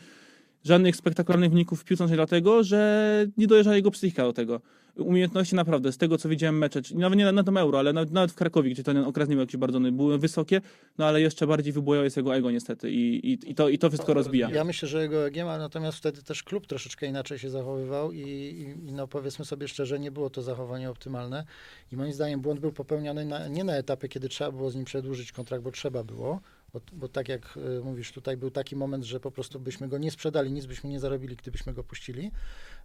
żadnych 0.66 0.96
spektakularnych 0.96 1.50
wyników 1.50 1.80
w 1.80 1.84
piłce 1.84 2.04
nożnej 2.04 2.16
dlatego, 2.16 2.64
że 2.64 3.26
nie 3.36 3.46
dojeżdża 3.46 3.76
jego 3.76 3.90
psychika 3.90 4.22
do 4.22 4.32
tego. 4.32 4.60
Umiejętności 4.96 5.54
naprawdę, 5.54 5.92
z 5.92 5.98
tego 5.98 6.18
co 6.18 6.28
widziałem 6.28 6.58
mecze, 6.58 6.80
nawet 6.94 7.18
nie 7.18 7.32
na, 7.32 7.44
tym 7.44 7.56
euro, 7.56 7.78
ale 7.78 7.92
nawet, 7.92 8.10
nawet 8.10 8.32
w 8.32 8.34
Krakowie, 8.34 8.70
gdzie 8.70 8.82
ten 8.82 8.96
okres 8.96 9.28
nie 9.28 9.34
był 9.34 9.40
jakiś 9.40 9.56
bardzo 9.56 9.80
były 9.80 10.18
wysokie, 10.18 10.60
no 10.98 11.06
ale 11.06 11.20
jeszcze 11.20 11.46
bardziej 11.46 11.72
wybujał 11.72 12.04
jest 12.04 12.16
jego 12.16 12.36
ego 12.36 12.50
niestety 12.50 12.90
i, 12.90 13.32
i, 13.32 13.50
i, 13.50 13.54
to, 13.54 13.68
i 13.68 13.78
to 13.78 13.88
wszystko 13.88 14.14
rozbija. 14.14 14.50
Ja 14.50 14.64
myślę, 14.64 14.88
że 14.88 15.02
jego 15.02 15.26
egiem, 15.26 15.48
ale 15.48 15.58
natomiast 15.58 15.98
wtedy 15.98 16.22
też 16.22 16.42
klub 16.42 16.66
troszeczkę 16.66 17.06
inaczej 17.06 17.38
się 17.38 17.50
zachowywał 17.50 18.12
i, 18.12 18.20
i, 18.20 18.92
no 18.92 19.08
powiedzmy 19.08 19.44
sobie 19.44 19.68
szczerze, 19.68 19.98
nie 19.98 20.10
było 20.10 20.30
to 20.30 20.42
zachowanie 20.42 20.90
optymalne 20.90 21.44
i 21.92 21.96
moim 21.96 22.12
zdaniem 22.12 22.40
błąd 22.40 22.60
był 22.60 22.72
popełniony 22.72 23.24
na, 23.24 23.48
nie 23.48 23.64
na 23.64 23.76
etapie, 23.76 24.08
kiedy 24.08 24.28
trzeba 24.28 24.52
było 24.52 24.70
z 24.70 24.74
nim 24.74 24.84
przedłużyć 24.84 25.32
kontrakt, 25.32 25.64
bo 25.64 25.70
trzeba 25.70 26.04
było, 26.04 26.40
bo, 26.72 26.80
bo, 26.92 27.08
tak 27.08 27.28
jak 27.28 27.56
y, 27.56 27.84
mówisz, 27.84 28.12
tutaj 28.12 28.36
był 28.36 28.50
taki 28.50 28.76
moment, 28.76 29.04
że 29.04 29.20
po 29.20 29.30
prostu 29.30 29.60
byśmy 29.60 29.88
go 29.88 29.98
nie 29.98 30.10
sprzedali, 30.10 30.52
nic 30.52 30.66
byśmy 30.66 30.90
nie 30.90 31.00
zarobili, 31.00 31.36
gdybyśmy 31.36 31.72
go 31.72 31.84
puścili. 31.84 32.30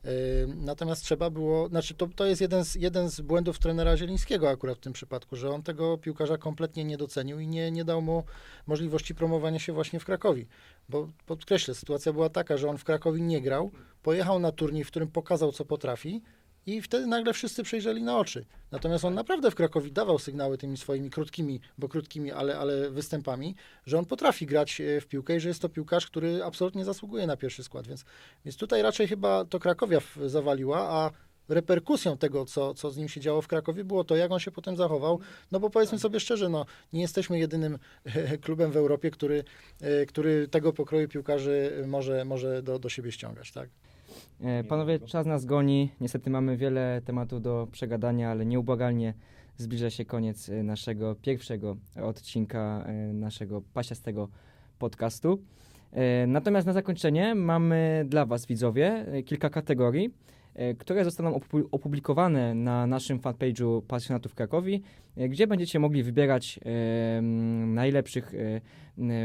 Y, 0.05 0.07
natomiast 0.55 1.03
trzeba 1.03 1.29
było, 1.29 1.67
znaczy 1.67 1.93
to, 1.93 2.07
to 2.15 2.25
jest 2.25 2.41
jeden 2.41 2.65
z, 2.65 2.75
jeden 2.75 3.09
z 3.09 3.21
błędów 3.21 3.59
trenera 3.59 3.97
Zielińskiego 3.97 4.49
akurat 4.49 4.77
w 4.77 4.81
tym 4.81 4.93
przypadku, 4.93 5.35
że 5.35 5.49
on 5.49 5.63
tego 5.63 5.97
piłkarza 5.97 6.37
kompletnie 6.37 6.83
nie 6.83 6.97
docenił 6.97 7.39
i 7.39 7.47
nie, 7.47 7.71
nie 7.71 7.85
dał 7.85 8.01
mu 8.01 8.23
możliwości 8.67 9.15
promowania 9.15 9.59
się 9.59 9.73
właśnie 9.73 9.99
w 9.99 10.05
Krakowi. 10.05 10.47
Bo 10.89 11.09
podkreślę, 11.25 11.75
sytuacja 11.75 12.13
była 12.13 12.29
taka, 12.29 12.57
że 12.57 12.69
on 12.69 12.77
w 12.77 12.83
Krakowi 12.83 13.21
nie 13.21 13.41
grał, 13.41 13.71
pojechał 14.03 14.39
na 14.39 14.51
turniej, 14.51 14.83
w 14.83 14.87
którym 14.87 15.07
pokazał, 15.07 15.51
co 15.51 15.65
potrafi, 15.65 16.21
i 16.65 16.81
wtedy 16.81 17.07
nagle 17.07 17.33
wszyscy 17.33 17.63
przejrzeli 17.63 18.03
na 18.03 18.17
oczy. 18.17 18.45
Natomiast 18.71 19.05
on 19.05 19.13
naprawdę 19.13 19.51
w 19.51 19.55
Krakowi 19.55 19.91
dawał 19.91 20.19
sygnały 20.19 20.57
tymi 20.57 20.77
swoimi 20.77 21.09
krótkimi, 21.09 21.59
bo 21.77 21.89
krótkimi, 21.89 22.31
ale, 22.31 22.57
ale 22.57 22.89
występami, 22.89 23.55
że 23.85 23.99
on 23.99 24.05
potrafi 24.05 24.45
grać 24.45 24.81
e, 24.81 25.01
w 25.01 25.07
piłkę 25.07 25.35
i 25.35 25.39
że 25.39 25.47
jest 25.47 25.61
to 25.61 25.69
piłkarz, 25.69 26.07
który 26.07 26.43
absolutnie 26.43 26.85
zasługuje 26.85 27.27
na 27.27 27.37
pierwszy 27.37 27.63
skład. 27.63 27.87
Więc, 27.87 28.05
więc 28.45 28.57
tutaj 28.57 28.81
raczej 28.81 29.07
chyba 29.07 29.45
to 29.45 29.59
Krakowia 29.59 29.99
zawaliła, 30.25 30.79
a 30.79 31.11
reperkusją 31.49 32.17
tego, 32.17 32.45
co, 32.45 32.73
co 32.73 32.91
z 32.91 32.97
nim 32.97 33.09
się 33.09 33.21
działo 33.21 33.41
w 33.41 33.47
Krakowie, 33.47 33.83
było 33.83 34.03
to, 34.03 34.15
jak 34.15 34.31
on 34.31 34.39
się 34.39 34.51
potem 34.51 34.75
zachował. 34.75 35.19
No 35.51 35.59
bo 35.59 35.69
powiedzmy 35.69 35.99
sobie 35.99 36.19
szczerze, 36.19 36.49
no, 36.49 36.65
nie 36.93 37.01
jesteśmy 37.01 37.39
jedynym 37.39 37.79
klubem 38.45 38.71
w 38.71 38.77
Europie, 38.77 39.11
który, 39.11 39.43
e, 39.81 40.05
który 40.05 40.47
tego 40.47 40.73
pokroju 40.73 41.07
piłkarzy 41.07 41.83
może, 41.87 42.25
może 42.25 42.63
do, 42.63 42.79
do 42.79 42.89
siebie 42.89 43.11
ściągać. 43.11 43.51
Tak? 43.51 43.69
E, 44.43 44.63
panowie, 44.63 44.99
czas 44.99 45.25
nas 45.25 45.45
goni. 45.45 45.91
Niestety 46.01 46.29
mamy 46.29 46.57
wiele 46.57 47.01
tematów 47.05 47.41
do 47.41 47.67
przegadania, 47.71 48.31
ale 48.31 48.45
nieubłagalnie 48.45 49.13
zbliża 49.57 49.89
się 49.89 50.05
koniec 50.05 50.49
e, 50.49 50.63
naszego 50.63 51.15
pierwszego 51.15 51.77
odcinka 52.03 52.83
e, 52.87 52.93
naszego 53.13 53.61
pasiastego 53.73 54.29
podcastu. 54.79 55.41
Natomiast 56.27 56.67
na 56.67 56.73
zakończenie 56.73 57.35
mamy 57.35 58.05
dla 58.09 58.25
Was, 58.25 58.45
widzowie, 58.45 59.05
kilka 59.25 59.49
kategorii, 59.49 60.13
które 60.79 61.03
zostaną 61.03 61.39
opublikowane 61.71 62.55
na 62.55 62.87
naszym 62.87 63.19
fanpage'u 63.19 63.81
Pasjonatów 63.81 64.35
Krakowi, 64.35 64.81
gdzie 65.29 65.47
będziecie 65.47 65.79
mogli 65.79 66.03
wybierać 66.03 66.59
najlepszych 67.65 68.33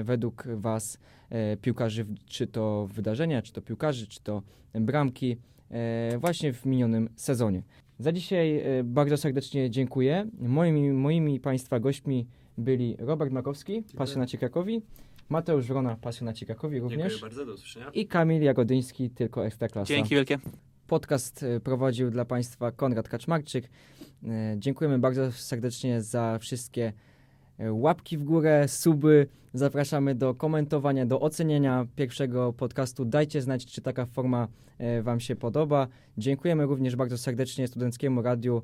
według 0.04 0.44
Was 0.48 0.98
E, 1.30 1.56
piłkarzy, 1.56 2.06
czy 2.26 2.46
to 2.46 2.88
wydarzenia, 2.92 3.42
czy 3.42 3.52
to 3.52 3.62
piłkarzy, 3.62 4.06
czy 4.06 4.22
to 4.22 4.42
bramki 4.74 5.36
e, 5.70 6.18
właśnie 6.18 6.52
w 6.52 6.66
minionym 6.66 7.08
sezonie. 7.16 7.62
Za 7.98 8.12
dzisiaj 8.12 8.58
e, 8.58 8.84
bardzo 8.84 9.16
serdecznie 9.16 9.70
dziękuję. 9.70 10.30
Moimi, 10.38 10.92
moimi 10.92 11.40
Państwa 11.40 11.80
gośćmi 11.80 12.26
byli 12.58 12.96
Robert 12.98 13.32
Makowski, 13.32 13.82
pasjonaci 13.96 14.38
Krakowi, 14.38 14.82
Mateusz 15.28 15.66
Wrona, 15.66 15.96
pasjonaci 15.96 16.46
Krakowi 16.46 16.80
również. 16.80 17.12
Dziękuję 17.12 17.20
bardzo, 17.20 17.46
do 17.46 17.52
usłyszenia. 17.52 17.90
I 17.94 18.06
Kamil 18.06 18.42
Jagodyński, 18.42 19.10
tylko 19.10 19.46
Ekstraklasa. 19.46 19.88
Dzięki 19.88 20.14
wielkie. 20.14 20.38
Podcast 20.86 21.44
prowadził 21.64 22.10
dla 22.10 22.24
Państwa 22.24 22.72
Konrad 22.72 23.08
Kaczmarczyk. 23.08 23.70
Dziękujemy 24.56 24.98
bardzo 24.98 25.32
serdecznie 25.32 26.02
za 26.02 26.38
wszystkie 26.38 26.92
E, 27.58 27.72
łapki 27.72 28.18
w 28.18 28.24
górę, 28.24 28.68
suby. 28.68 29.26
Zapraszamy 29.54 30.14
do 30.14 30.34
komentowania, 30.34 31.06
do 31.06 31.20
oceniania 31.20 31.86
pierwszego 31.96 32.52
podcastu. 32.52 33.04
Dajcie 33.04 33.42
znać, 33.42 33.66
czy 33.66 33.80
taka 33.80 34.06
forma 34.06 34.48
Wam 35.02 35.20
się 35.20 35.36
podoba. 35.36 35.88
Dziękujemy 36.18 36.66
również 36.66 36.96
bardzo 36.96 37.18
serdecznie 37.18 37.68
Studenckiemu 37.68 38.22
Radiu 38.22 38.62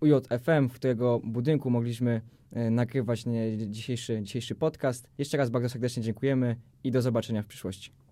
UJFM, 0.00 0.68
w 0.68 0.72
którego 0.74 1.20
budynku 1.24 1.70
mogliśmy 1.70 2.20
nagrywać 2.70 3.24
dzisiejszy, 3.66 4.22
dzisiejszy 4.22 4.54
podcast. 4.54 5.08
Jeszcze 5.18 5.36
raz 5.36 5.50
bardzo 5.50 5.68
serdecznie 5.68 6.02
dziękujemy 6.02 6.56
i 6.84 6.90
do 6.90 7.02
zobaczenia 7.02 7.42
w 7.42 7.46
przyszłości. 7.46 8.03